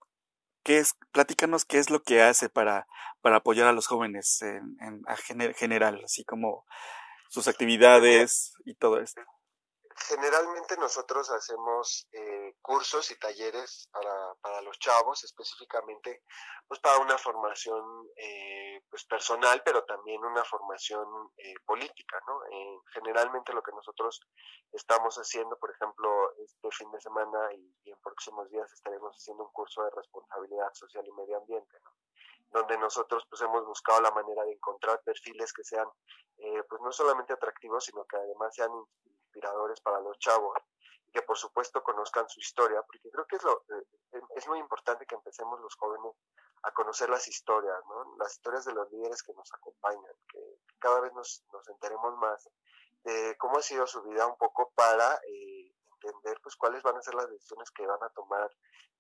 ¿qué 0.65 0.79
es? 0.79 0.95
Platícanos 1.13 1.65
qué 1.65 1.79
es 1.79 1.91
lo 1.91 2.03
que 2.03 2.23
hace 2.23 2.51
para, 2.51 2.87
para 3.23 3.37
apoyar 3.37 3.67
a 3.69 3.73
los 3.73 3.87
jóvenes 3.87 4.43
en, 4.43 4.77
en 4.81 5.55
general, 5.55 6.03
así 6.05 6.25
como 6.25 6.67
sus 7.31 7.49
actividades 7.49 8.55
y 8.65 8.75
todo 8.75 9.01
esto. 9.01 9.23
Generalmente 10.07 10.77
nosotros 10.77 11.29
hacemos 11.31 12.07
eh, 12.13 12.55
cursos 12.63 13.11
y 13.11 13.19
talleres 13.19 13.89
para, 13.91 14.35
para, 14.41 14.63
los 14.63 14.79
chavos, 14.79 15.25
específicamente 15.25 16.23
pues 16.69 16.81
para 16.81 16.99
una 16.99 17.19
formación 17.19 18.09
eh, 18.17 18.83
pues 18.91 19.05
personal, 19.07 19.63
pero 19.65 19.85
también 19.85 20.23
una 20.25 20.45
formación 20.45 21.33
eh, 21.39 21.55
política, 21.65 22.21
¿no? 22.27 22.41
generalmente 22.93 23.53
lo 23.53 23.63
que 23.63 23.73
nosotros 23.73 24.21
estamos 24.73 25.17
haciendo, 25.17 25.59
por 25.59 25.71
ejemplo, 25.71 26.33
este 26.45 26.71
fin 26.71 26.91
de 26.93 27.01
semana 27.01 27.53
y, 27.55 27.91
en 27.91 27.99
próximos 28.01 28.49
días 28.51 28.71
estaremos 28.73 29.17
haciendo 29.17 29.45
un 29.45 29.53
curso 29.53 29.83
de 29.83 29.91
responsabilidad 29.91 30.73
social 30.75 31.07
y 31.07 31.13
medio 31.13 31.39
ambiente, 31.39 31.79
donde 32.51 32.79
nosotros 32.79 33.25
pues 33.29 33.41
hemos 33.43 33.65
buscado 33.65 34.01
la 34.03 34.11
manera 34.11 34.45
de 34.45 34.53
encontrar 34.53 35.03
perfiles 35.03 35.53
que 35.53 35.65
sean 35.65 35.89
pues 36.69 36.81
no 36.83 36.93
solamente 36.93 37.33
atractivos, 37.33 37.85
sino 37.85 38.05
que 38.05 38.17
además 38.17 38.55
sean 38.55 38.71
inspiradores 39.29 39.81
para 39.81 40.01
los 40.01 40.19
chavos 40.19 40.57
y 41.07 41.13
que 41.13 41.23
por 41.23 41.37
supuesto 41.37 41.83
conozcan 41.83 42.29
su 42.29 42.41
historia, 42.41 42.83
porque 42.83 43.11
creo 43.11 43.27
que 43.27 43.37
es, 43.37 43.43
lo, 43.43 43.65
eh, 43.69 44.21
es 44.37 44.49
muy 44.49 44.59
importante 44.59 45.07
que 45.07 45.15
empecemos 45.15 45.61
los 45.61 45.75
jóvenes 45.77 46.15
a 46.63 46.73
conocer 46.73 47.09
las 47.09 47.29
historias, 47.29 47.79
¿no? 47.89 48.17
las 48.19 48.33
historias 48.33 48.65
de 48.65 48.73
los 48.73 48.91
líderes 48.91 49.23
que 49.23 49.33
nos 49.35 49.53
acompañan, 49.55 50.13
que 50.33 50.41
cada 50.79 51.01
vez 51.01 51.13
nos, 51.13 51.45
nos 51.53 51.69
enteremos 51.69 52.17
más 52.17 52.49
de 53.05 53.37
cómo 53.39 53.59
ha 53.59 53.63
sido 53.63 53.87
su 53.87 54.03
vida 54.03 54.27
un 54.27 54.37
poco 54.37 54.73
para 54.75 55.15
eh, 55.29 55.73
entender 55.93 56.41
pues 56.43 56.57
cuáles 56.57 56.83
van 56.83 56.97
a 56.97 57.03
ser 57.03 57.15
las 57.15 57.31
decisiones 57.31 57.71
que 57.71 57.87
van 57.87 58.03
a 58.03 58.11
tomar 58.11 58.51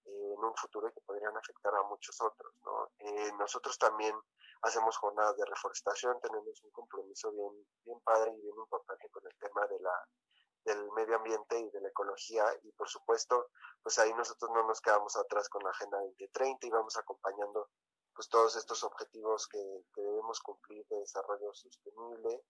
en 0.08 0.44
un 0.44 0.54
futuro 0.56 0.92
que 0.92 1.00
podrían 1.02 1.36
afectar 1.36 1.74
a 1.74 1.82
muchos 1.84 2.20
otros. 2.20 2.52
¿no? 2.64 2.90
nosotros 3.38 3.78
también 3.78 4.14
hacemos 4.62 4.96
jornadas 4.96 5.36
de 5.36 5.44
reforestación, 5.44 6.20
tenemos 6.20 6.62
un 6.62 6.70
compromiso 6.70 7.30
bien, 7.32 7.66
bien 7.84 8.00
padre 8.00 8.32
y 8.32 8.40
bien 8.40 8.56
importante 8.56 9.08
con 9.10 9.24
el 9.26 9.34
tema 9.38 9.66
de 9.66 9.80
la, 9.80 10.08
del 10.64 10.90
medio 10.92 11.16
ambiente 11.16 11.58
y 11.58 11.70
de 11.70 11.80
la 11.80 11.88
ecología 11.88 12.44
y 12.62 12.72
por 12.72 12.88
supuesto 12.88 13.48
pues 13.82 13.98
ahí 13.98 14.12
nosotros 14.14 14.50
no 14.50 14.66
nos 14.66 14.80
quedamos 14.80 15.16
atrás 15.16 15.48
con 15.48 15.62
la 15.62 15.70
Agenda 15.70 15.98
2030 16.00 16.66
y 16.66 16.70
vamos 16.70 16.96
acompañando 16.96 17.68
pues 18.14 18.28
todos 18.28 18.56
estos 18.56 18.82
objetivos 18.82 19.46
que, 19.46 19.58
debemos 19.94 20.40
cumplir 20.40 20.84
de 20.88 20.98
desarrollo 20.98 21.54
sostenible 21.54 22.42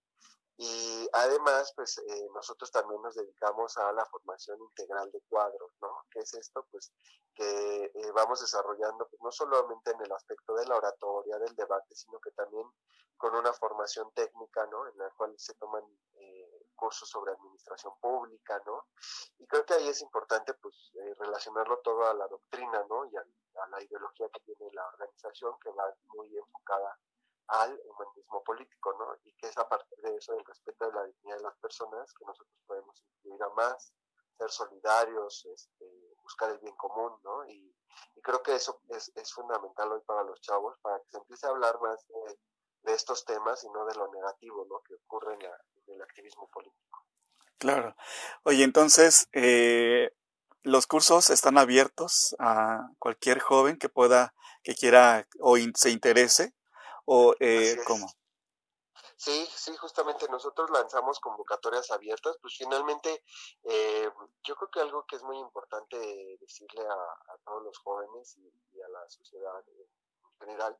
y 0.61 1.09
además 1.13 1.71
pues 1.73 1.97
eh, 1.99 2.27
nosotros 2.33 2.69
también 2.69 3.01
nos 3.01 3.15
dedicamos 3.15 3.77
a 3.77 3.93
la 3.93 4.05
formación 4.07 4.61
integral 4.61 5.09
de 5.09 5.21
cuadros, 5.29 5.71
¿no? 5.81 6.03
¿Qué 6.11 6.19
es 6.19 6.33
esto? 6.33 6.67
Pues 6.69 6.91
que 7.33 7.85
eh, 7.85 8.11
vamos 8.13 8.41
desarrollando 8.41 9.07
pues 9.07 9.21
no 9.21 9.31
solamente 9.31 9.91
en 9.91 10.01
el 10.01 10.11
aspecto 10.11 10.53
de 10.55 10.65
la 10.65 10.75
oratoria, 10.75 11.39
del 11.39 11.55
debate, 11.55 11.95
sino 11.95 12.19
que 12.19 12.31
también 12.31 12.69
con 13.15 13.33
una 13.35 13.53
formación 13.53 14.11
técnica, 14.13 14.65
¿no? 14.67 14.85
En 14.85 14.97
la 14.97 15.09
cual 15.11 15.33
se 15.37 15.53
toman 15.53 15.83
eh, 16.15 16.67
cursos 16.75 17.07
sobre 17.07 17.31
administración 17.31 17.93
pública, 18.01 18.61
¿no? 18.65 18.87
Y 19.37 19.47
creo 19.47 19.65
que 19.65 19.75
ahí 19.75 19.87
es 19.87 20.01
importante, 20.01 20.53
pues, 20.55 20.91
eh, 20.95 21.15
relacionarlo 21.19 21.79
todo 21.79 22.05
a 22.05 22.13
la 22.13 22.27
doctrina, 22.27 22.83
¿no? 22.89 23.05
Y 23.05 23.15
a, 23.15 23.23
la 23.71 23.83
ideología 23.83 24.27
que 24.29 24.39
tiene 24.41 24.73
la 24.73 24.87
organización, 24.87 25.53
que 25.61 25.69
va 25.71 25.93
muy 26.15 26.37
enfocada 26.37 26.97
al 27.49 27.79
humanismo 27.85 28.43
político, 28.43 28.93
¿no? 28.99 29.15
Y 29.23 29.33
que 29.33 29.47
es 29.47 29.57
a 29.57 29.67
partir 29.67 29.97
de 29.99 30.15
eso, 30.15 30.33
del 30.33 30.45
respeto 30.45 30.85
de 30.85 30.93
la 30.93 31.03
dignidad 31.03 31.37
de 31.37 31.43
las 31.43 31.57
personas, 31.57 32.13
que 32.13 32.25
nosotros 32.25 32.55
podemos 32.67 33.03
incluir 33.15 33.41
a 33.43 33.49
más, 33.49 33.93
ser 34.37 34.51
solidarios, 34.51 35.45
este, 35.45 35.85
buscar 36.21 36.51
el 36.51 36.59
bien 36.59 36.75
común, 36.75 37.13
¿no? 37.23 37.45
Y, 37.49 37.75
creo 38.21 38.43
que 38.43 38.53
eso 38.53 38.81
es, 38.89 39.11
es, 39.15 39.33
fundamental 39.33 39.91
hoy 39.91 40.01
para 40.05 40.23
los 40.23 40.39
chavos, 40.41 40.77
para 40.81 40.99
que 40.99 41.09
se 41.09 41.17
empiece 41.17 41.47
a 41.47 41.49
hablar 41.49 41.79
más 41.81 42.05
de, 42.07 42.93
estos 42.93 43.25
temas 43.25 43.63
y 43.63 43.69
no 43.69 43.85
de 43.85 43.95
lo 43.95 44.11
negativo, 44.11 44.65
¿no? 44.69 44.81
Que 44.81 44.95
ocurre 44.95 45.33
en, 45.35 45.41
el 45.41 46.01
activismo 46.01 46.49
político. 46.49 47.05
Claro. 47.57 47.95
Oye, 48.43 48.63
entonces, 48.63 49.27
eh, 49.33 50.15
los 50.63 50.87
cursos 50.87 51.29
están 51.29 51.57
abiertos 51.57 52.35
a 52.39 52.89
cualquier 52.99 53.39
joven 53.39 53.77
que 53.77 53.89
pueda, 53.89 54.33
que 54.63 54.75
quiera 54.75 55.27
o 55.39 55.57
se 55.75 55.89
interese, 55.89 56.53
o 57.11 57.33
eh, 57.39 57.75
cómo. 57.87 58.07
Sí, 59.15 59.49
sí, 59.53 59.75
justamente 59.77 60.29
nosotros 60.29 60.69
lanzamos 60.69 61.19
convocatorias 61.19 61.89
abiertas, 61.89 62.37
pues 62.39 62.55
finalmente 62.55 63.23
eh, 63.63 64.09
yo 64.43 64.55
creo 64.55 64.69
que 64.69 64.79
algo 64.79 65.05
que 65.07 65.15
es 65.15 65.23
muy 65.23 65.37
importante 65.39 65.97
decirle 66.39 66.83
a, 66.87 67.37
todos 67.43 67.63
los 67.63 67.77
jóvenes 67.79 68.37
y, 68.37 68.81
a 68.81 68.87
la 68.89 69.09
sociedad 69.09 69.51
en 69.67 70.39
general 70.39 70.77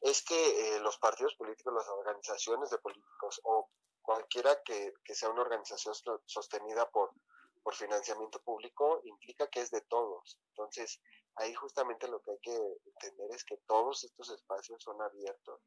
es 0.00 0.24
que 0.24 0.76
eh, 0.76 0.80
los 0.80 0.96
partidos 0.96 1.34
políticos, 1.34 1.74
las 1.74 1.88
organizaciones 1.88 2.70
de 2.70 2.78
políticos 2.78 3.40
o 3.44 3.68
cualquiera 4.00 4.62
que, 4.62 4.94
que 5.04 5.14
sea 5.14 5.28
una 5.28 5.42
organización 5.42 5.94
sostenida 6.24 6.90
por, 6.90 7.12
por 7.62 7.74
financiamiento 7.74 8.40
público 8.42 9.00
implica 9.02 9.48
que 9.48 9.60
es 9.60 9.72
de 9.72 9.80
todos. 9.80 10.38
Entonces, 10.50 11.00
ahí 11.36 11.54
justamente 11.54 12.08
lo 12.08 12.20
que 12.22 12.32
hay 12.32 12.38
que 12.40 12.56
entender 12.84 13.30
es 13.32 13.44
que 13.44 13.56
todos 13.66 14.04
estos 14.04 14.30
espacios 14.30 14.82
son 14.82 15.00
abiertos 15.02 15.60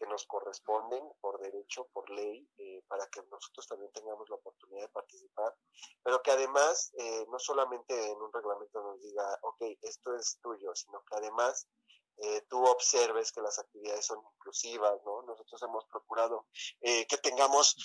que 0.00 0.06
nos 0.06 0.24
corresponden 0.24 1.02
por 1.20 1.38
derecho, 1.40 1.86
por 1.92 2.08
ley, 2.08 2.48
eh, 2.56 2.82
para 2.88 3.06
que 3.08 3.22
nosotros 3.30 3.68
también 3.68 3.92
tengamos 3.92 4.30
la 4.30 4.36
oportunidad 4.36 4.84
de 4.84 4.88
participar, 4.88 5.54
pero 6.02 6.22
que 6.22 6.30
además 6.30 6.90
eh, 6.96 7.26
no 7.28 7.38
solamente 7.38 8.10
en 8.10 8.16
un 8.16 8.32
reglamento 8.32 8.80
nos 8.82 8.98
diga, 9.02 9.38
ok, 9.42 9.62
esto 9.82 10.16
es 10.16 10.38
tuyo, 10.40 10.74
sino 10.74 11.04
que 11.04 11.16
además 11.16 11.68
eh, 12.16 12.40
tú 12.48 12.64
observes 12.64 13.30
que 13.30 13.42
las 13.42 13.58
actividades 13.58 14.06
son 14.06 14.20
inclusivas, 14.32 14.98
¿no? 15.04 15.20
Nosotros 15.22 15.62
hemos 15.62 15.84
procurado 15.86 16.46
que 16.80 17.18
tengamos 17.22 17.76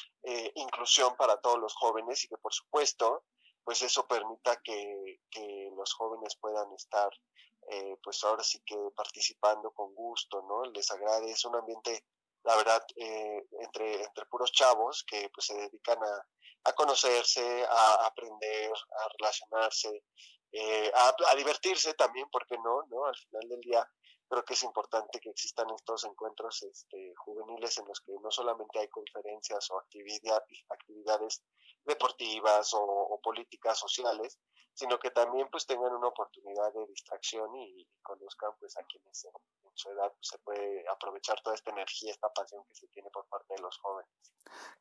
inclusión 0.55 1.15
para 1.15 1.39
todos 1.39 1.59
los 1.59 1.73
jóvenes 1.75 2.23
y 2.23 2.27
que 2.27 2.37
por 2.37 2.53
supuesto, 2.53 3.23
pues 3.65 3.81
eso 3.81 4.07
permita 4.07 4.61
que, 4.63 5.19
que 5.29 5.69
los 5.75 5.93
jóvenes 5.95 6.37
puedan 6.39 6.71
estar 6.73 7.09
eh, 7.67 7.97
pues 8.03 8.23
ahora 8.23 8.43
sí 8.43 8.61
que 8.63 8.77
participando 8.95 9.71
con 9.71 9.93
gusto, 9.95 10.43
¿no? 10.43 10.65
Les 10.71 10.89
agrade, 10.91 11.31
es 11.31 11.43
un 11.45 11.55
ambiente, 11.55 12.05
la 12.43 12.55
verdad, 12.57 12.85
eh, 12.95 13.43
entre, 13.59 14.03
entre 14.03 14.25
puros 14.27 14.51
chavos 14.51 15.03
que 15.07 15.29
pues 15.33 15.47
se 15.47 15.55
dedican 15.55 15.97
a, 16.03 16.27
a 16.65 16.73
conocerse, 16.73 17.65
a 17.67 18.05
aprender, 18.05 18.71
a 18.71 19.07
relacionarse, 19.17 20.03
eh, 20.51 20.91
a, 20.93 21.15
a, 21.31 21.35
divertirse 21.35 21.95
también, 21.95 22.27
porque 22.31 22.55
no? 22.59 22.83
¿no? 22.87 23.05
Al 23.05 23.15
final 23.15 23.49
del 23.49 23.61
día 23.61 23.89
creo 24.27 24.43
que 24.43 24.53
es 24.53 24.63
importante 24.63 25.19
que 25.19 25.29
existan 25.29 25.69
estos 25.71 26.03
encuentros 26.05 26.61
este, 26.63 27.13
juveniles 27.15 27.77
en 27.79 27.87
los 27.87 27.99
que 28.01 28.13
no 28.21 28.29
solamente 28.29 28.79
hay 28.79 28.87
conferencias 28.89 29.69
o 29.71 29.79
actividad, 29.79 30.43
actividades 30.69 31.43
deportivas 31.85 32.71
o, 32.73 33.19
políticas 33.23 33.79
sociales, 33.79 34.39
sino 34.73 34.99
que 34.99 35.09
también 35.09 35.47
pues 35.49 35.65
tengan 35.65 35.93
una 35.93 36.07
oportunidad 36.07 36.73
de 36.73 36.85
distracción 36.87 37.55
y, 37.55 37.87
conozcan 38.01 38.51
pues 38.59 38.77
a 38.77 38.83
quienes 38.83 39.25
en, 39.25 39.31
su 39.73 39.89
edad 39.89 40.11
pues, 40.11 40.27
se 40.29 40.37
puede 40.39 40.85
aprovechar 40.89 41.41
toda 41.43 41.55
esta 41.55 41.71
energía, 41.71 42.11
esta 42.11 42.29
pasión 42.29 42.63
que 42.67 42.75
se 42.75 42.87
tiene 42.87 43.09
por 43.09 43.27
parte 43.27 43.55
de 43.55 43.61
los 43.61 43.77
jóvenes. 43.79 44.11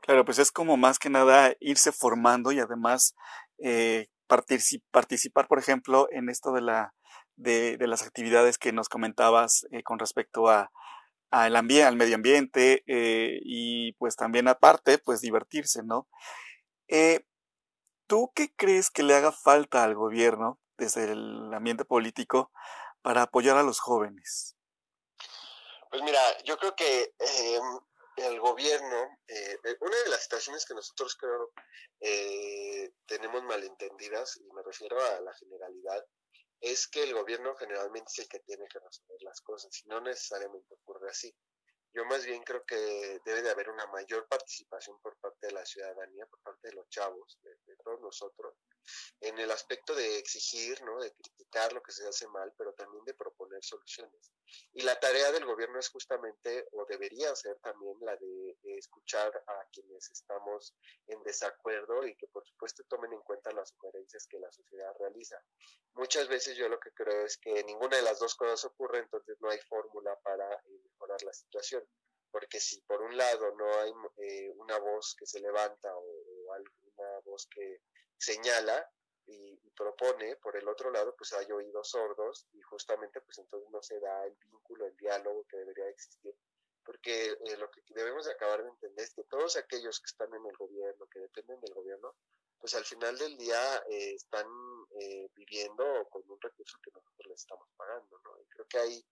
Claro, 0.01 0.25
pues 0.25 0.39
es 0.39 0.53
como 0.53 0.77
más 0.77 0.99
que 0.99 1.11
nada 1.11 1.55
irse 1.61 1.91
formando 1.91 2.53
y 2.53 2.61
además 2.61 3.15
eh, 3.59 4.09
participar, 4.27 5.49
por 5.49 5.59
ejemplo, 5.59 6.07
en 6.11 6.29
esto 6.29 6.53
de 6.53 6.61
la 6.61 6.95
de, 7.37 7.77
de 7.77 7.87
las 7.89 8.03
actividades 8.03 8.59
que 8.59 8.73
nos 8.73 8.89
comentabas 8.89 9.67
eh, 9.73 9.83
con 9.83 9.99
respecto 9.99 10.49
a 10.49 10.71
al, 11.35 11.57
ambiente, 11.57 11.87
al 11.87 11.97
medio 11.97 12.15
ambiente 12.15 12.85
eh, 12.87 13.41
y 13.43 13.93
pues 13.95 14.15
también 14.15 14.47
aparte 14.47 14.99
pues 14.99 15.21
divertirse, 15.21 15.83
¿no? 15.83 16.07
Eh, 16.89 17.27
¿Tú 18.07 18.33
qué 18.35 18.55
crees 18.55 18.91
que 18.91 19.03
le 19.03 19.15
haga 19.15 19.33
falta 19.33 19.83
al 19.83 19.95
gobierno 19.95 20.61
desde 20.77 21.11
el 21.13 21.53
ambiente 21.55 21.85
político 21.85 22.53
para 23.03 23.23
apoyar 23.23 23.57
a 23.57 23.63
los 23.63 23.81
jóvenes? 23.81 24.57
Pues 25.91 26.03
mira, 26.03 26.21
yo 26.45 26.59
creo 26.59 26.75
que 26.75 27.15
el 28.17 28.41
gobierno, 28.41 29.19
eh, 29.27 29.59
eh, 29.65 29.77
una 29.81 29.97
de 30.05 30.11
las 30.11 30.23
situaciones 30.23 30.65
que 30.67 30.75
nosotros 30.75 31.17
creo 31.17 31.53
eh, 32.01 32.93
tenemos 33.07 33.43
malentendidas, 33.43 34.37
y 34.37 34.53
me 34.53 34.63
refiero 34.63 35.01
a 35.01 35.21
la 35.21 35.33
generalidad, 35.35 36.05
es 36.61 36.87
que 36.89 37.03
el 37.03 37.15
gobierno 37.15 37.55
generalmente 37.57 38.11
es 38.13 38.19
el 38.21 38.29
que 38.29 38.41
tiene 38.41 38.67
que 38.69 38.79
resolver 38.79 39.23
las 39.23 39.41
cosas, 39.41 39.71
y 39.85 39.89
no 39.89 40.01
necesariamente 40.01 40.75
ocurre 40.75 41.11
así. 41.11 41.35
Yo 41.95 42.05
más 42.07 42.27
bien 42.27 42.43
creo 42.43 42.65
que 42.65 43.21
debe 43.25 43.43
de 43.43 43.51
haber 43.51 43.71
una 43.71 43.87
mayor 43.87 44.27
participación 44.27 44.99
por 45.01 45.17
parte 45.19 45.47
de 45.47 45.53
la 45.53 45.65
ciudadanía, 45.65 46.27
por 46.27 46.41
parte 46.41 46.69
de 46.69 46.75
los 46.75 46.89
chavos, 46.89 47.39
de, 47.43 47.77
todos 47.85 48.01
nosotros, 48.01 48.57
en 49.21 49.39
el 49.39 49.51
aspecto 49.51 49.95
de 49.95 50.19
exigir, 50.19 50.83
¿no? 50.83 51.01
de 51.01 51.13
criticar 51.13 51.73
lo 51.73 51.83
que 51.83 51.93
se 51.93 52.07
hace 52.07 52.27
mal, 52.29 52.53
pero 52.57 52.73
también 52.75 53.05
de 53.05 53.15
proponer 53.15 53.63
soluciones. 53.65 54.33
Y 54.73 54.83
la 54.83 54.99
tarea 54.99 55.33
del 55.33 55.45
gobierno 55.45 55.79
es 55.79 55.89
justamente, 55.89 56.69
o 56.73 56.85
debería 56.87 57.35
ser 57.35 57.59
también, 57.61 57.97
la 58.01 58.17
de, 58.17 58.57
escuchar 58.77 59.33
a 59.47 59.69
quienes 59.73 60.11
estamos 60.11 60.75
en 61.07 61.23
desacuerdo 61.23 62.07
y 62.07 62.17
que 62.17 62.27
por 62.29 62.45
supuesto 62.47 62.83
tomen 62.89 63.13
en 63.13 63.21
cuenta 63.21 63.53
las 63.53 63.71
sugerencias 63.71 64.27
que 64.27 64.39
la 64.39 64.51
sociedad 64.51 64.93
realiza. 64.99 65.41
Muchas 65.95 66.29
veces 66.29 66.57
yo 66.57 66.69
lo 66.69 66.79
que 66.81 66.93
creo 66.93 67.25
es 67.25 67.39
que 67.39 67.63
ninguna 67.65 67.97
de 67.97 68.03
las 68.03 68.19
dos 68.19 68.35
cosas 68.35 68.65
ocurre, 68.65 68.99
entonces 68.99 69.37
no 69.41 69.49
hay 69.49 69.59
fórmula 69.61 70.19
para 70.23 70.53
eh, 70.55 70.81
mejorar 70.85 71.23
la 71.23 71.33
situación 71.33 71.87
porque 72.35 72.59
si 72.59 72.81
por 72.81 73.01
un 73.01 73.17
lado 73.17 73.55
no 73.55 73.79
hay 73.79 73.93
eh, 74.17 74.51
una 74.57 74.77
voz 74.81 75.15
que 75.17 75.25
se 75.25 75.39
levanta 75.39 75.97
o, 75.97 76.53
alguna 76.53 77.21
voz 77.25 77.47
que 77.47 77.79
señala 78.19 78.91
y, 79.27 79.59
propone, 79.77 80.37
por 80.37 80.57
el 80.57 80.69
otro 80.69 80.91
lado 80.93 81.17
pues 81.17 81.33
hay 81.33 81.51
oídos 81.51 81.91
sordos 81.91 82.47
y 82.53 82.61
justamente 82.63 83.21
pues 83.23 83.39
entonces 83.39 83.69
no 83.71 83.83
se 83.83 83.99
da 83.99 84.25
el 84.25 84.35
vínculo, 84.37 84.87
el 84.87 84.97
diálogo 84.97 85.45
que 85.49 85.57
debería 85.57 85.89
existir, 85.89 86.33
porque 86.85 87.31
eh, 87.31 87.57
lo 87.57 87.69
que 87.73 87.83
debemos 87.89 88.25
de 88.27 88.33
acabar 88.33 88.63
de 88.63 88.69
entender 88.69 89.05
es 89.05 89.13
que 89.15 89.25
todos 89.25 89.57
aquellos 89.57 89.99
que 89.99 90.07
están 90.07 90.33
en 90.33 90.47
el 90.47 90.57
gobierno, 90.57 91.09
que 91.09 91.19
dependen 91.19 91.61
del 91.61 91.75
gobierno, 91.75 92.15
pues 92.61 92.75
al 92.75 92.85
final 92.85 93.19
del 93.19 93.37
día 93.37 93.83
eh, 93.91 94.15
están 94.15 94.47
viviendo 95.35 96.09
con 96.09 96.23
un 96.31 96.41
recurso 96.41 96.79
que 96.83 96.93
nosotros 96.93 97.27
les 97.27 97.41
estamos 97.41 97.69
pagando, 97.77 98.21
¿no? 98.25 98.41
Y 98.41 98.47
creo 98.47 98.67
que 98.69 98.79
hay 98.79 99.05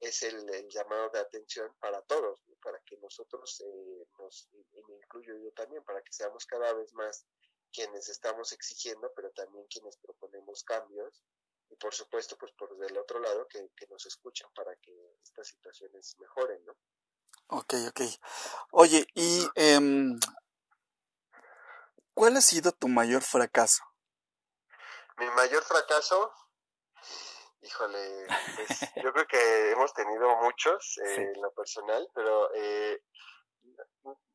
es 0.00 0.22
el, 0.22 0.46
llamado 0.68 1.10
de 1.10 1.20
atención 1.20 1.70
para 1.78 2.00
todos, 2.02 2.42
para 2.62 2.80
que 2.80 2.96
nosotros, 2.98 3.60
eh, 3.60 4.06
nos, 4.18 4.48
y 4.52 4.82
me 4.88 4.96
incluyo 4.96 5.36
yo 5.36 5.52
también, 5.52 5.84
para 5.84 6.00
que 6.02 6.12
seamos 6.12 6.46
cada 6.46 6.72
vez 6.72 6.92
más 6.94 7.26
quienes 7.72 8.08
estamos 8.08 8.52
exigiendo, 8.52 9.12
pero 9.14 9.30
también 9.30 9.66
quienes 9.68 9.96
proponemos 9.98 10.62
cambios, 10.64 11.24
y 11.68 11.76
por 11.76 11.94
supuesto, 11.94 12.36
pues 12.36 12.52
por 12.52 12.76
del 12.78 12.98
otro 12.98 13.20
lado, 13.20 13.46
que, 13.48 13.68
nos 13.88 14.04
escuchen 14.06 14.48
para 14.54 14.74
que 14.76 14.92
estas 15.22 15.48
situaciones 15.48 16.16
mejoren, 16.18 16.64
¿no? 16.64 16.74
Ok, 17.48 17.74
ok. 17.88 18.00
Oye, 18.72 19.06
¿y 19.14 19.46
em, 19.54 20.18
cuál 22.14 22.36
ha 22.36 22.40
sido 22.40 22.72
tu 22.72 22.88
mayor 22.88 23.22
fracaso? 23.22 23.82
Mi 25.16 25.28
mayor 25.30 25.62
fracaso, 25.62 26.32
Híjole, 27.62 28.26
pues, 28.56 28.68
yo 29.04 29.12
creo 29.12 29.26
que 29.26 29.70
hemos 29.72 29.92
tenido 29.92 30.34
muchos 30.36 30.98
eh, 31.04 31.30
en 31.34 31.42
lo 31.42 31.52
personal, 31.52 32.08
pero 32.14 32.50
eh, 32.54 33.02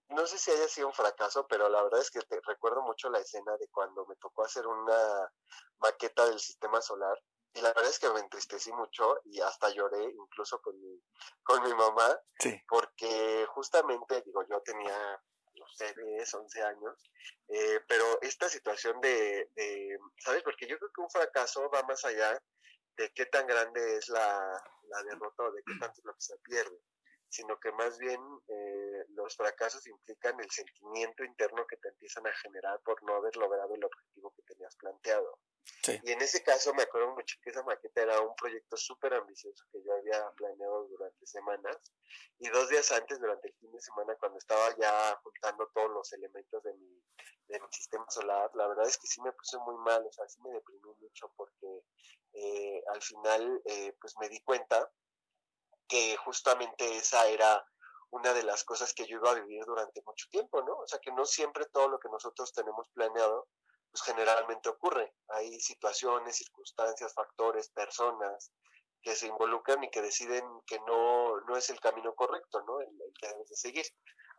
no 0.09 0.27
sé 0.27 0.37
si 0.37 0.51
haya 0.51 0.67
sido 0.67 0.87
un 0.87 0.93
fracaso, 0.93 1.47
pero 1.47 1.69
la 1.69 1.83
verdad 1.83 2.01
es 2.01 2.11
que 2.11 2.21
te 2.21 2.39
recuerdo 2.45 2.81
mucho 2.81 3.09
la 3.09 3.19
escena 3.19 3.57
de 3.57 3.67
cuando 3.69 4.05
me 4.05 4.15
tocó 4.17 4.43
hacer 4.43 4.65
una 4.67 5.31
maqueta 5.79 6.25
del 6.25 6.39
sistema 6.39 6.81
solar 6.81 7.17
y 7.55 7.61
la 7.61 7.69
verdad 7.69 7.89
es 7.89 7.99
que 7.99 8.09
me 8.09 8.19
entristecí 8.19 8.71
mucho 8.73 9.21
y 9.23 9.39
hasta 9.39 9.69
lloré 9.69 10.03
incluso 10.03 10.61
con 10.61 10.77
mi, 10.79 11.01
con 11.41 11.63
mi 11.63 11.73
mamá, 11.73 12.19
porque 12.67 13.45
justamente, 13.49 14.21
digo, 14.25 14.45
yo 14.49 14.61
tenía, 14.61 15.23
no 15.53 15.65
sé, 15.73 15.93
10, 15.95 16.33
11 16.33 16.61
años, 16.63 17.11
eh, 17.47 17.79
pero 17.87 18.21
esta 18.21 18.49
situación 18.49 18.99
de, 18.99 19.49
de, 19.55 19.97
¿sabes? 20.17 20.43
Porque 20.43 20.67
yo 20.67 20.77
creo 20.77 20.91
que 20.93 21.01
un 21.01 21.09
fracaso 21.09 21.69
va 21.69 21.81
más 21.83 22.03
allá 22.03 22.37
de 22.97 23.13
qué 23.13 23.25
tan 23.27 23.47
grande 23.47 23.97
es 23.97 24.09
la, 24.09 24.61
la 24.89 25.03
derrota 25.03 25.43
o 25.43 25.51
de 25.53 25.63
qué 25.65 25.79
tanto 25.79 25.97
es 25.97 26.05
lo 26.05 26.13
que 26.13 26.21
se 26.21 26.37
pierde, 26.39 26.77
sino 27.29 27.59
que 27.59 27.71
más 27.71 27.97
bien 27.97 28.21
eh, 28.47 29.05
los 29.09 29.35
fracasos 29.35 29.85
implican 29.88 30.39
el 30.39 30.49
sentimiento 30.49 31.23
interno 31.23 31.65
que 31.67 31.77
te 31.77 31.89
empiezan 31.89 32.25
a 32.27 32.33
generar 32.33 32.79
por 32.81 33.01
no 33.03 33.15
haber 33.15 33.35
logrado 33.35 33.75
el 33.75 33.83
objetivo 33.83 34.33
que 34.35 34.43
tenías 34.43 34.75
planteado. 34.75 35.39
Y 36.03 36.11
en 36.11 36.21
ese 36.21 36.43
caso 36.43 36.73
me 36.73 36.83
acuerdo 36.83 37.13
mucho 37.15 37.38
que 37.41 37.49
esa 37.49 37.63
maqueta 37.63 38.01
era 38.01 38.21
un 38.21 38.35
proyecto 38.35 38.77
súper 38.77 39.13
ambicioso 39.13 39.65
que 39.71 39.83
yo 39.83 39.93
había 39.93 40.29
planeado 40.31 40.88
durante 40.88 41.25
semanas 41.25 41.77
y 42.39 42.49
dos 42.49 42.69
días 42.69 42.91
antes, 42.91 43.19
durante 43.19 43.47
el 43.47 43.55
fin 43.55 43.71
de 43.71 43.81
semana, 43.81 44.15
cuando 44.19 44.38
estaba 44.38 44.75
ya 44.77 45.19
juntando 45.23 45.67
todos 45.73 45.91
los 45.91 46.13
elementos 46.13 46.63
de 46.63 46.73
mi, 46.73 47.01
de 47.47 47.59
mi 47.59 47.67
sistema 47.71 48.05
solar, 48.09 48.49
la 48.55 48.67
verdad 48.67 48.88
es 48.88 48.97
que 48.97 49.07
sí 49.07 49.21
me 49.21 49.31
puse 49.33 49.57
muy 49.59 49.75
mal, 49.77 50.05
o 50.05 50.11
sea, 50.11 50.27
sí 50.27 50.39
me 50.41 50.51
deprimí 50.51 50.93
mucho 50.99 51.31
porque 51.35 51.83
eh, 52.33 52.83
al 52.93 53.01
final 53.01 53.61
eh, 53.65 53.95
pues 53.99 54.15
me 54.19 54.29
di 54.29 54.41
cuenta 54.41 54.91
que 55.88 56.15
justamente 56.17 56.98
esa 56.98 57.28
era 57.28 57.65
una 58.12 58.34
de 58.34 58.43
las 58.43 58.63
cosas 58.63 58.93
que 58.93 59.06
yo 59.06 59.17
iba 59.17 59.32
a 59.32 59.36
vivir 59.36 59.63
durante 59.65 60.02
mucho 60.06 60.28
tiempo, 60.30 60.62
¿no? 60.63 60.78
O 60.78 60.88
sea, 60.88 61.00
que 61.00 61.12
no 61.12 61.26
siempre 61.26 61.65
todo 61.65 61.89
lo 61.89 62.00
que 62.00 62.10
nosotros 62.10 62.54
tenemos 62.54 62.88
planeado 62.89 63.48
pues 63.91 64.04
generalmente 64.04 64.67
ocurre. 64.67 65.13
Hay 65.30 65.58
situaciones, 65.62 66.36
circunstancias, 66.36 67.13
factores, 67.13 67.69
personas 67.69 68.52
que 69.02 69.15
se 69.15 69.28
involucran 69.28 69.82
y 69.84 69.89
que 69.89 70.02
deciden 70.02 70.43
que 70.65 70.80
no, 70.80 71.39
no 71.41 71.56
es 71.56 71.69
el 71.69 71.80
camino 71.80 72.13
correcto, 72.13 72.62
¿no? 72.63 72.82
El, 72.82 72.89
que 73.21 73.28
debes 73.30 73.48
de 73.48 73.56
seguir. 73.56 73.86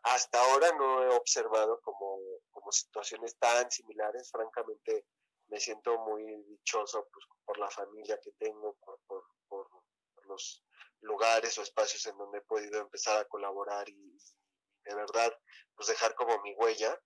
Hasta 0.03 0.39
ahora 0.41 0.73
no 0.73 1.03
he 1.05 1.09
observado 1.17 1.81
como, 1.81 2.19
como 2.51 2.71
situaciones 2.71 3.39
tan 3.39 3.71
similares, 3.71 4.31
francamente 4.31 5.07
me 5.49 5.59
siento 5.59 5.99
muy 6.01 6.23
dichoso 6.45 7.09
pues, 7.13 7.25
por 7.45 7.59
la 7.59 7.71
familia 7.71 8.19
que 8.23 8.33
tengo, 8.33 8.75
por, 8.85 8.99
por, 9.07 9.25
por, 9.49 9.69
los 10.27 10.65
lugares 11.07 11.57
o 11.59 11.63
espacios 11.63 12.05
en 12.07 12.17
donde 12.19 12.39
he 12.39 12.43
podido 12.43 12.81
empezar 12.81 13.17
a 13.17 13.25
colaborar 13.27 13.89
y, 13.89 14.19
de 14.85 14.95
verdad 14.95 15.37
pues 15.75 15.89
dejar 15.89 16.15
como 16.15 16.41
mi 16.43 16.55
huella 16.55 16.99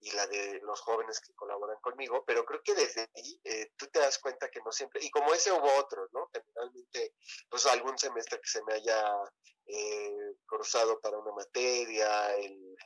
y 0.00 0.10
la 0.12 0.26
de 0.26 0.60
los 0.62 0.80
jóvenes 0.80 1.20
que 1.20 1.34
colaboran 1.34 1.78
conmigo, 1.80 2.24
pero 2.26 2.44
creo 2.44 2.62
que 2.62 2.74
desde 2.74 3.08
ahí 3.14 3.40
eh, 3.44 3.72
tú 3.76 3.86
te 3.88 3.98
das 3.98 4.18
cuenta 4.18 4.48
que 4.48 4.60
no 4.60 4.70
siempre, 4.70 5.02
y 5.02 5.10
como 5.10 5.34
ese 5.34 5.50
hubo 5.50 5.72
otros, 5.76 6.08
¿no? 6.12 6.30
Generalmente, 6.32 7.14
pues 7.48 7.66
algún 7.66 7.98
semestre 7.98 8.40
que 8.40 8.48
se 8.48 8.62
me 8.62 8.74
haya 8.74 9.12
eh, 9.66 10.36
cruzado 10.46 11.00
para 11.00 11.18
una 11.18 11.32
materia, 11.32 12.32
el, 12.36 12.76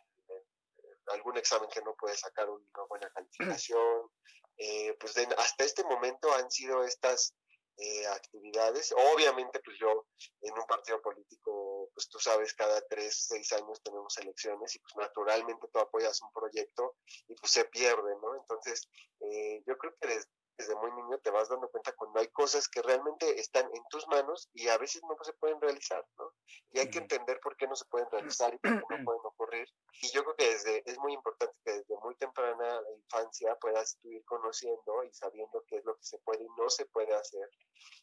algún 1.09 1.37
examen 1.37 1.69
que 1.69 1.83
no 1.83 1.95
puede 1.97 2.17
sacar 2.17 2.49
una 2.49 2.85
buena 2.89 3.11
calificación, 3.11 4.11
eh, 4.57 4.97
pues 4.99 5.15
hasta 5.37 5.65
este 5.65 5.85
momento 5.85 6.33
han 6.33 6.51
sido 6.51 6.85
estas 6.85 7.35
eh, 7.77 8.07
actividades. 8.07 8.93
Obviamente, 9.15 9.61
pues 9.65 9.77
yo 9.79 10.07
en 10.41 10.53
un 10.53 10.67
partido 10.67 11.01
político, 11.01 11.91
pues 11.95 12.09
tú 12.09 12.19
sabes, 12.19 12.55
cada 12.55 12.81
tres, 12.89 13.27
seis 13.29 13.53
años 13.53 13.83
tenemos 13.83 14.17
elecciones 14.19 14.75
y 14.75 14.79
pues 14.79 14.95
naturalmente 14.97 15.69
tú 15.73 15.79
apoyas 15.79 16.21
un 16.23 16.33
proyecto 16.33 16.97
y 17.29 17.35
pues 17.35 17.53
se 17.53 17.65
pierde, 17.65 18.15
¿no? 18.21 18.37
Entonces, 18.37 18.89
eh, 19.21 19.63
yo 19.67 19.77
creo 19.79 19.95
que 20.01 20.09
desde 20.09 20.29
desde 20.57 20.75
muy 20.77 20.93
niño 20.93 21.19
te 21.19 21.31
vas 21.31 21.49
dando 21.49 21.69
cuenta 21.69 21.93
cuando 21.93 22.21
hay 22.21 22.29
cosas 22.29 22.69
que 22.69 22.83
realmente 22.83 23.41
están 23.41 23.65
en 23.75 23.83
tus 23.89 24.07
manos 24.09 24.49
y 24.53 24.69
a 24.69 24.79
veces 24.79 25.03
no 25.03 25.17
se 25.23 25.33
pueden 25.35 25.61
realizar, 25.61 26.05
¿no? 26.19 26.33
Y 26.71 26.79
hay 26.79 26.91
que 26.91 26.99
entender 26.99 27.41
por 27.41 27.57
qué 27.57 27.67
no 27.67 27.75
se 27.75 27.85
pueden 27.87 28.11
realizar 28.11 28.53
y 28.55 28.59
por 28.59 28.71
qué 28.71 28.99
no 28.99 29.05
pueden 29.05 29.21
ocurrir. 29.25 29.69
Y 30.03 30.11
yo 30.13 30.23
creo 30.25 30.37
que 30.37 30.51
desde, 30.51 30.83
es 30.87 30.99
muy 30.99 31.15
importante 31.15 31.55
que 31.65 31.73
desde 31.73 31.97
muy 32.03 32.15
temprana 32.17 32.81
infancia 32.97 33.57
puedas 33.57 33.99
ir 34.03 34.25
conociendo 34.25 35.05
y 35.05 35.13
sabiendo 35.13 35.65
qué 35.67 35.77
es 35.77 35.85
lo 35.85 35.97
que 35.97 36.05
se 36.05 36.19
puede 36.19 36.45
y 36.45 36.49
no 36.59 36.69
se 36.69 36.87
puede 36.87 37.15
hacer. 37.15 37.49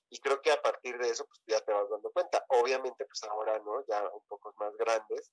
Y 0.09 0.19
creo 0.19 0.41
que 0.41 0.51
a 0.51 0.62
partir 0.62 0.97
de 0.97 1.09
eso, 1.09 1.25
pues 1.25 1.41
ya 1.45 1.62
te 1.62 1.71
vas 1.71 1.89
dando 1.89 2.12
cuenta. 2.12 2.43
Obviamente, 2.49 3.05
pues 3.05 3.23
ahora, 3.23 3.59
¿no? 3.59 3.85
Ya 3.88 4.09
un 4.09 4.25
poco 4.27 4.53
más 4.59 4.75
grandes, 4.75 5.31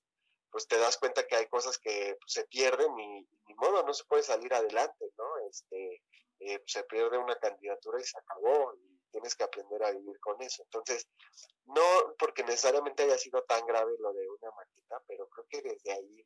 pues 0.51 0.67
te 0.67 0.77
das 0.77 0.97
cuenta 0.97 1.25
que 1.25 1.35
hay 1.35 1.47
cosas 1.47 1.77
que 1.77 2.15
pues, 2.19 2.33
se 2.33 2.45
pierden 2.45 2.97
y, 2.99 3.19
y 3.19 3.39
ni 3.47 3.55
modo, 3.55 3.83
no 3.83 3.93
se 3.93 4.05
puede 4.05 4.23
salir 4.23 4.53
adelante, 4.53 5.11
¿no? 5.17 5.25
Este, 5.49 6.01
eh, 6.39 6.61
se 6.65 6.83
pierde 6.83 7.17
una 7.17 7.37
candidatura 7.39 7.99
y 7.99 8.03
se 8.03 8.17
acabó 8.17 8.73
y 8.75 8.97
tienes 9.11 9.35
que 9.35 9.43
aprender 9.43 9.83
a 9.83 9.91
vivir 9.91 10.19
con 10.19 10.41
eso. 10.41 10.63
Entonces, 10.63 11.07
no 11.65 12.15
porque 12.19 12.43
necesariamente 12.43 13.03
haya 13.03 13.17
sido 13.17 13.43
tan 13.43 13.65
grave 13.65 13.93
lo 13.99 14.13
de 14.13 14.29
una 14.29 14.51
maqueta, 14.51 15.01
pero 15.07 15.27
creo 15.29 15.45
que 15.49 15.61
desde 15.61 15.91
ahí 15.91 16.25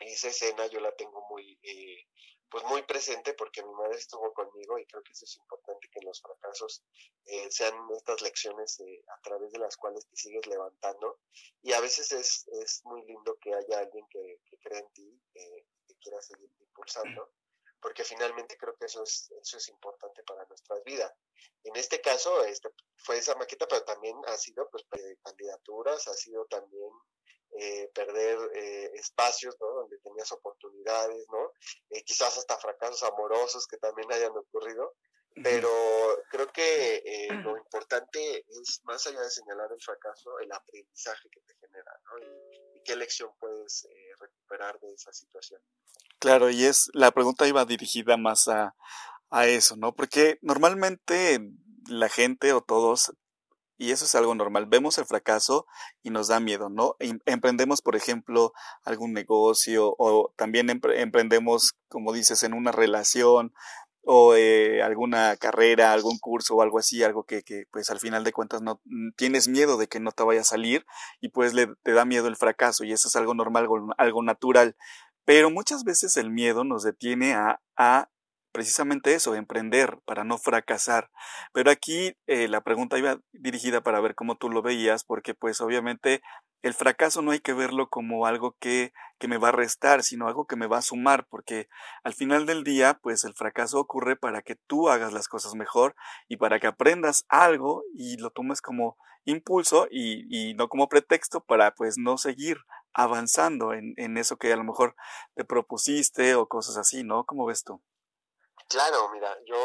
esa 0.00 0.28
escena 0.28 0.66
yo 0.66 0.80
la 0.80 0.94
tengo 0.96 1.24
muy 1.30 1.58
eh, 1.62 2.06
pues 2.50 2.62
muy 2.64 2.82
presente 2.82 3.32
porque 3.34 3.64
mi 3.64 3.72
madre 3.72 3.96
estuvo 3.96 4.32
conmigo 4.34 4.78
y 4.78 4.86
creo 4.86 5.02
que 5.02 5.12
eso 5.12 5.24
es 5.24 5.36
importante 5.36 5.88
que 5.90 6.00
los 6.02 6.20
fracasos 6.20 6.84
eh, 7.24 7.50
sean 7.50 7.74
estas 7.96 8.20
lecciones 8.22 8.80
a 9.08 9.20
través 9.22 9.50
de 9.52 9.58
las 9.58 9.76
cuales 9.76 10.06
te 10.06 10.16
sigues 10.16 10.46
levantando 10.46 11.20
y 11.62 11.72
a 11.72 11.80
veces 11.80 12.12
es, 12.12 12.46
es 12.60 12.84
muy 12.84 13.02
lindo 13.06 13.38
que 13.40 13.54
haya 13.54 13.78
alguien 13.78 14.06
que, 14.10 14.40
que 14.44 14.58
cree 14.58 14.80
en 14.80 14.92
ti 14.92 15.20
que 15.32 15.94
quiera 15.96 16.20
seguir 16.20 16.50
impulsando 16.60 17.32
porque 17.84 18.02
finalmente 18.02 18.56
creo 18.56 18.74
que 18.76 18.86
eso 18.86 19.02
es, 19.02 19.30
eso 19.42 19.58
es 19.58 19.68
importante 19.68 20.22
para 20.22 20.46
nuestras 20.46 20.82
vidas. 20.84 21.12
En 21.64 21.76
este 21.76 22.00
caso 22.00 22.42
este, 22.42 22.70
fue 22.96 23.18
esa 23.18 23.34
maqueta, 23.34 23.68
pero 23.68 23.84
también 23.84 24.16
ha 24.26 24.38
sido 24.38 24.66
pues, 24.70 24.86
candidaturas, 25.22 26.08
ha 26.08 26.14
sido 26.14 26.46
también 26.46 26.88
eh, 27.60 27.90
perder 27.94 28.38
eh, 28.54 28.90
espacios, 28.94 29.54
¿no? 29.60 29.66
Donde 29.66 29.98
tenías 29.98 30.32
oportunidades, 30.32 31.26
¿no? 31.30 31.52
Eh, 31.90 32.02
quizás 32.04 32.38
hasta 32.38 32.56
fracasos 32.56 33.02
amorosos 33.02 33.66
que 33.66 33.76
también 33.76 34.10
hayan 34.10 34.34
ocurrido, 34.34 34.94
pero 35.42 35.68
creo 36.30 36.50
que 36.52 37.28
lo 37.42 37.58
importante 37.58 38.46
es, 38.48 38.80
más 38.84 39.06
allá 39.06 39.20
de 39.20 39.30
señalar 39.30 39.70
el 39.70 39.82
fracaso, 39.82 40.38
el 40.38 40.50
aprendizaje 40.50 41.28
que 41.28 41.40
te 41.42 41.54
genera, 41.56 42.00
¿no? 42.04 42.18
Y, 42.18 42.78
y 42.78 42.82
qué 42.82 42.96
lección 42.96 43.30
puedes 43.38 43.86
recuperar 44.18 44.80
de 44.80 44.94
esa 44.94 45.12
situación. 45.12 45.60
Claro, 46.24 46.48
y 46.48 46.64
es, 46.64 46.88
la 46.94 47.10
pregunta 47.10 47.46
iba 47.46 47.66
dirigida 47.66 48.16
más 48.16 48.48
a, 48.48 48.74
a 49.28 49.46
eso, 49.46 49.76
¿no? 49.76 49.94
Porque 49.94 50.38
normalmente 50.40 51.38
la 51.86 52.08
gente 52.08 52.54
o 52.54 52.62
todos 52.62 53.12
y 53.76 53.90
eso 53.90 54.06
es 54.06 54.14
algo 54.14 54.34
normal. 54.34 54.64
Vemos 54.64 54.96
el 54.96 55.04
fracaso 55.04 55.66
y 56.02 56.08
nos 56.08 56.28
da 56.28 56.40
miedo, 56.40 56.70
¿no? 56.70 56.96
Em, 56.98 57.18
emprendemos, 57.26 57.82
por 57.82 57.94
ejemplo, 57.94 58.54
algún 58.84 59.12
negocio 59.12 59.94
o 59.98 60.32
también 60.36 60.70
emprendemos, 60.70 61.74
como 61.88 62.14
dices, 62.14 62.42
en 62.42 62.54
una 62.54 62.72
relación 62.72 63.52
o 64.04 64.34
eh, 64.34 64.82
alguna 64.82 65.36
carrera, 65.36 65.92
algún 65.92 66.18
curso 66.18 66.56
o 66.56 66.62
algo 66.62 66.78
así, 66.78 67.02
algo 67.02 67.24
que, 67.24 67.42
que, 67.42 67.64
pues 67.70 67.90
al 67.90 68.00
final 68.00 68.22
de 68.24 68.32
cuentas 68.32 68.62
no 68.62 68.80
tienes 69.16 69.48
miedo 69.48 69.76
de 69.78 69.88
que 69.88 70.00
no 70.00 70.12
te 70.12 70.22
vaya 70.22 70.42
a 70.42 70.44
salir 70.44 70.86
y 71.20 71.28
pues 71.28 71.54
le, 71.54 71.68
te 71.82 71.92
da 71.92 72.04
miedo 72.04 72.28
el 72.28 72.36
fracaso 72.36 72.84
y 72.84 72.92
eso 72.92 73.08
es 73.08 73.16
algo 73.16 73.34
normal, 73.34 73.66
algo 73.98 74.22
natural. 74.22 74.76
Pero 75.24 75.50
muchas 75.50 75.84
veces 75.84 76.16
el 76.16 76.30
miedo 76.30 76.64
nos 76.64 76.82
detiene 76.82 77.34
a, 77.34 77.60
a 77.76 78.08
precisamente 78.54 79.14
eso, 79.14 79.34
emprender 79.34 79.98
para 80.04 80.22
no 80.22 80.38
fracasar. 80.38 81.10
Pero 81.52 81.72
aquí 81.72 82.16
eh, 82.28 82.46
la 82.46 82.60
pregunta 82.60 82.96
iba 82.98 83.18
dirigida 83.32 83.80
para 83.82 84.00
ver 84.00 84.14
cómo 84.14 84.36
tú 84.36 84.48
lo 84.48 84.62
veías, 84.62 85.02
porque 85.04 85.34
pues 85.34 85.60
obviamente 85.60 86.22
el 86.62 86.72
fracaso 86.72 87.20
no 87.20 87.32
hay 87.32 87.40
que 87.40 87.52
verlo 87.52 87.88
como 87.90 88.26
algo 88.26 88.56
que, 88.60 88.92
que 89.18 89.26
me 89.26 89.38
va 89.38 89.48
a 89.48 89.52
restar, 89.52 90.04
sino 90.04 90.28
algo 90.28 90.46
que 90.46 90.54
me 90.54 90.68
va 90.68 90.78
a 90.78 90.82
sumar, 90.82 91.26
porque 91.28 91.66
al 92.04 92.14
final 92.14 92.46
del 92.46 92.62
día, 92.62 92.98
pues 93.02 93.24
el 93.24 93.34
fracaso 93.34 93.80
ocurre 93.80 94.14
para 94.14 94.40
que 94.40 94.54
tú 94.68 94.88
hagas 94.88 95.12
las 95.12 95.26
cosas 95.26 95.56
mejor 95.56 95.96
y 96.28 96.36
para 96.36 96.60
que 96.60 96.68
aprendas 96.68 97.24
algo 97.28 97.82
y 97.92 98.18
lo 98.18 98.30
tomes 98.30 98.62
como 98.62 98.96
impulso 99.24 99.88
y, 99.90 100.26
y 100.30 100.54
no 100.54 100.68
como 100.68 100.88
pretexto 100.88 101.42
para 101.42 101.72
pues 101.72 101.96
no 101.98 102.18
seguir 102.18 102.58
avanzando 102.94 103.72
en, 103.72 103.94
en 103.96 104.16
eso 104.16 104.36
que 104.36 104.52
a 104.52 104.56
lo 104.56 104.64
mejor 104.64 104.96
te 105.34 105.44
propusiste 105.44 106.34
o 106.34 106.48
cosas 106.48 106.76
así, 106.76 107.04
¿no? 107.04 107.24
¿Cómo 107.24 107.46
ves 107.46 107.64
tú? 107.64 107.82
Claro, 108.68 109.10
mira, 109.12 109.36
yo 109.44 109.56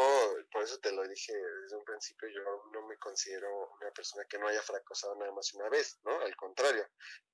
por 0.52 0.62
eso 0.62 0.78
te 0.78 0.92
lo 0.92 1.02
dije 1.08 1.32
desde 1.32 1.76
un 1.76 1.84
principio, 1.84 2.28
yo 2.28 2.42
no 2.72 2.86
me 2.86 2.96
considero 2.98 3.48
una 3.80 3.90
persona 3.92 4.24
que 4.28 4.38
no 4.38 4.46
haya 4.46 4.60
fracasado 4.62 5.16
nada 5.16 5.32
más 5.32 5.52
una 5.54 5.68
vez, 5.68 5.98
¿no? 6.04 6.20
Al 6.20 6.36
contrario, 6.36 6.86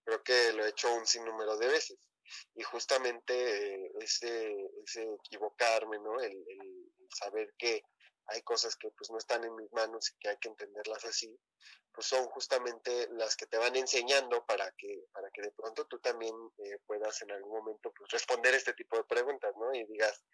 creo 0.05 0.23
que 0.23 0.53
lo 0.53 0.65
he 0.65 0.69
hecho 0.69 0.93
un 0.95 1.07
sinnúmero 1.07 1.57
de 1.57 1.67
veces. 1.67 1.99
Y 2.55 2.63
justamente 2.63 3.75
eh, 3.75 3.93
ese, 4.01 4.55
ese 4.85 5.15
equivocarme, 5.15 5.99
¿no? 5.99 6.21
El, 6.21 6.33
el 6.33 6.87
saber 7.11 7.53
que 7.59 7.83
hay 8.29 8.43
cosas 8.43 8.77
que 8.77 8.91
pues 8.91 9.11
no 9.11 9.19
están 9.19 9.45
en 9.45 9.55
mis 9.55 9.73
manos 9.73 10.11
y 10.11 10.19
que 10.19 10.29
hay 10.29 10.37
que 10.39 10.49
entenderlas 10.49 11.05
así, 11.05 11.39
pues 11.93 12.07
son 12.07 12.27
justamente 12.27 13.09
las 13.12 13.37
que 13.37 13.47
te 13.47 13.59
van 13.59 13.77
enseñando 13.77 14.45
para 14.47 14.71
que, 14.73 15.05
para 15.12 15.31
que 15.31 15.43
de 15.43 15.51
pronto 15.53 15.87
tú 15.87 15.99
también 16.01 16.35
eh, 16.59 16.79
puedas 16.87 17.23
en 17.23 17.31
algún 17.31 17.59
momento 17.59 17.93
pues 17.97 18.11
responder 18.11 18.55
este 18.55 18.75
tipo 18.75 18.97
de 18.97 19.05
preguntas, 19.05 19.55
¿no? 19.57 19.75
Y 19.75 19.85
digas, 19.85 20.25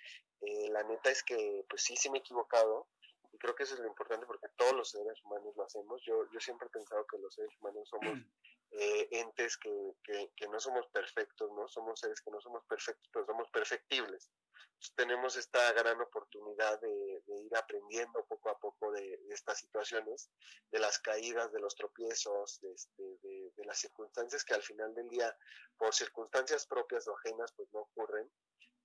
eh, 0.41 0.69
la 0.71 0.83
neta 0.83 1.11
es 1.11 1.23
que 1.23 1.65
pues 1.69 1.83
sí, 1.83 1.97
sí 1.97 2.11
me 2.11 2.19
he 2.19 2.21
equivocado, 2.21 2.89
y 3.33 3.39
creo 3.39 3.55
que 3.55 3.63
eso 3.63 3.75
es 3.75 3.81
lo 3.81 3.87
importante 3.87 4.27
porque 4.27 4.49
todos 4.57 4.75
los 4.75 4.91
seres 4.91 5.19
humanos 5.25 5.57
lo 5.57 5.65
hacemos. 5.65 6.03
Yo, 6.05 6.31
yo 6.31 6.41
siempre 6.41 6.67
he 6.69 6.71
pensado 6.71 7.07
que 7.07 7.19
los 7.19 7.35
seres 7.35 7.51
humanos 7.61 7.89
somos 7.89 8.19
eh, 8.73 9.09
entes 9.11 9.57
que, 9.57 9.95
que, 10.05 10.31
que, 10.37 10.49
no 10.49 10.61
somos 10.61 10.87
perfectos, 10.89 11.51
¿no? 11.53 11.67
Somos 11.69 11.99
seres 11.99 12.21
que 12.21 12.31
no 12.31 12.41
somos 12.41 12.63
perfectos, 12.67 13.09
pero 13.13 13.25
somos 13.25 13.49
perfectibles. 13.51 14.31
Tenemos 14.95 15.37
esta 15.37 15.73
gran 15.73 16.01
oportunidad 16.01 16.81
de, 16.81 17.23
ir 17.45 17.57
aprendiendo 17.57 18.25
poco 18.27 18.51
a 18.51 18.59
poco 18.59 18.93
de, 18.93 19.21
estas 19.31 19.59
situaciones, 19.59 20.31
de 20.71 20.79
las 20.79 20.99
caídas, 20.99 21.53
de 21.53 21.61
los 21.61 21.75
tropiezos, 21.75 22.61
de, 22.61 22.73
este, 22.73 23.03
de 23.23 23.65
las 23.65 23.79
circunstancias 23.79 24.45
que 24.45 24.55
al 24.55 24.63
final 24.63 24.95
del 24.95 25.09
día, 25.09 25.37
por 25.77 25.95
circunstancias 25.95 26.67
propias 26.67 27.07
o 27.09 27.17
ajenas, 27.17 27.53
pues 27.53 27.69
no 27.73 27.81
ocurren 27.81 28.31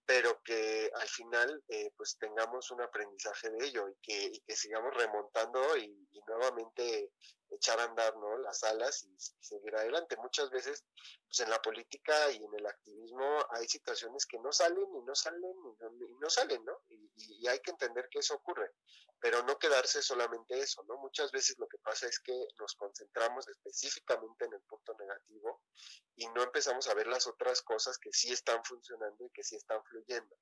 pero 0.08 0.42
que 0.42 0.90
al 0.96 1.08
final 1.10 1.62
eh, 1.68 1.92
pues 1.98 2.18
tengamos 2.18 2.72
un 2.72 2.82
aprendizaje 2.82 3.50
de 3.50 3.66
ello 3.66 3.90
y 3.90 3.96
que, 4.02 4.56
sigamos 4.56 4.96
remontando 4.96 5.78
y, 5.78 6.08
nuevamente 6.28 7.12
echar 7.52 7.80
a 7.80 7.84
andar 7.84 8.16
¿no? 8.18 8.38
las 8.40 8.64
alas 8.64 9.04
y, 9.04 9.16
seguir 9.20 9.76
adelante. 9.76 10.16
Muchas 10.18 10.50
veces 10.50 10.86
pues 11.26 11.40
en 11.42 11.50
la 11.50 11.62
política 11.62 12.32
y 12.32 12.38
en 12.38 12.54
el 12.58 12.66
activismo 12.66 13.46
hay 13.52 13.68
situaciones 13.68 14.26
que 14.26 14.40
no 14.40 14.52
salen 14.52 14.88
y 14.96 15.02
no 15.04 15.14
salen 15.14 15.42
y 15.44 15.84
no, 15.84 16.20
no 16.22 16.30
salen, 16.30 16.64
¿no? 16.64 16.80
Y, 16.90 16.97
hay 17.48 17.60
que 17.60 17.72
entender 17.72 18.08
que 18.10 18.20
eso 18.20 18.36
ocurre, 18.36 18.72
pero 19.20 19.42
no 19.44 19.58
quedarse 19.58 20.02
solamente 20.02 20.60
eso, 20.60 20.84
¿no? 20.84 20.98
Muchas 20.98 21.32
veces 21.32 21.58
lo 21.58 21.68
que 21.68 21.78
pasa 21.80 22.08
es 22.08 22.20
que 22.20 22.34
nos 22.60 22.76
concentramos 22.76 23.48
específicamente 23.48 24.46
en 24.46 24.54
el 24.54 24.62
punto 24.62 24.96
negativo 25.00 25.64
y 26.16 26.28
no 26.30 26.44
empezamos 26.44 26.88
a 26.88 26.94
ver 26.94 27.08
las 27.08 27.28
otras 27.28 27.62
cosas 27.62 27.98
que 27.98 28.12
sí 28.12 28.32
están 28.32 28.64
funcionando 28.64 29.26
y 29.26 29.30
que 29.32 29.44
sí 29.44 29.56
están 29.56 29.84
fluyendo. 29.86 30.38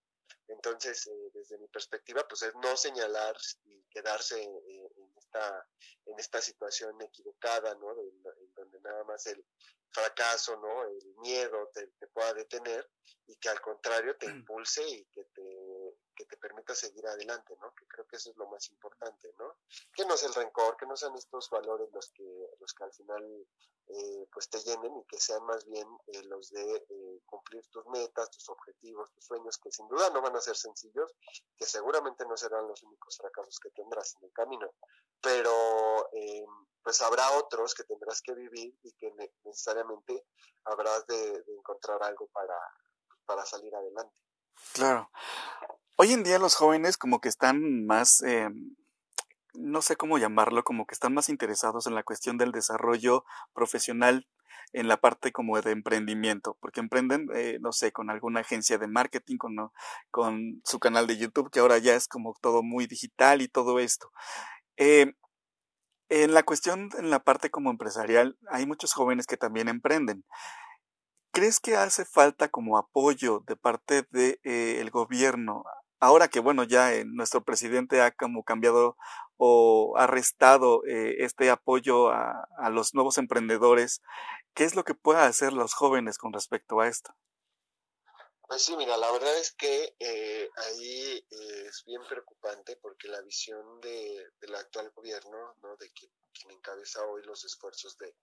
Entonces, 0.47 1.07
eh, 1.07 1.31
desde 1.33 1.57
mi 1.57 1.67
perspectiva, 1.67 2.27
pues 2.27 2.43
es 2.43 2.53
no 2.55 2.75
señalar 2.77 3.35
y 3.63 3.83
quedarse 3.89 4.41
eh, 4.43 4.91
en, 4.97 5.11
esta, 5.17 5.67
en 6.05 6.19
esta 6.19 6.41
situación 6.41 7.01
equivocada, 7.01 7.73
¿no? 7.75 7.95
De, 7.95 8.03
en 8.03 8.53
donde 8.53 8.79
nada 8.81 9.03
más 9.05 9.25
el 9.27 9.43
fracaso, 9.89 10.55
¿no? 10.57 10.83
El 10.83 11.15
miedo 11.17 11.69
te, 11.73 11.87
te, 11.99 12.07
pueda 12.07 12.33
detener 12.33 12.87
y 13.27 13.35
que 13.37 13.49
al 13.49 13.61
contrario 13.61 14.15
te 14.17 14.27
impulse 14.27 14.87
y 14.87 15.05
que 15.05 15.24
seguir 16.73 17.05
adelante, 17.05 17.55
¿no? 17.61 17.73
Que 17.75 17.85
creo 17.85 18.07
que 18.07 18.15
eso 18.15 18.31
es 18.31 18.37
lo 18.37 18.47
más 18.47 18.67
importante, 18.69 19.33
¿no? 19.37 19.57
Que 19.93 20.05
no 20.05 20.15
es 20.15 20.23
el 20.23 20.33
rencor, 20.33 20.77
que 20.77 20.85
no 20.85 20.95
sean 20.95 21.15
estos 21.15 21.49
valores 21.49 21.89
los 21.93 22.09
que, 22.11 22.49
los 22.59 22.73
que 22.73 22.83
al 22.83 22.93
final 22.93 23.47
eh, 23.87 24.27
pues 24.31 24.49
te 24.49 24.59
llenen 24.59 24.97
y 24.97 25.03
que 25.05 25.19
sean 25.19 25.43
más 25.45 25.63
bien 25.65 25.87
eh, 26.07 26.23
los 26.23 26.49
de 26.49 26.75
eh, 26.89 27.21
cumplir 27.25 27.65
tus 27.67 27.85
metas, 27.87 28.31
tus 28.31 28.49
objetivos, 28.49 29.11
tus 29.11 29.25
sueños, 29.25 29.57
que 29.59 29.71
sin 29.71 29.87
duda 29.87 30.09
no 30.09 30.21
van 30.21 30.35
a 30.35 30.41
ser 30.41 30.55
sencillos, 30.55 31.13
que 31.55 31.65
seguramente 31.65 32.25
no 32.25 32.35
serán 32.35 32.67
los 32.67 32.81
únicos 32.83 33.17
fracasos 33.17 33.59
que 33.59 33.69
tendrás 33.69 34.15
en 34.15 34.25
el 34.25 34.33
camino, 34.33 34.73
pero 35.21 36.09
eh, 36.13 36.45
pues 36.83 37.01
habrá 37.01 37.31
otros 37.37 37.73
que 37.73 37.83
tendrás 37.83 38.21
que 38.21 38.33
vivir 38.33 38.77
y 38.83 38.91
que 38.93 39.11
ne 39.11 39.31
necesariamente 39.43 40.25
habrás 40.65 41.05
de, 41.07 41.43
de, 41.43 41.53
encontrar 41.55 42.01
algo 42.03 42.27
para, 42.27 42.57
para 43.25 43.45
salir 43.45 43.73
adelante. 43.75 44.15
Claro. 44.73 45.09
Hoy 45.95 46.11
en 46.11 46.23
día 46.23 46.39
los 46.39 46.55
jóvenes 46.55 46.97
como 46.97 47.21
que 47.21 47.29
están 47.29 47.85
más 47.85 48.21
eh, 48.23 48.49
no 49.57 49.81
sé 49.81 49.95
cómo 49.95 50.17
llamarlo, 50.17 50.63
como 50.63 50.85
que 50.85 50.93
están 50.93 51.13
más 51.13 51.29
interesados 51.29 51.87
en 51.87 51.95
la 51.95 52.03
cuestión 52.03 52.37
del 52.37 52.51
desarrollo 52.51 53.25
profesional 53.53 54.27
en 54.73 54.87
la 54.87 54.97
parte 54.97 55.31
como 55.31 55.59
de 55.61 55.71
emprendimiento, 55.71 56.57
porque 56.59 56.81
emprenden, 56.81 57.27
eh, 57.33 57.59
no 57.61 57.71
sé, 57.71 57.91
con 57.93 58.09
alguna 58.09 58.41
agencia 58.41 58.77
de 58.77 58.87
marketing, 58.87 59.37
con, 59.37 59.55
con 60.11 60.61
su 60.65 60.79
canal 60.79 61.07
de 61.07 61.17
YouTube, 61.17 61.49
que 61.49 61.59
ahora 61.59 61.77
ya 61.77 61.95
es 61.95 62.07
como 62.07 62.35
todo 62.41 62.61
muy 62.61 62.85
digital 62.85 63.41
y 63.41 63.47
todo 63.47 63.79
esto. 63.79 64.11
Eh, 64.75 65.13
en 66.09 66.33
la 66.33 66.43
cuestión, 66.43 66.89
en 66.97 67.09
la 67.09 67.19
parte 67.19 67.49
como 67.49 67.71
empresarial, 67.71 68.37
hay 68.49 68.65
muchos 68.65 68.93
jóvenes 68.93 69.27
que 69.27 69.37
también 69.37 69.69
emprenden. 69.69 70.25
¿Crees 71.35 71.59
que 71.59 71.75
hace 71.75 72.05
falta 72.05 72.47
como 72.47 72.77
apoyo 72.77 73.43
de 73.45 73.57
parte 73.57 74.03
del 74.09 74.39
de, 74.41 74.79
eh, 74.79 74.89
gobierno 74.89 75.65
ahora 75.99 76.29
que 76.29 76.39
bueno 76.39 76.63
ya 76.63 76.93
eh, 76.93 77.03
nuestro 77.03 77.43
presidente 77.43 78.01
ha 78.01 78.11
como 78.11 78.45
cambiado 78.45 78.95
o 79.35 79.95
ha 79.97 80.07
restado 80.07 80.85
eh, 80.85 81.17
este 81.25 81.49
apoyo 81.49 82.07
a, 82.09 82.47
los 82.71 82.93
nuevos 82.93 83.17
emprendedores, 83.17 84.01
¿qué 84.53 84.63
es 84.63 84.75
lo 84.75 84.85
que 84.85 84.93
pueden 84.93 85.23
hacer 85.23 85.51
los 85.51 85.73
jóvenes 85.73 86.17
con 86.17 86.31
respecto 86.31 86.79
a 86.79 86.87
esto? 86.87 87.13
Pues 88.47 88.63
sí, 88.63 88.77
mira, 88.77 88.95
la 88.95 89.11
verdad 89.11 89.37
es 89.37 89.51
que 89.51 89.93
eh, 89.99 90.49
ahí 90.55 91.27
es 91.67 91.83
bien 91.85 92.01
preocupante 92.07 92.77
porque 92.77 93.09
la 93.09 93.21
visión 93.23 93.81
de, 93.81 94.29
del 94.39 94.55
actual 94.55 94.89
gobierno, 94.91 95.55
¿no? 95.61 95.75
de 95.75 95.91
quien 95.91 96.51
encabeza 96.51 97.03
hoy 97.05 97.23
los 97.23 97.43
esfuerzos 97.43 97.97
de 97.97 98.15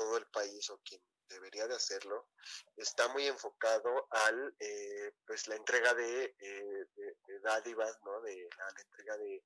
todo 0.00 0.16
el 0.16 0.26
país 0.28 0.70
o 0.70 0.80
quien 0.82 1.02
debería 1.28 1.68
de 1.68 1.74
hacerlo, 1.74 2.30
está 2.74 3.06
muy 3.08 3.26
enfocado 3.26 4.08
al, 4.10 4.56
eh, 4.58 5.12
pues 5.26 5.46
la 5.46 5.56
entrega 5.56 5.92
de, 5.92 6.34
eh, 6.38 6.86
de, 6.96 7.16
de, 7.26 7.40
dádivas, 7.40 7.98
¿no? 8.02 8.18
De 8.22 8.48
la, 8.56 8.82
entrega 8.82 9.18
de, 9.18 9.44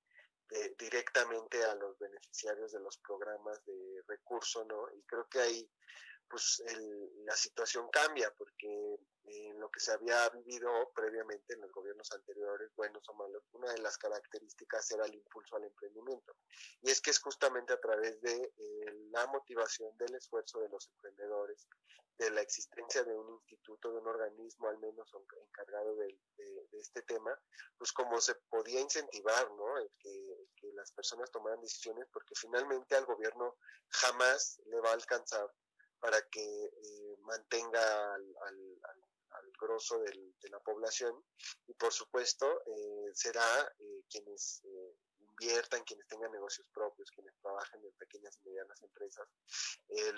de, 0.51 0.77
directamente 0.79 1.65
a 1.65 1.75
los 1.75 1.99
beneficiarios 1.99 2.71
de 2.71 2.81
los 2.81 2.97
programas 2.99 3.65
de 3.65 4.03
recurso, 4.07 4.65
¿no? 4.65 4.89
Y 4.95 5.03
creo 5.03 5.29
que 5.29 5.41
hay 5.41 5.71
pues 6.29 6.63
la 7.25 7.37
situación 7.37 7.89
cambia, 7.91 8.33
porque 8.37 8.99
en 9.27 9.59
lo 9.59 9.71
que 9.71 9.81
se 9.81 9.93
había 9.93 10.29
vivido 10.31 10.93
previamente 10.95 11.55
en 11.55 11.63
los 11.63 11.73
gobiernos 11.73 12.11
anteriores, 12.13 12.71
buenos 12.77 13.09
o 13.09 13.15
malos, 13.15 13.43
una 13.53 13.73
de 13.73 13.79
las 13.79 13.97
características 13.97 14.91
era 14.91 15.07
el 15.07 15.15
impulso 15.15 15.57
al 15.57 15.65
emprendimiento. 15.65 16.37
Y 16.83 16.91
es 16.91 17.01
que 17.01 17.11
es 17.11 17.19
justamente 17.19 17.73
a 17.73 17.81
través 17.81 18.21
de 18.21 18.53
eh, 18.57 19.09
la 19.11 19.27
motivación 19.29 19.97
del 19.97 20.15
esfuerzo 20.15 20.61
de 20.61 20.69
los 20.69 20.89
emprendedores, 20.89 21.67
de 22.19 22.31
la 22.31 22.43
existencia 22.43 23.03
de 23.03 23.15
un 23.15 23.35
instituto, 23.35 23.91
de 23.93 23.99
un 23.99 24.07
organismo 24.07 24.69
al 24.69 24.79
menos 24.79 25.11
encargado 25.49 25.97
de, 25.97 26.19
este 26.73 27.03
tema, 27.03 27.37
pues 27.79 27.93
como 27.93 28.21
se 28.21 28.35
podía 28.35 28.81
incentivar, 28.81 29.51
¿no? 29.53 29.75
que, 29.99 30.49
que 30.57 30.73
las 30.75 30.93
personas 30.93 31.31
tomaran 31.31 31.61
decisiones, 31.61 32.07
porque 32.13 32.35
finalmente 32.35 32.95
al 32.95 33.07
gobierno 33.07 33.57
jamás 33.89 34.61
le 34.67 34.81
va 34.81 34.91
a 34.91 34.95
alcanzar 34.95 35.51
para 36.05 36.21
que 36.29 36.67
eh, 36.67 37.17
mantenga 37.23 38.15
al, 38.15 38.37
al, 38.43 38.77
al 39.31 39.53
grosso 39.59 39.99
del, 40.01 40.35
de 40.39 40.51
la 40.51 40.61
población 40.61 41.25
y 41.67 41.73
por 41.73 41.95
supuesto 41.95 42.61
eh, 42.67 43.11
será 43.15 43.73
eh, 43.79 44.03
quienes 44.11 44.63
inviertan, 45.19 45.83
quienes 45.85 46.07
tengan 46.07 46.31
negocios 46.31 46.69
propios, 46.75 47.11
quienes 47.11 47.35
trabajen 47.41 47.83
en 47.83 47.93
pequeñas 47.95 48.37
y 48.37 48.51
medianas 48.51 48.83
empresas, 48.83 49.27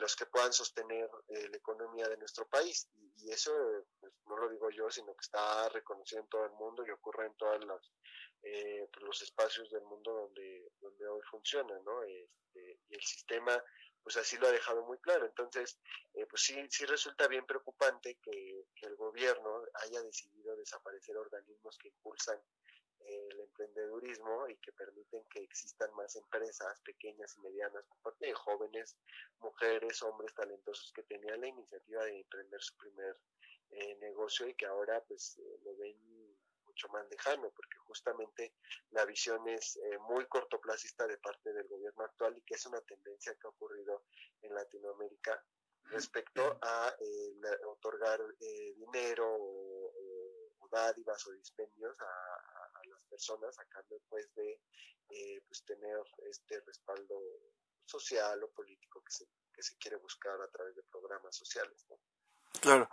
los 0.00 0.16
que 0.16 0.26
puedan 0.26 0.52
sostener 0.52 1.08
la 1.28 1.56
economía 1.56 2.06
de 2.06 2.18
nuestro 2.18 2.46
país. 2.48 2.86
Y, 3.16 3.30
eso 3.30 3.52
pues, 3.98 4.12
no 4.26 4.36
lo 4.36 4.50
digo 4.50 4.68
yo, 4.70 4.90
sino 4.90 5.14
que 5.14 5.22
está 5.22 5.70
reconocido 5.70 6.20
en 6.20 6.28
todo 6.28 6.44
el 6.44 6.52
mundo 6.52 6.84
y 6.84 6.90
ocurre 6.90 7.26
en 7.26 7.34
todos 7.36 7.64
pues, 8.42 9.04
los 9.06 9.22
espacios 9.22 9.70
del 9.70 9.84
mundo 9.84 10.12
donde, 10.12 10.70
donde 10.80 11.08
hoy 11.08 11.22
funciona, 11.30 11.78
¿no? 11.80 12.02
Este, 12.02 12.80
y 12.88 12.94
el 12.94 13.02
sistema 13.02 13.62
pues 14.06 14.18
así 14.18 14.36
lo 14.36 14.46
ha 14.46 14.52
dejado 14.52 14.84
muy 14.84 14.98
claro. 14.98 15.26
Entonces, 15.26 15.80
eh, 16.14 16.26
pues 16.30 16.40
sí, 16.40 16.54
sí 16.70 16.84
resulta 16.86 17.26
bien 17.26 17.44
preocupante 17.44 18.16
que, 18.22 18.64
el 18.82 18.94
gobierno 18.94 19.64
haya 19.82 20.00
decidido 20.00 20.54
desaparecer 20.54 21.16
organismos 21.16 21.76
que 21.76 21.88
impulsan 21.88 22.38
eh, 23.00 23.28
el 23.32 23.40
emprendedurismo 23.40 24.48
y 24.48 24.56
que 24.58 24.70
permiten 24.70 25.24
que 25.28 25.40
existan 25.40 25.92
más 25.96 26.14
empresas 26.14 26.80
pequeñas 26.82 27.36
y 27.36 27.40
medianas 27.40 27.84
por 27.86 27.98
parte 27.98 28.26
de 28.26 28.34
jóvenes, 28.34 28.96
mujeres, 29.40 30.00
hombres 30.04 30.32
talentosos 30.34 30.92
que 30.92 31.02
tenían 31.02 31.40
la 31.40 31.48
iniciativa 31.48 32.04
de 32.04 32.20
emprender 32.20 32.62
su 32.62 32.76
primer 32.76 33.18
eh, 33.70 33.96
negocio 33.96 34.46
y 34.46 34.54
que 34.54 34.66
ahora 34.66 35.02
pues 35.08 35.36
lo 35.64 35.76
ven 35.78 35.98
mucho 36.76 36.88
más 36.88 37.08
lejano, 37.08 37.50
porque 37.56 37.78
justamente 37.86 38.54
la 38.90 39.06
visión 39.06 39.48
es 39.48 39.76
eh, 39.76 39.98
muy 40.10 40.26
cortoplacista 40.26 41.06
de 41.06 41.16
parte 41.16 41.52
del 41.52 41.66
gobierno 41.68 42.04
actual 42.04 42.36
y 42.36 42.42
que 42.42 42.54
es 42.54 42.66
una 42.66 42.80
tendencia 42.82 43.34
que 43.34 43.46
ha 43.46 43.50
ocurrido 43.50 44.04
en 44.42 44.54
Latinoamérica 44.54 45.42
respecto 45.84 46.58
a 46.60 46.94
eh, 47.00 47.66
otorgar 47.66 48.20
eh, 48.40 48.74
dinero 48.76 49.26
o, 49.26 49.92
dádivas 50.70 51.24
o 51.28 51.32
dispendios 51.32 51.96
a, 52.00 52.88
las 52.90 53.02
personas 53.08 53.56
a 53.58 53.64
cambio 53.66 53.98
pues 54.08 54.28
de 54.34 54.60
pues 55.46 55.64
tener 55.64 55.96
este 56.28 56.60
respaldo 56.60 57.16
social 57.84 58.42
o 58.42 58.50
político 58.50 59.00
que 59.00 59.12
se, 59.12 59.24
que 59.54 59.62
se 59.62 59.76
quiere 59.76 59.96
buscar 59.96 60.38
a 60.40 60.48
través 60.48 60.74
de 60.74 60.82
programas 60.90 61.34
sociales. 61.36 61.86
Claro. 62.60 62.90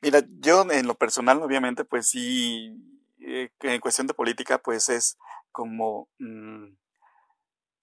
Mira, 0.00 0.22
yo 0.38 0.62
en 0.70 0.86
lo 0.86 0.94
personal, 0.94 1.42
obviamente, 1.42 1.84
pues 1.84 2.08
sí 2.08 2.95
eh, 3.20 3.50
en 3.60 3.80
cuestión 3.80 4.06
de 4.06 4.14
política, 4.14 4.58
pues 4.58 4.88
es 4.88 5.16
como... 5.52 6.08
Mm, 6.18 6.76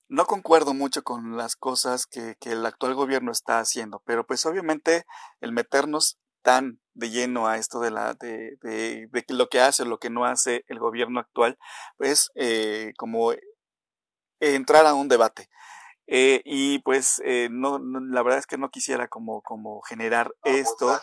no 0.09 0.25
concuerdo 0.25 0.73
mucho 0.75 1.03
con 1.03 1.37
las 1.37 1.55
cosas 1.55 2.05
que, 2.05 2.35
el 2.41 2.65
actual 2.65 2.93
gobierno 2.93 3.31
está 3.31 3.59
haciendo, 3.59 4.03
pero 4.05 4.27
pues 4.27 4.45
obviamente 4.45 5.05
el 5.41 5.51
meternos 5.53 6.19
tan 6.43 6.79
de 6.93 7.09
lleno 7.09 7.47
a 7.47 7.57
esto 7.57 7.79
de 7.79 7.89
la 7.89 8.13
de, 8.13 8.57
de, 8.61 9.09
lo 9.29 9.47
que 9.47 9.59
hace 9.59 9.83
o 9.83 9.85
lo 9.85 9.97
que 9.97 10.11
no 10.11 10.25
hace 10.25 10.65
el 10.67 10.77
gobierno 10.77 11.19
actual, 11.19 11.57
pues 11.97 12.29
eh, 12.35 12.93
como 12.97 13.33
entrar 14.39 14.85
a 14.85 14.93
un 14.93 15.07
debate. 15.07 15.49
Eh, 16.07 16.41
y 16.45 16.79
pues 16.79 17.21
eh, 17.23 17.47
no, 17.49 17.79
la 17.79 18.23
verdad 18.23 18.39
es 18.39 18.45
que 18.45 18.57
no 18.57 18.69
quisiera 18.69 19.07
como, 19.07 19.41
como 19.41 19.81
generar 19.81 20.33
esto 20.43 20.99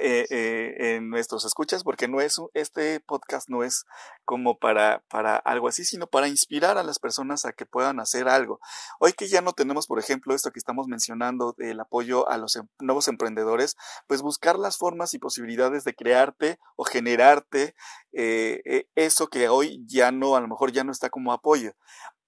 eh, 0.00 0.26
eh, 0.30 0.96
en 0.96 1.08
nuestros 1.08 1.44
escuchas, 1.44 1.84
porque 1.84 2.08
no 2.08 2.20
es 2.20 2.36
este 2.54 3.00
podcast 3.00 3.48
no 3.48 3.62
es 3.62 3.86
como 4.24 4.58
para, 4.58 5.02
para 5.08 5.36
algo 5.36 5.68
así, 5.68 5.84
sino 5.84 6.06
para 6.06 6.28
inspirar 6.28 6.76
a 6.76 6.82
las 6.82 6.98
personas 6.98 7.44
a 7.44 7.52
que 7.52 7.66
puedan 7.66 8.00
hacer 8.00 8.28
algo. 8.28 8.60
Hoy 8.98 9.12
que 9.12 9.28
ya 9.28 9.40
no 9.40 9.52
tenemos, 9.52 9.86
por 9.86 9.98
ejemplo, 9.98 10.34
esto 10.34 10.50
que 10.50 10.58
estamos 10.58 10.88
mencionando 10.88 11.54
del 11.56 11.80
apoyo 11.80 12.28
a 12.28 12.36
los 12.36 12.56
em, 12.56 12.66
nuevos 12.80 13.08
emprendedores, 13.08 13.76
pues 14.06 14.22
buscar 14.22 14.58
las 14.58 14.76
formas 14.76 15.14
y 15.14 15.18
posibilidades 15.18 15.84
de 15.84 15.94
crearte 15.94 16.58
o 16.76 16.84
generarte 16.84 17.74
eh, 18.12 18.86
eso 18.94 19.28
que 19.28 19.48
hoy 19.48 19.82
ya 19.86 20.12
no, 20.12 20.36
a 20.36 20.40
lo 20.40 20.48
mejor 20.48 20.72
ya 20.72 20.84
no 20.84 20.92
está 20.92 21.10
como 21.10 21.32
apoyo. 21.32 21.72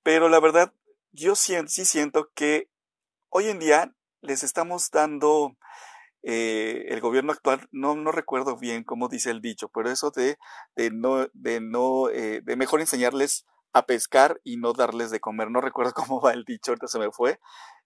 Pero 0.03 0.29
la 0.29 0.41
verdad, 0.41 0.73
yo 1.15 1.37
sí, 1.37 1.55
siento 1.69 2.31
que 2.35 2.69
hoy 3.31 3.49
en 3.49 3.61
día 3.61 3.95
les 4.21 4.43
estamos 4.43 4.91
dando 4.91 5.57
eh, 6.23 6.87
el 6.89 7.01
gobierno 7.01 7.33
actual, 7.33 7.69
no, 7.71 7.95
no 7.95 8.11
recuerdo 8.11 8.57
bien 8.57 8.83
cómo 8.83 9.09
dice 9.09 9.31
el 9.31 9.41
dicho, 9.41 9.69
pero 9.69 9.91
eso 9.91 10.11
de, 10.11 10.39
de 10.75 10.91
no, 10.91 11.29
de 11.33 11.61
no, 11.61 12.09
eh, 12.11 12.41
de 12.43 12.57
mejor 12.57 12.81
enseñarles 12.81 13.47
a 13.73 13.87
pescar 13.87 14.41
y 14.43 14.57
no 14.57 14.73
darles 14.73 15.11
de 15.11 15.21
comer. 15.21 15.51
No 15.51 15.61
recuerdo 15.61 15.93
cómo 15.95 16.21
va 16.21 16.33
el 16.33 16.45
dicho, 16.45 16.73
ahorita 16.73 16.89
se 16.89 16.99
me 16.99 17.11
fue. 17.13 17.39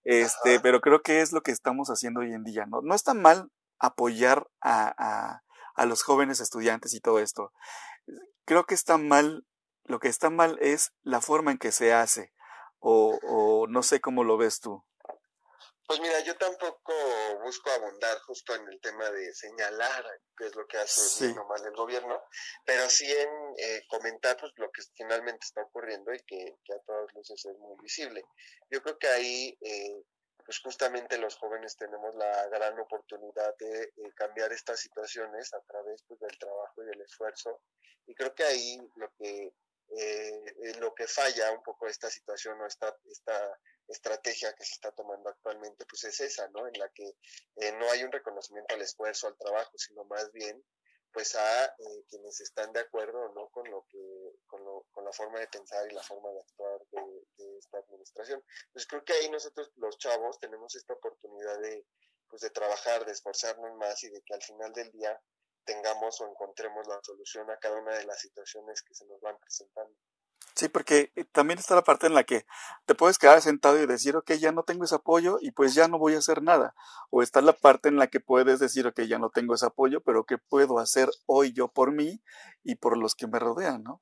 Este, 0.04 0.58
pero 0.60 0.80
creo 0.80 1.02
que 1.02 1.20
es 1.20 1.32
lo 1.32 1.42
que 1.42 1.50
estamos 1.50 1.88
haciendo 1.88 2.20
hoy 2.20 2.32
en 2.32 2.44
día, 2.44 2.64
¿no? 2.64 2.80
No 2.80 2.94
está 2.94 3.12
mal 3.12 3.50
apoyar 3.78 4.48
a, 4.62 4.94
a, 4.96 5.42
a 5.74 5.86
los 5.86 6.02
jóvenes 6.02 6.40
estudiantes 6.40 6.94
y 6.94 7.00
todo 7.00 7.18
esto. 7.18 7.52
Creo 8.46 8.64
que 8.64 8.74
está 8.74 8.96
mal, 8.96 9.44
lo 9.84 9.98
que 9.98 10.08
está 10.08 10.30
mal 10.30 10.56
es 10.62 10.92
la 11.02 11.20
forma 11.20 11.50
en 11.50 11.58
que 11.58 11.72
se 11.72 11.92
hace 11.92 12.32
o, 12.80 13.18
o 13.22 13.66
no 13.66 13.82
sé 13.82 14.00
cómo 14.00 14.24
lo 14.24 14.36
ves 14.36 14.60
tú. 14.60 14.84
Pues 15.88 16.00
mira, 16.00 16.20
yo 16.20 16.36
tampoco 16.36 16.92
busco 17.42 17.70
abundar 17.70 18.18
justo 18.26 18.54
en 18.54 18.68
el 18.68 18.78
tema 18.78 19.10
de 19.10 19.32
señalar 19.32 20.04
qué 20.36 20.44
es 20.44 20.54
lo 20.54 20.66
que 20.66 20.76
hace 20.76 21.32
mal 21.32 21.64
el 21.64 21.74
gobierno, 21.74 22.22
pero 22.66 22.90
sí 22.90 23.10
en 23.10 23.30
eh, 23.56 23.80
comentar 23.88 24.36
pues, 24.36 24.52
lo 24.56 24.70
que 24.70 24.82
finalmente 24.94 25.46
está 25.46 25.62
ocurriendo 25.62 26.12
y 26.12 26.18
que, 26.26 26.58
a 26.74 26.78
todas 26.80 27.10
luces 27.14 27.42
es 27.42 27.56
muy 27.56 27.74
visible. 27.80 28.22
Yo 28.70 28.82
creo 28.82 28.98
que 28.98 29.08
ahí, 29.08 29.58
eh, 29.62 30.02
pues 30.44 30.60
justamente 30.60 31.16
los 31.16 31.36
jóvenes 31.36 31.74
tenemos 31.74 32.14
la 32.16 32.48
gran 32.48 32.78
oportunidad 32.78 33.56
de 33.56 33.84
eh, 33.84 34.12
cambiar 34.14 34.52
estas 34.52 34.80
situaciones 34.80 35.54
a 35.54 35.60
través 35.62 36.04
pues, 36.06 36.20
del 36.20 36.36
trabajo 36.36 36.82
y 36.82 36.86
del 36.86 37.00
esfuerzo. 37.00 37.62
Y 38.06 38.14
creo 38.14 38.34
que 38.34 38.44
ahí 38.44 38.78
lo 38.96 39.10
que 39.18 39.54
eh, 39.90 40.74
lo 40.78 40.94
que 40.94 41.06
falla 41.06 41.52
un 41.52 41.62
poco 41.62 41.86
esta 41.86 42.10
situación 42.10 42.60
o 42.60 42.66
esta, 42.66 42.96
esta 43.10 43.58
estrategia 43.88 44.54
que 44.54 44.64
se 44.64 44.74
está 44.74 44.92
tomando 44.92 45.30
actualmente, 45.30 45.86
pues 45.86 46.04
es 46.04 46.20
esa, 46.20 46.48
¿no? 46.48 46.66
En 46.66 46.78
la 46.78 46.88
que 46.90 47.16
eh, 47.56 47.72
no 47.72 47.90
hay 47.90 48.04
un 48.04 48.12
reconocimiento 48.12 48.74
al 48.74 48.82
esfuerzo, 48.82 49.28
al 49.28 49.38
trabajo, 49.38 49.72
sino 49.76 50.04
más 50.04 50.30
bien 50.32 50.62
pues 51.12 51.34
a 51.34 51.64
eh, 51.64 52.04
quienes 52.08 52.40
están 52.40 52.72
de 52.72 52.80
acuerdo 52.80 53.32
no 53.34 53.48
con 53.48 53.68
lo 53.70 53.86
que 53.88 54.32
con, 54.46 54.62
lo, 54.62 54.86
con 54.90 55.04
la 55.04 55.12
forma 55.12 55.40
de 55.40 55.48
pensar 55.48 55.90
y 55.90 55.94
la 55.94 56.02
forma 56.02 56.30
de 56.30 56.40
actuar 56.40 56.80
de, 56.90 57.58
esta 57.58 57.78
administración 57.78 58.44
pues 58.72 58.86
creo 58.86 59.02
que 59.04 59.14
ahí 59.14 59.30
nosotros 59.30 59.72
los 59.76 59.96
chavos 59.98 60.38
tenemos 60.38 60.74
esta 60.76 60.92
oportunidad 60.92 61.58
de 61.60 61.86
pues 62.28 62.42
de 62.42 62.50
trabajar 62.50 63.06
de 63.06 63.12
esforzarnos 63.12 63.74
más 63.76 64.02
y 64.04 64.10
de 64.10 64.20
que 64.22 64.34
al 64.34 64.42
final 64.42 64.72
del 64.72 64.90
día 64.92 65.18
tengamos 65.68 66.18
o 66.22 66.26
encontremos 66.26 66.86
la 66.86 66.98
solución 67.02 67.50
a 67.50 67.58
cada 67.58 67.78
una 67.78 67.94
de 67.94 68.06
las 68.06 68.18
situaciones 68.18 68.80
que 68.80 68.94
se 68.94 69.06
nos 69.06 69.20
van 69.20 69.36
presentando. 69.38 69.94
Sí, 70.54 70.68
porque 70.68 71.12
eh, 71.14 71.24
también 71.24 71.58
está 71.58 71.74
la 71.74 71.84
parte 71.84 72.06
en 72.06 72.14
la 72.14 72.24
que 72.24 72.46
te 72.86 72.94
puedes 72.94 73.18
quedar 73.18 73.42
sentado 73.42 73.80
y 73.80 73.86
decir, 73.86 74.16
ok, 74.16 74.32
ya 74.32 74.50
no 74.50 74.62
tengo 74.62 74.84
ese 74.84 74.94
apoyo 74.94 75.38
y 75.42 75.50
pues 75.52 75.74
ya 75.74 75.86
no 75.86 75.98
voy 75.98 76.14
a 76.14 76.18
hacer 76.18 76.42
nada. 76.42 76.74
O 77.10 77.22
está 77.22 77.42
la 77.42 77.52
parte 77.52 77.88
en 77.90 77.96
la 77.96 78.06
que 78.06 78.18
puedes 78.18 78.58
decir, 78.58 78.86
ok, 78.86 79.02
ya 79.02 79.18
no 79.18 79.30
tengo 79.30 79.54
ese 79.54 79.66
apoyo, 79.66 80.00
pero 80.00 80.24
¿qué 80.24 80.38
puedo 80.38 80.78
hacer 80.78 81.10
hoy 81.26 81.52
yo 81.52 81.68
por 81.68 81.92
mí 81.92 82.22
y 82.64 82.76
por 82.76 82.96
los 82.96 83.14
que 83.14 83.26
me 83.26 83.38
rodean, 83.38 83.82
no? 83.82 84.00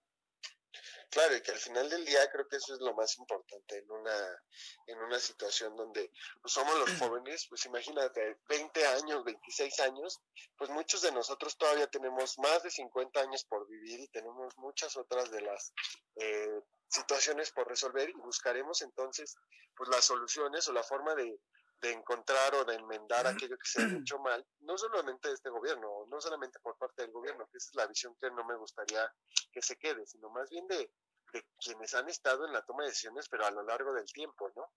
Claro, 1.17 1.35
y 1.35 1.41
que 1.41 1.51
al 1.51 1.59
final 1.59 1.89
del 1.89 2.05
día 2.05 2.31
creo 2.31 2.47
que 2.47 2.57
eso 2.57 2.75
es 2.75 2.81
lo 2.81 2.93
más 2.93 3.17
importante 3.17 3.79
en 3.79 3.91
una, 3.91 4.43
en 4.87 4.99
una 4.99 5.19
situación 5.19 5.75
donde 5.75 6.13
pues, 6.43 6.53
somos 6.53 6.79
los 6.79 6.91
jóvenes, 7.01 7.47
pues 7.49 7.65
imagínate, 7.65 8.37
20 8.47 8.87
años, 8.87 9.25
26 9.25 9.81
años, 9.81 10.21
pues 10.59 10.69
muchos 10.69 11.01
de 11.01 11.13
nosotros 11.13 11.57
todavía 11.57 11.87
tenemos 11.87 12.39
más 12.39 12.63
de 12.63 12.71
50 12.71 13.19
años 13.19 13.47
por 13.47 13.67
vivir 13.67 14.01
y 14.01 14.09
tenemos 14.09 14.59
muchas 14.59 14.95
otras 14.99 15.31
de 15.31 15.41
las 15.41 15.73
eh, 16.17 16.61
situaciones 16.89 17.51
por 17.51 17.67
resolver 17.67 18.11
y 18.11 18.21
buscaremos 18.21 18.83
entonces 18.83 19.37
pues 19.75 19.89
las 19.89 20.05
soluciones 20.05 20.69
o 20.69 20.75
la 20.75 20.83
forma 20.83 21.15
de, 21.15 21.41
de 21.81 21.93
encontrar 21.93 22.55
o 22.55 22.65
de 22.65 22.75
enmendar 22.75 23.27
aquello 23.27 23.57
que 23.59 23.69
se 23.69 23.83
ha 23.83 23.87
hecho 24.03 24.19
mal, 24.19 24.47
no 24.61 24.77
solamente 24.79 25.29
de 25.29 25.35
este 25.35 25.51
gobierno, 25.51 26.07
no 26.09 26.21
solamente 26.21 26.59
por 26.61 26.77
parte 26.79 27.03
del 27.03 27.13
gobierno, 27.13 27.47
que 27.51 27.59
esa 27.59 27.71
es 27.71 27.75
la 27.75 27.87
visión 27.87 28.17
que 28.21 28.31
no 28.31 28.45
me 28.45 28.57
gustaría 28.57 29.11
que 29.53 29.63
se 29.63 29.77
quede, 29.77 30.07
sino 30.07 30.31
más 30.31 30.49
bien 30.51 30.67
de, 30.69 30.91
de 31.33 31.47
quienes 31.59 31.95
han 31.95 32.09
estado 32.09 32.47
en 32.47 32.53
la 32.53 32.63
toma 32.63 32.83
de 32.83 32.91
decisiones, 32.91 33.29
pero 33.29 33.47
a 33.47 33.51
lo 33.51 33.63
largo 33.63 33.93
del 33.93 34.07
tiempo, 34.13 34.51
¿no? 34.55 34.71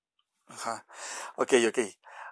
Ajá. 0.48 0.86
Ok, 1.36 1.54
ok. 1.68 1.80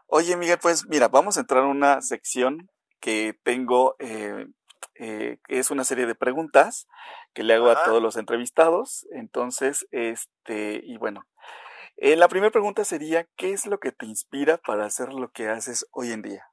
Oye, 0.08 0.36
Miguel, 0.38 0.58
pues 0.60 0.88
mira, 0.88 1.08
vamos 1.08 1.38
a 1.38 1.42
entrar 1.42 1.64
en 1.64 1.70
una 1.70 2.02
sección 2.02 2.70
que 3.00 3.38
tengo, 3.44 3.96
eh, 4.00 4.48
eh, 4.96 5.38
es 5.48 5.70
una 5.70 5.84
serie 5.84 6.06
de 6.06 6.16
preguntas 6.16 6.88
que 7.34 7.44
le 7.44 7.54
hago 7.54 7.70
a 7.70 7.84
todos 7.84 8.02
los 8.02 8.18
entrevistados. 8.18 9.06
Entonces, 9.12 9.88
este, 9.92 10.82
y 10.84 10.98
bueno, 10.98 11.28
eh, 11.98 12.16
la 12.16 12.28
primera 12.28 12.52
pregunta 12.52 12.86
sería, 12.86 13.28
¿qué 13.36 13.52
es 13.52 13.66
lo 13.66 13.80
que 13.80 13.92
te 13.92 14.06
inspira 14.06 14.58
para 14.58 14.86
hacer 14.86 15.14
lo 15.14 15.32
que 15.32 15.50
haces 15.50 15.86
hoy 15.92 16.12
en 16.12 16.22
día? 16.22 16.48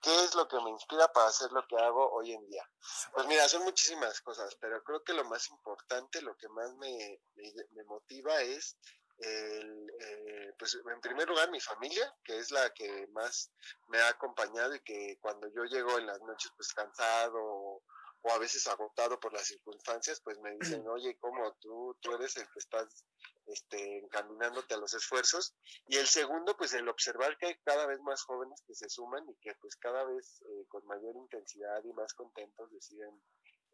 ¿Qué 0.00 0.14
es 0.24 0.34
lo 0.34 0.46
que 0.46 0.60
me 0.60 0.70
inspira 0.70 1.08
para 1.12 1.26
hacer 1.26 1.50
lo 1.50 1.66
que 1.66 1.76
hago 1.76 2.12
hoy 2.12 2.32
en 2.32 2.46
día? 2.46 2.62
Pues 3.12 3.26
mira, 3.26 3.48
son 3.48 3.64
muchísimas 3.64 4.20
cosas, 4.20 4.54
pero 4.60 4.82
creo 4.84 5.02
que 5.02 5.12
lo 5.12 5.24
más 5.24 5.48
importante, 5.50 6.22
lo 6.22 6.36
que 6.36 6.48
más 6.48 6.72
me, 6.76 7.20
me, 7.34 7.84
motiva 7.84 8.40
es, 8.42 8.76
el, 9.18 9.90
eh, 10.00 10.52
pues 10.56 10.76
en 10.76 11.00
primer 11.00 11.28
lugar 11.28 11.50
mi 11.50 11.60
familia, 11.60 12.14
que 12.22 12.38
es 12.38 12.52
la 12.52 12.72
que 12.74 13.08
más 13.08 13.50
me 13.88 13.98
ha 13.98 14.08
acompañado 14.08 14.74
y 14.76 14.80
que 14.80 15.18
cuando 15.20 15.48
yo 15.48 15.64
llego 15.64 15.98
en 15.98 16.06
las 16.06 16.20
noches 16.20 16.52
pues 16.56 16.72
cansado 16.72 17.38
o 17.40 17.82
a 18.30 18.38
veces 18.38 18.66
agotado 18.66 19.18
por 19.20 19.32
las 19.32 19.46
circunstancias, 19.46 20.20
pues 20.20 20.38
me 20.40 20.56
dicen, 20.56 20.86
oye, 20.88 21.16
¿cómo 21.18 21.52
tú, 21.60 21.96
tú 22.00 22.14
eres 22.14 22.36
el 22.36 22.48
que 22.50 22.58
estás 22.58 23.04
este, 23.46 23.98
encaminándote 23.98 24.74
a 24.74 24.78
los 24.78 24.94
esfuerzos? 24.94 25.54
Y 25.86 25.96
el 25.96 26.06
segundo, 26.06 26.56
pues 26.56 26.72
el 26.74 26.88
observar 26.88 27.36
que 27.38 27.46
hay 27.46 27.58
cada 27.64 27.86
vez 27.86 28.00
más 28.00 28.22
jóvenes 28.22 28.62
que 28.66 28.74
se 28.74 28.88
suman 28.88 29.28
y 29.28 29.34
que 29.36 29.54
pues 29.56 29.76
cada 29.76 30.04
vez 30.04 30.42
eh, 30.42 30.66
con 30.68 30.86
mayor 30.86 31.16
intensidad 31.16 31.82
y 31.84 31.92
más 31.92 32.14
contentos 32.14 32.70
deciden 32.72 33.20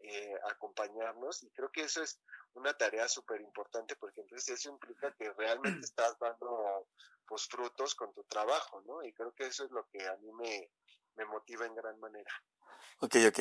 eh, 0.00 0.34
acompañarnos 0.50 1.42
y 1.44 1.50
creo 1.52 1.70
que 1.72 1.82
eso 1.82 2.02
es 2.02 2.20
una 2.52 2.74
tarea 2.74 3.08
súper 3.08 3.40
importante 3.40 3.96
porque 3.96 4.20
entonces 4.20 4.58
eso 4.58 4.68
implica 4.68 5.14
que 5.14 5.32
realmente 5.32 5.80
estás 5.86 6.18
dando 6.18 6.88
pues 7.26 7.46
frutos 7.46 7.94
con 7.94 8.12
tu 8.12 8.22
trabajo, 8.24 8.82
¿no? 8.82 9.02
Y 9.02 9.12
creo 9.14 9.32
que 9.34 9.46
eso 9.46 9.64
es 9.64 9.70
lo 9.70 9.88
que 9.88 10.06
a 10.06 10.16
mí 10.18 10.30
me, 10.32 10.70
me 11.16 11.24
motiva 11.24 11.64
en 11.64 11.74
gran 11.74 11.98
manera. 12.00 12.30
Ok, 13.00 13.16
ok. 13.28 13.40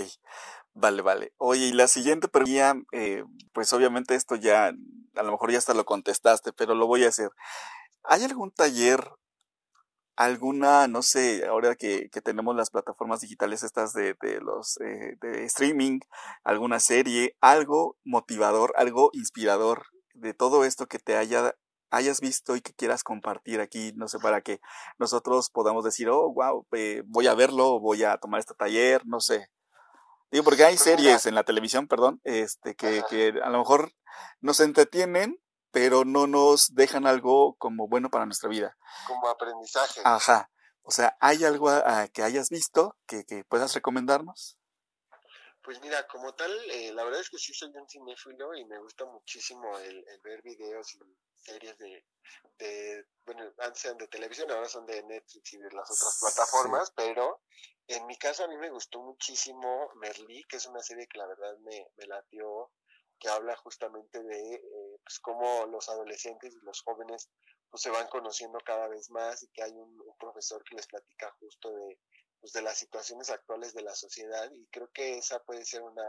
Vale, 0.73 1.01
vale. 1.01 1.33
Oye, 1.37 1.67
y 1.67 1.73
la 1.73 1.87
siguiente 1.87 2.27
pregunta, 2.27 2.75
eh, 2.91 3.23
pues 3.53 3.73
obviamente 3.73 4.15
esto 4.15 4.35
ya, 4.35 4.67
a 5.15 5.23
lo 5.23 5.31
mejor 5.31 5.51
ya 5.51 5.57
hasta 5.59 5.73
lo 5.73 5.85
contestaste, 5.85 6.53
pero 6.53 6.75
lo 6.75 6.87
voy 6.87 7.05
a 7.05 7.09
hacer. 7.09 7.29
¿Hay 8.03 8.23
algún 8.23 8.51
taller, 8.51 9.01
alguna, 10.15 10.87
no 10.87 11.01
sé, 11.01 11.45
ahora 11.47 11.75
que, 11.75 12.09
que 12.11 12.21
tenemos 12.21 12.55
las 12.55 12.69
plataformas 12.69 13.21
digitales 13.21 13.63
estas 13.63 13.93
de, 13.93 14.15
de 14.21 14.39
los 14.41 14.79
eh, 14.81 15.15
de 15.21 15.45
streaming, 15.45 15.99
alguna 16.43 16.79
serie, 16.79 17.35
algo 17.41 17.97
motivador, 18.03 18.73
algo 18.77 19.09
inspirador 19.13 19.87
de 20.13 20.33
todo 20.33 20.65
esto 20.65 20.87
que 20.87 20.99
te 20.99 21.17
haya 21.17 21.55
hayas 21.93 22.19
visto 22.19 22.55
y 22.55 22.61
que 22.61 22.73
quieras 22.73 23.03
compartir 23.03 23.61
aquí, 23.61 23.93
no 23.95 24.07
sé, 24.07 24.19
para 24.19 24.41
que 24.41 24.59
nosotros 24.97 25.49
podamos 25.49 25.85
decir, 25.85 26.09
oh, 26.09 26.33
wow, 26.33 26.67
voy 27.05 27.27
a 27.27 27.35
verlo, 27.35 27.79
voy 27.79 28.03
a 28.03 28.17
tomar 28.17 28.39
este 28.39 28.55
taller, 28.55 29.05
no 29.05 29.19
sé. 29.19 29.49
Digo, 30.31 30.43
porque 30.43 30.65
hay 30.65 30.77
series 30.77 31.27
en 31.27 31.35
la 31.35 31.43
televisión, 31.43 31.87
perdón, 31.87 32.19
este, 32.23 32.75
que, 32.75 33.03
que 33.07 33.33
a 33.43 33.49
lo 33.49 33.59
mejor 33.59 33.93
nos 34.41 34.59
entretienen, 34.59 35.39
pero 35.71 36.05
no 36.05 36.25
nos 36.25 36.73
dejan 36.73 37.05
algo 37.05 37.55
como 37.57 37.87
bueno 37.87 38.09
para 38.09 38.25
nuestra 38.25 38.49
vida. 38.49 38.75
Como 39.07 39.27
aprendizaje. 39.27 40.01
Ajá. 40.03 40.49
O 40.81 40.91
sea, 40.91 41.15
¿hay 41.19 41.45
algo 41.45 41.69
que 42.13 42.23
hayas 42.23 42.49
visto 42.49 42.97
que, 43.05 43.23
que 43.25 43.43
puedas 43.43 43.73
recomendarnos? 43.73 44.57
Pues 45.63 45.79
mira, 45.79 46.05
como 46.07 46.35
tal, 46.35 46.51
eh, 46.71 46.91
la 46.91 47.05
verdad 47.05 47.21
es 47.21 47.29
que 47.29 47.37
sí 47.37 47.53
soy 47.53 47.71
un 47.73 47.87
cinéfilo 47.87 48.53
y 48.53 48.65
me 48.65 48.79
gusta 48.79 49.05
muchísimo 49.05 49.77
el, 49.79 50.03
ver 50.21 50.41
videos 50.41 50.93
y 50.95 50.99
series 51.35 51.77
de, 51.77 52.05
de, 52.57 53.05
bueno, 53.25 53.49
antes 53.59 53.85
eran 53.85 53.97
de 53.97 54.09
televisión, 54.09 54.51
ahora 54.51 54.67
son 54.67 54.85
de 54.85 55.01
Netflix 55.03 55.53
y 55.53 55.57
de 55.57 55.71
las 55.71 55.89
otras 55.89 56.17
plataformas, 56.19 56.91
pero 56.91 57.41
en 57.87 58.05
mi 58.07 58.17
caso 58.17 58.43
a 58.43 58.49
mí 58.49 58.57
me 58.57 58.69
gustó 58.71 59.01
muchísimo 59.01 59.89
Merlí, 59.95 60.43
que 60.49 60.57
es 60.57 60.65
una 60.65 60.81
serie 60.81 61.07
que 61.07 61.17
la 61.17 61.27
verdad 61.27 61.57
me, 61.59 61.87
me 61.95 62.07
latió, 62.07 62.71
que 63.17 63.29
habla 63.29 63.55
justamente 63.55 64.21
de 64.21 64.55
eh, 64.55 64.99
pues 65.01 65.19
cómo 65.19 65.65
los 65.67 65.87
adolescentes 65.87 66.53
y 66.53 66.65
los 66.65 66.81
jóvenes 66.81 67.29
pues 67.69 67.83
se 67.83 67.89
van 67.89 68.07
conociendo 68.07 68.59
cada 68.65 68.89
vez 68.89 69.09
más 69.11 69.41
y 69.43 69.47
que 69.47 69.63
hay 69.63 69.71
un 69.71 69.97
profesor 70.19 70.61
que 70.65 70.75
les 70.75 70.87
platica 70.87 71.31
justo 71.39 71.71
de 71.71 71.97
pues, 72.43 72.51
de 72.51 72.61
las 72.61 72.77
situaciones 72.77 73.29
actuales 73.29 73.73
de 73.73 73.83
la 73.83 73.95
sociedad 73.95 74.51
y 74.51 74.67
creo 74.67 74.89
que 74.91 75.17
esa 75.17 75.39
puede 75.43 75.63
ser 75.63 75.81
una, 75.81 76.05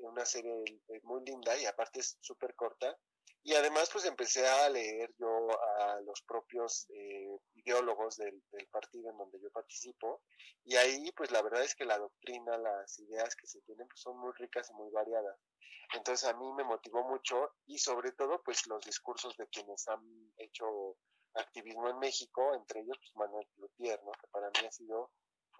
una 0.00 0.24
serie 0.24 0.54
eh, 0.88 1.00
muy 1.02 1.22
linda 1.22 1.54
y 1.58 1.66
aparte 1.66 2.00
es 2.00 2.16
súper 2.22 2.54
corta. 2.54 2.96
Y 3.42 3.52
además 3.54 3.90
pues 3.92 4.06
empecé 4.06 4.46
a 4.48 4.70
leer 4.70 5.14
yo 5.18 5.48
a 5.80 6.00
los 6.00 6.22
propios 6.22 6.86
eh, 6.88 7.38
ideólogos 7.56 8.16
del, 8.16 8.42
del, 8.52 8.68
partido 8.68 9.10
en 9.10 9.18
donde 9.18 9.38
yo 9.40 9.50
participo 9.50 10.22
y 10.64 10.76
ahí 10.76 11.12
pues 11.12 11.30
la 11.30 11.42
verdad 11.42 11.62
es 11.62 11.74
que 11.74 11.84
la 11.84 11.98
doctrina, 11.98 12.56
las 12.56 12.98
ideas 12.98 13.36
que 13.36 13.46
se 13.46 13.60
tienen 13.60 13.86
pues, 13.86 14.00
son 14.00 14.18
muy 14.18 14.32
ricas 14.38 14.70
y 14.70 14.72
muy 14.72 14.90
variadas. 14.90 15.38
Entonces 15.92 16.26
a 16.26 16.34
mí 16.38 16.52
me 16.54 16.64
motivó 16.64 17.06
mucho 17.06 17.52
y 17.66 17.78
sobre 17.78 18.12
todo 18.12 18.42
pues 18.42 18.66
los 18.66 18.82
discursos 18.86 19.36
de 19.36 19.46
quienes 19.48 19.86
han 19.88 20.32
hecho 20.38 20.96
activismo 21.34 21.90
en 21.90 21.98
México, 21.98 22.54
entre 22.54 22.80
ellos 22.80 22.96
pues 22.98 23.16
Manuel 23.16 23.46
Plutier, 23.56 24.02
¿no? 24.04 24.12
que 24.12 24.26
para 24.28 24.48
mí 24.48 24.66
ha 24.66 24.72
sido 24.72 25.10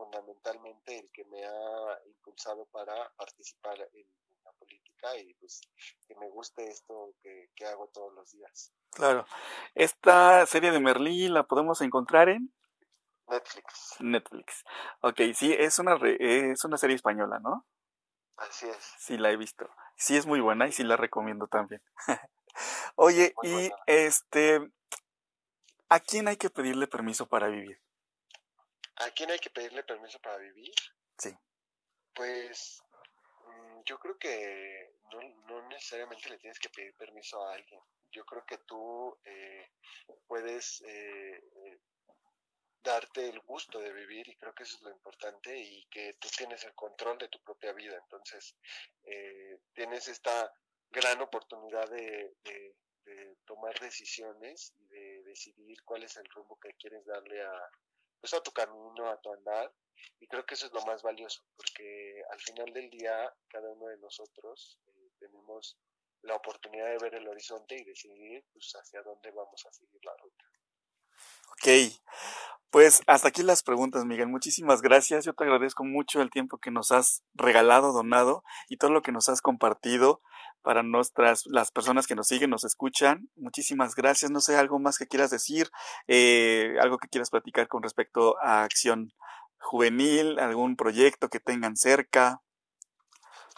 fundamentalmente 0.00 0.98
el 0.98 1.10
que 1.10 1.24
me 1.26 1.44
ha 1.44 2.00
impulsado 2.06 2.64
para 2.72 3.10
participar 3.16 3.76
en, 3.92 4.06
la 4.42 4.52
política 4.52 5.14
y 5.18 5.34
pues 5.34 5.60
que 6.08 6.14
me 6.14 6.30
guste 6.30 6.64
esto 6.64 7.12
que, 7.22 7.50
hago 7.66 7.88
todos 7.88 8.14
los 8.14 8.32
días. 8.32 8.72
Claro. 8.92 9.26
Esta 9.74 10.46
serie 10.46 10.70
de 10.70 10.80
Merlí 10.80 11.28
la 11.28 11.42
podemos 11.42 11.82
encontrar 11.82 12.30
en 12.30 12.50
Netflix. 13.28 13.96
Netflix. 14.00 14.64
Ok, 15.02 15.20
sí, 15.34 15.54
es 15.56 15.78
una, 15.78 15.98
es 16.18 16.64
una 16.64 16.78
serie 16.78 16.96
española, 16.96 17.38
¿no? 17.38 17.66
Así 18.38 18.66
es. 18.66 18.94
Sí, 18.98 19.18
la 19.18 19.30
he 19.30 19.36
visto. 19.36 19.68
Sí, 19.96 20.16
es 20.16 20.24
muy 20.24 20.40
buena 20.40 20.66
y 20.66 20.72
sí 20.72 20.82
la 20.82 20.96
recomiendo 20.96 21.46
también. 21.46 21.82
Oye, 22.96 23.34
y 23.42 23.70
este, 23.84 24.72
¿a 25.90 26.00
quién 26.00 26.26
hay 26.26 26.38
que 26.38 26.48
pedirle 26.48 26.86
permiso 26.86 27.26
para 27.26 27.48
vivir? 27.48 27.78
¿A 29.00 29.10
quién 29.12 29.30
hay 29.30 29.38
que 29.38 29.48
pedirle 29.48 29.82
permiso 29.82 30.18
para 30.20 30.36
vivir? 30.36 30.74
Sí. 31.18 31.30
Pues 32.14 32.82
mm, 33.46 33.80
yo 33.86 33.98
creo 33.98 34.18
que 34.18 34.92
no, 35.48 35.68
necesariamente 35.68 36.28
le 36.28 36.38
tienes 36.38 36.58
que 36.58 36.68
pedir 36.68 36.94
permiso 36.96 37.42
a 37.42 37.54
alguien. 37.54 37.80
Yo 38.12 38.26
creo 38.26 38.44
que 38.44 38.58
tú 38.58 39.18
eh, 39.24 39.70
puedes 40.26 40.82
eh, 40.86 41.42
darte 42.82 43.26
el 43.26 43.40
gusto 43.40 43.78
de 43.78 43.92
vivir 43.92 44.28
y 44.28 44.36
creo 44.36 44.54
que 44.54 44.64
eso 44.64 44.76
es 44.76 44.82
lo 44.82 44.90
importante 44.90 45.56
y 45.56 45.86
que 45.86 46.14
tú 46.14 46.28
tienes 46.36 46.62
el 46.64 46.74
control 46.74 47.16
de 47.16 47.28
tu 47.28 47.40
propia 47.42 47.72
vida. 47.72 47.96
Entonces, 47.96 48.54
eh, 49.04 49.60
tienes 49.72 50.08
esta 50.08 50.52
gran 50.90 51.20
oportunidad 51.22 51.88
de, 51.88 52.34
de, 52.44 52.74
tomar 53.44 53.78
decisiones 53.80 54.72
y 54.76 54.86
de 54.86 55.22
decidir 55.24 55.82
cuál 55.84 56.04
es 56.04 56.16
el 56.16 56.24
rumbo 56.26 56.56
que 56.60 56.74
quieres 56.74 57.04
darle 57.04 57.42
a, 57.42 57.70
pues 58.20 58.34
a 58.34 58.42
tu 58.42 58.52
camino, 58.52 59.08
a 59.08 59.20
tu 59.20 59.32
andar. 59.32 59.72
Y 60.18 60.26
creo 60.26 60.44
que 60.46 60.54
eso 60.54 60.66
es 60.66 60.72
lo 60.72 60.80
más 60.82 61.02
valioso, 61.02 61.44
porque 61.56 62.22
al 62.30 62.40
final 62.40 62.72
del 62.72 62.88
día, 62.90 63.34
cada 63.48 63.70
uno 63.70 63.86
de 63.86 63.98
nosotros 63.98 64.78
eh, 64.86 65.10
tenemos 65.18 65.78
la 66.22 66.36
oportunidad 66.36 66.86
de 66.86 66.98
ver 66.98 67.14
el 67.14 67.28
horizonte 67.28 67.76
y 67.76 67.84
decidir 67.84 68.44
pues, 68.52 68.72
hacia 68.74 69.02
dónde 69.02 69.30
vamos 69.30 69.64
a 69.66 69.72
seguir 69.72 70.00
la 70.04 70.16
ruta. 70.16 70.44
Ok, 71.52 71.92
pues 72.70 73.02
hasta 73.06 73.28
aquí 73.28 73.42
las 73.42 73.62
preguntas, 73.62 74.04
Miguel. 74.04 74.28
Muchísimas 74.28 74.80
gracias. 74.80 75.24
Yo 75.24 75.34
te 75.34 75.44
agradezco 75.44 75.84
mucho 75.84 76.22
el 76.22 76.30
tiempo 76.30 76.58
que 76.58 76.70
nos 76.70 76.92
has 76.92 77.24
regalado, 77.34 77.92
donado 77.92 78.44
y 78.68 78.76
todo 78.76 78.92
lo 78.92 79.02
que 79.02 79.10
nos 79.10 79.28
has 79.28 79.42
compartido 79.42 80.22
para 80.62 80.82
nuestras, 80.82 81.46
las 81.46 81.72
personas 81.72 82.06
que 82.06 82.14
nos 82.14 82.28
siguen, 82.28 82.50
nos 82.50 82.64
escuchan. 82.64 83.28
Muchísimas 83.36 83.96
gracias. 83.96 84.30
No 84.30 84.40
sé, 84.40 84.56
algo 84.56 84.78
más 84.78 84.98
que 84.98 85.06
quieras 85.06 85.30
decir, 85.30 85.68
eh, 86.06 86.76
algo 86.80 86.98
que 86.98 87.08
quieras 87.08 87.30
platicar 87.30 87.66
con 87.66 87.82
respecto 87.82 88.36
a 88.40 88.62
acción 88.62 89.12
juvenil, 89.58 90.38
algún 90.38 90.76
proyecto 90.76 91.28
que 91.28 91.40
tengan 91.40 91.76
cerca. 91.76 92.40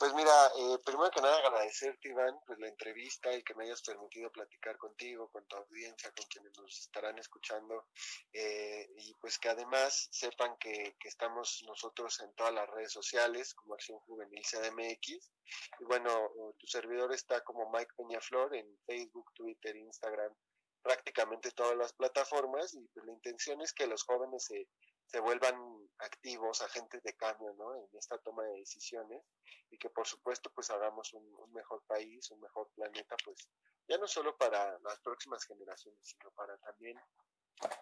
Pues 0.03 0.15
mira, 0.15 0.33
eh, 0.59 0.79
primero 0.85 1.13
que 1.13 1.21
nada 1.21 1.39
agradecerte 1.39 2.09
Iván, 2.09 2.37
pues 2.45 2.59
la 2.59 2.67
entrevista 2.67 3.33
y 3.37 3.45
que 3.45 3.55
me 3.55 3.67
hayas 3.67 3.83
permitido 3.83 4.33
platicar 4.33 4.77
contigo, 4.77 5.29
con 5.29 5.47
tu 5.47 5.55
audiencia, 5.55 6.11
con 6.11 6.27
quienes 6.27 6.59
nos 6.59 6.77
estarán 6.77 7.21
escuchando 7.21 7.87
eh, 8.33 8.91
y 8.97 9.15
pues 9.21 9.39
que 9.39 9.51
además 9.51 10.09
sepan 10.11 10.57
que, 10.59 10.97
que, 10.99 11.09
estamos 11.09 11.63
nosotros 11.69 12.19
en 12.19 12.35
todas 12.35 12.53
las 12.53 12.69
redes 12.71 12.91
sociales 12.91 13.55
como 13.55 13.75
Acción 13.75 14.01
Juvenil 14.01 14.43
CDMX 14.43 15.31
y 15.79 15.85
bueno, 15.85 16.33
tu 16.59 16.67
servidor 16.67 17.15
está 17.15 17.41
como 17.45 17.71
Mike 17.71 17.93
Peñaflor 17.97 18.57
en 18.57 18.77
Facebook, 18.85 19.33
Twitter, 19.35 19.77
Instagram, 19.77 20.35
prácticamente 20.83 21.53
todas 21.53 21.77
las 21.77 21.93
plataformas 21.93 22.75
y 22.75 22.85
pues 22.89 23.07
la 23.07 23.13
intención 23.13 23.61
es 23.61 23.73
que 23.73 23.87
los 23.87 24.03
jóvenes 24.03 24.47
se 24.47 24.67
se 25.13 25.21
vuelvan 25.21 25.55
activos, 25.99 26.63
agentes 26.63 27.03
de 27.03 27.13
cambio, 27.15 27.53
¿no? 27.59 27.77
En 27.77 27.87
esta 27.99 28.17
toma 28.19 28.45
de 28.45 28.61
decisiones 28.61 29.23
y 29.71 29.77
que 29.77 29.91
por 29.91 30.07
supuesto 30.07 30.51
pues 30.55 30.71
hagamos 30.71 31.13
un, 31.13 31.53
mejor 31.53 31.83
país, 31.87 32.31
un 32.31 32.41
mejor 32.41 32.71
planeta, 32.75 33.15
pues 33.23 33.47
ya 33.87 33.99
no 33.99 34.09
solo 34.09 34.35
para 34.39 34.79
las 34.79 35.01
próximas 35.01 35.45
generaciones, 35.45 36.01
sino 36.03 36.31
para 36.31 36.57
también 36.59 36.99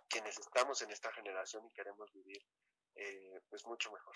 quienes 0.08 0.38
estamos 0.38 0.82
en 0.82 0.90
esta 0.90 1.12
generación 1.12 1.64
y 1.64 1.72
queremos 1.72 2.12
vivir 2.12 2.44
eh, 2.96 3.40
pues 3.48 3.64
mucho 3.64 3.92
mejor. 3.92 4.14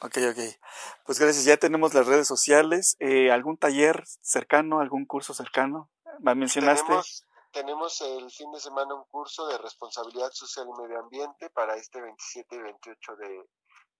Ok, 0.00 0.18
ok. 0.30 0.60
Pues 1.06 1.18
gracias. 1.18 1.44
Ya 1.44 1.56
tenemos 1.56 1.94
las 1.94 2.06
redes 2.06 2.26
sociales. 2.26 2.96
Eh, 2.98 3.30
¿Algún 3.30 3.56
taller 3.56 4.04
cercano, 4.20 4.80
algún 4.80 5.06
curso 5.06 5.32
cercano? 5.32 5.90
¿Me 6.18 6.34
mencionaste? 6.34 6.84
Tenemos, 6.84 7.24
tenemos 7.52 8.00
el 8.00 8.30
fin 8.30 8.50
de 8.50 8.60
semana 8.60 8.94
un 8.94 9.04
curso 9.04 9.46
de 9.46 9.58
responsabilidad 9.58 10.30
social 10.32 10.66
y 10.68 10.82
medio 10.82 11.00
ambiente 11.00 11.50
para 11.50 11.76
este 11.76 12.00
27 12.00 12.56
y 12.56 12.58
28 12.58 13.16
de, 13.16 13.48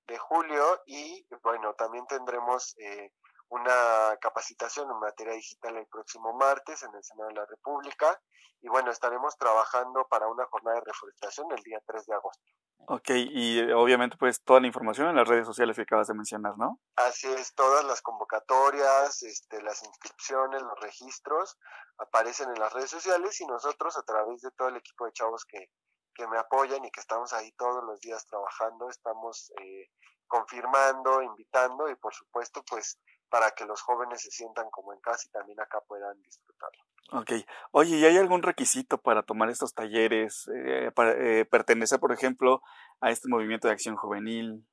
de 0.08 0.18
julio 0.18 0.80
y 0.86 1.26
bueno, 1.42 1.74
también 1.74 2.06
tendremos 2.06 2.74
eh, 2.78 3.12
una 3.48 4.16
capacitación 4.20 4.90
en 4.90 4.98
materia 4.98 5.34
digital 5.34 5.76
el 5.76 5.86
próximo 5.86 6.32
martes 6.32 6.82
en 6.82 6.94
el 6.94 7.04
Senado 7.04 7.28
de 7.28 7.34
la 7.34 7.46
República 7.46 8.18
y 8.62 8.68
bueno, 8.68 8.90
estaremos 8.90 9.36
trabajando 9.36 10.06
para 10.08 10.28
una 10.28 10.46
jornada 10.46 10.78
de 10.78 10.86
reforestación 10.86 11.46
el 11.52 11.62
día 11.62 11.80
3 11.86 12.06
de 12.06 12.14
agosto. 12.14 12.44
Ok, 12.86 13.10
y 13.10 13.60
eh, 13.60 13.74
obviamente 13.74 14.16
pues 14.16 14.42
toda 14.42 14.60
la 14.60 14.66
información 14.66 15.08
en 15.08 15.16
las 15.16 15.28
redes 15.28 15.46
sociales 15.46 15.76
que 15.76 15.82
acabas 15.82 16.08
de 16.08 16.14
mencionar, 16.14 16.58
¿no? 16.58 16.80
Así 16.96 17.28
es, 17.28 17.54
todas 17.54 17.84
las 17.84 18.02
convocatorias, 18.02 19.22
este, 19.22 19.62
las 19.62 19.82
inscripciones, 19.84 20.62
los 20.62 20.78
registros 20.80 21.58
aparecen 21.98 22.50
en 22.50 22.58
las 22.58 22.72
redes 22.72 22.90
sociales 22.90 23.40
y 23.40 23.46
nosotros 23.46 23.96
a 23.96 24.02
través 24.02 24.42
de 24.42 24.50
todo 24.52 24.68
el 24.68 24.76
equipo 24.76 25.06
de 25.06 25.12
chavos 25.12 25.44
que, 25.44 25.70
que 26.14 26.26
me 26.26 26.38
apoyan 26.38 26.84
y 26.84 26.90
que 26.90 27.00
estamos 27.00 27.32
ahí 27.32 27.52
todos 27.52 27.84
los 27.84 28.00
días 28.00 28.26
trabajando, 28.26 28.88
estamos 28.88 29.52
eh, 29.60 29.88
confirmando, 30.26 31.22
invitando 31.22 31.88
y 31.88 31.94
por 31.96 32.14
supuesto 32.14 32.62
pues 32.68 32.98
para 33.32 33.50
que 33.52 33.64
los 33.64 33.80
jóvenes 33.80 34.20
se 34.20 34.30
sientan 34.30 34.68
como 34.70 34.92
en 34.92 35.00
casa 35.00 35.26
y 35.26 35.30
también 35.30 35.58
acá 35.58 35.80
puedan 35.88 36.20
disfrutarlo. 36.20 36.82
Ok. 37.12 37.32
Oye, 37.70 37.96
¿y 37.96 38.04
hay 38.04 38.18
algún 38.18 38.42
requisito 38.42 38.98
para 38.98 39.22
tomar 39.22 39.48
estos 39.48 39.72
talleres, 39.72 40.50
eh, 40.54 40.90
para 40.94 41.12
eh, 41.12 41.46
pertenecer, 41.46 41.98
por 41.98 42.12
ejemplo, 42.12 42.60
a 43.00 43.10
este 43.10 43.30
movimiento 43.30 43.68
de 43.68 43.72
acción 43.72 43.96
juvenil? 43.96 44.66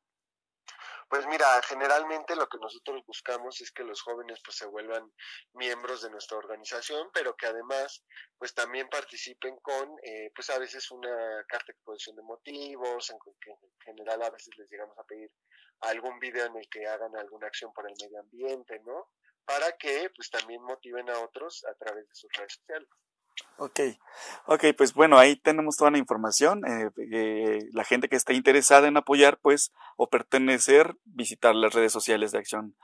Pues 1.10 1.26
mira, 1.26 1.60
generalmente 1.64 2.36
lo 2.36 2.48
que 2.48 2.60
nosotros 2.60 3.04
buscamos 3.08 3.60
es 3.62 3.72
que 3.72 3.84
los 3.84 4.00
jóvenes 4.04 4.40
pues 4.46 4.58
se 4.58 4.68
vuelvan 4.68 5.12
miembros 5.54 6.04
de 6.04 6.12
nuestra 6.12 6.38
organización, 6.38 7.10
pero 7.12 7.36
que 7.36 7.48
además 7.48 8.04
pues 8.38 8.54
también 8.54 8.88
participen 8.90 9.58
con 9.58 9.98
eh, 10.04 10.32
pues 10.36 10.52
a 10.52 10.60
veces 10.60 10.92
una 10.92 11.44
carta 11.48 11.66
de 11.68 11.74
exposición 11.74 12.16
de 12.16 12.22
motivos, 12.22 13.10
en 13.10 13.18
que 13.42 13.50
en 13.50 13.58
general 13.84 14.22
a 14.22 14.30
veces 14.30 14.56
les 14.56 14.70
llegamos 14.70 14.96
a 15.00 15.04
pedir 15.04 15.32
algún 15.82 16.20
video 16.20 16.46
en 16.46 16.58
el 16.58 16.70
que 16.70 16.86
hagan 16.86 17.16
alguna 17.18 17.48
acción 17.48 17.74
por 17.74 17.90
el 17.90 17.96
medio 18.00 18.20
ambiente, 18.20 18.80
¿no? 18.86 19.10
Para 19.46 19.72
que 19.78 20.12
pues 20.16 20.30
también 20.30 20.62
motiven 20.62 21.10
a 21.10 21.20
otros 21.22 21.66
a 21.66 21.74
través 21.74 22.08
de 22.08 22.14
sus 22.14 22.32
redes 22.34 22.54
sociales. 22.54 22.90
Ok, 23.58 23.80
ok, 24.46 24.66
pues 24.78 24.94
bueno, 24.94 25.18
ahí 25.18 25.36
tenemos 25.36 25.76
toda 25.76 25.92
la 25.92 25.98
información. 25.98 26.64
Eh, 26.66 26.90
eh, 27.12 27.60
la 27.74 27.84
gente 27.84 28.08
que 28.08 28.16
está 28.16 28.34
interesada 28.34 28.88
en 28.88 28.96
apoyar, 28.96 29.38
pues, 29.42 29.74
o 29.98 30.08
pertenecer, 30.08 30.96
visitar 31.04 31.54
las 31.56 31.74
redes 31.74 31.92
sociales 31.92 32.32
de 32.32 32.38
Acción 32.38 32.76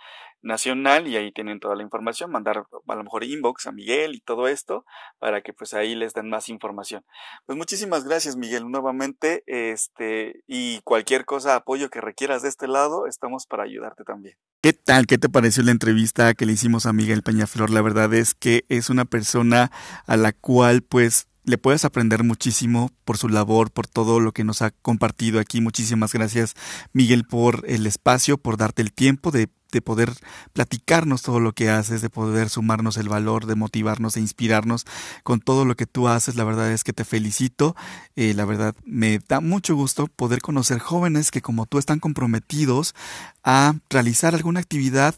Nacional 0.41 1.07
y 1.07 1.15
ahí 1.15 1.31
tienen 1.31 1.59
toda 1.59 1.75
la 1.75 1.81
información, 1.81 2.29
mandar 2.29 2.65
a 2.87 2.95
lo 2.95 3.03
mejor 3.03 3.23
inbox 3.23 3.67
a 3.67 3.71
Miguel 3.71 4.15
y 4.15 4.19
todo 4.19 4.47
esto 4.47 4.85
para 5.17 5.41
que 5.41 5.53
pues 5.53 5.73
ahí 5.73 5.95
les 5.95 6.13
den 6.13 6.29
más 6.29 6.49
información. 6.49 7.03
Pues 7.45 7.57
muchísimas 7.57 8.03
gracias 8.03 8.35
Miguel 8.35 8.69
nuevamente, 8.69 9.43
este, 9.47 10.43
y 10.45 10.81
cualquier 10.81 11.25
cosa, 11.25 11.55
apoyo 11.55 11.89
que 11.89 11.99
requieras 11.99 12.43
de 12.43 12.49
este 12.49 12.67
lado, 12.67 13.07
estamos 13.07 13.47
para 13.47 13.63
ayudarte 13.63 14.03
también. 14.03 14.37
¿Qué 14.61 14.73
tal? 14.73 15.07
¿Qué 15.07 15.17
te 15.17 15.29
pareció 15.29 15.63
la 15.63 15.71
entrevista 15.71 16.33
que 16.33 16.45
le 16.45 16.53
hicimos 16.53 16.85
a 16.85 16.93
Miguel 16.93 17.23
Peñaflor? 17.23 17.69
La 17.69 17.81
verdad 17.81 18.13
es 18.13 18.33
que 18.33 18.65
es 18.67 18.89
una 18.89 19.05
persona 19.05 19.71
a 20.05 20.17
la 20.17 20.31
cual 20.31 20.44
pues 20.87 21.27
le 21.43 21.57
puedes 21.57 21.85
aprender 21.85 22.23
muchísimo 22.23 22.91
por 23.03 23.17
su 23.17 23.29
labor, 23.29 23.71
por 23.71 23.87
todo 23.87 24.19
lo 24.19 24.31
que 24.31 24.43
nos 24.43 24.61
ha 24.61 24.71
compartido 24.71 25.39
aquí. 25.39 25.61
Muchísimas 25.61 26.13
gracias 26.13 26.55
Miguel 26.93 27.23
por 27.25 27.63
el 27.67 27.85
espacio, 27.85 28.37
por 28.37 28.57
darte 28.57 28.81
el 28.81 28.91
tiempo 28.91 29.31
de 29.31 29.49
de 29.75 29.81
poder 29.81 30.13
platicarnos 30.53 31.21
todo 31.21 31.39
lo 31.39 31.51
que 31.51 31.69
haces, 31.69 32.01
de 32.01 32.09
poder 32.09 32.49
sumarnos 32.49 32.97
el 32.97 33.09
valor, 33.09 33.45
de 33.45 33.55
motivarnos, 33.55 34.15
e 34.15 34.21
inspirarnos 34.21 34.85
con 35.23 35.41
todo 35.41 35.65
lo 35.65 35.75
que 35.75 35.85
tú 35.85 36.07
haces. 36.07 36.35
La 36.35 36.45
verdad 36.45 36.71
es 36.71 36.83
que 36.83 36.93
te 36.93 37.03
felicito. 37.03 37.75
Eh, 38.15 38.33
la 38.33 38.45
verdad 38.45 38.73
me 38.85 39.19
da 39.27 39.41
mucho 39.41 39.75
gusto 39.75 40.07
poder 40.07 40.41
conocer 40.41 40.79
jóvenes 40.79 41.29
que 41.29 41.41
como 41.41 41.65
tú 41.65 41.77
están 41.77 41.99
comprometidos 41.99 42.95
a 43.43 43.75
realizar 43.89 44.33
alguna 44.33 44.61
actividad 44.61 45.13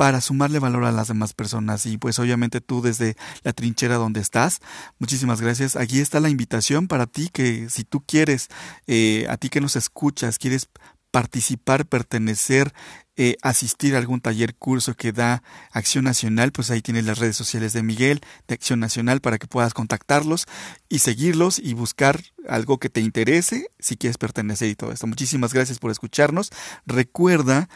para 0.00 0.22
sumarle 0.22 0.60
valor 0.60 0.84
a 0.86 0.92
las 0.92 1.08
demás 1.08 1.34
personas. 1.34 1.84
Y 1.84 1.98
pues 1.98 2.18
obviamente 2.18 2.62
tú 2.62 2.80
desde 2.80 3.18
la 3.42 3.52
trinchera 3.52 3.96
donde 3.96 4.20
estás, 4.20 4.60
muchísimas 4.98 5.42
gracias. 5.42 5.76
Aquí 5.76 6.00
está 6.00 6.20
la 6.20 6.30
invitación 6.30 6.88
para 6.88 7.06
ti 7.06 7.28
que 7.30 7.68
si 7.68 7.84
tú 7.84 8.02
quieres, 8.06 8.48
eh, 8.86 9.26
a 9.28 9.36
ti 9.36 9.50
que 9.50 9.60
nos 9.60 9.76
escuchas, 9.76 10.38
quieres 10.38 10.70
participar, 11.10 11.84
pertenecer, 11.84 12.72
eh, 13.16 13.36
asistir 13.42 13.94
a 13.94 13.98
algún 13.98 14.22
taller, 14.22 14.54
curso 14.54 14.94
que 14.94 15.12
da 15.12 15.42
Acción 15.70 16.04
Nacional, 16.04 16.52
pues 16.52 16.70
ahí 16.70 16.80
tienes 16.80 17.04
las 17.04 17.18
redes 17.18 17.36
sociales 17.36 17.74
de 17.74 17.82
Miguel, 17.82 18.20
de 18.48 18.54
Acción 18.54 18.80
Nacional, 18.80 19.20
para 19.20 19.36
que 19.36 19.46
puedas 19.46 19.74
contactarlos 19.74 20.46
y 20.88 21.00
seguirlos 21.00 21.58
y 21.58 21.74
buscar 21.74 22.22
algo 22.48 22.78
que 22.78 22.88
te 22.88 23.02
interese 23.02 23.66
si 23.78 23.98
quieres 23.98 24.16
pertenecer 24.16 24.70
y 24.70 24.76
todo 24.76 24.92
esto. 24.92 25.06
Muchísimas 25.06 25.52
gracias 25.52 25.78
por 25.78 25.90
escucharnos. 25.90 26.50
Recuerda 26.86 27.68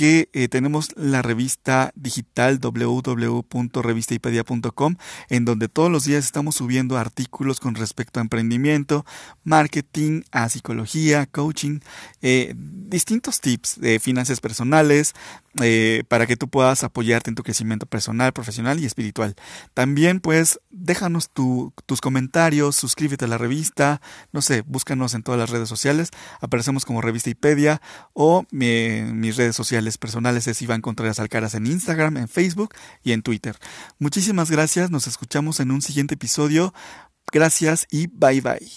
que 0.00 0.30
eh, 0.32 0.48
tenemos 0.48 0.96
la 0.96 1.20
revista 1.20 1.92
digital 1.94 2.58
www.revistaipedia.com 2.58 4.96
en 5.28 5.44
donde 5.44 5.68
todos 5.68 5.92
los 5.92 6.06
días 6.06 6.24
estamos 6.24 6.54
subiendo 6.54 6.96
artículos 6.96 7.60
con 7.60 7.74
respecto 7.74 8.18
a 8.18 8.22
emprendimiento, 8.22 9.04
marketing, 9.44 10.22
a 10.32 10.48
psicología, 10.48 11.26
coaching, 11.26 11.80
eh, 12.22 12.54
distintos 12.56 13.42
tips 13.42 13.78
de 13.78 14.00
finanzas 14.00 14.40
personales, 14.40 15.12
eh, 15.58 16.04
para 16.06 16.28
que 16.28 16.36
tú 16.36 16.48
puedas 16.48 16.84
apoyarte 16.84 17.28
en 17.28 17.34
tu 17.34 17.42
crecimiento 17.42 17.86
personal, 17.86 18.32
profesional 18.32 18.78
y 18.78 18.86
espiritual. 18.86 19.34
También 19.74 20.20
pues 20.20 20.60
déjanos 20.70 21.28
tus 21.30 22.00
comentarios, 22.00 22.76
suscríbete 22.76 23.24
a 23.24 23.28
la 23.28 23.36
revista, 23.36 24.00
no 24.32 24.42
sé, 24.42 24.62
búscanos 24.62 25.14
en 25.14 25.24
todas 25.24 25.40
las 25.40 25.50
redes 25.50 25.68
sociales, 25.68 26.10
aparecemos 26.40 26.84
como 26.84 27.00
Revista 27.00 27.30
Ipedia 27.30 27.82
o 28.12 28.44
mis 28.52 29.36
redes 29.36 29.56
sociales 29.56 29.98
personales 29.98 30.46
es 30.46 30.62
Iván 30.62 30.82
Contreras 30.82 31.18
Alcaraz 31.18 31.54
en 31.54 31.66
Instagram, 31.66 32.16
en 32.16 32.28
Facebook 32.28 32.74
y 33.02 33.10
en 33.10 33.22
Twitter. 33.22 33.56
Muchísimas 33.98 34.52
gracias, 34.52 34.92
nos 34.92 35.08
escuchamos 35.08 35.58
en 35.58 35.72
un 35.72 35.82
siguiente 35.82 36.14
episodio. 36.14 36.72
Gracias 37.32 37.88
y 37.90 38.06
bye 38.06 38.40
bye. 38.40 38.70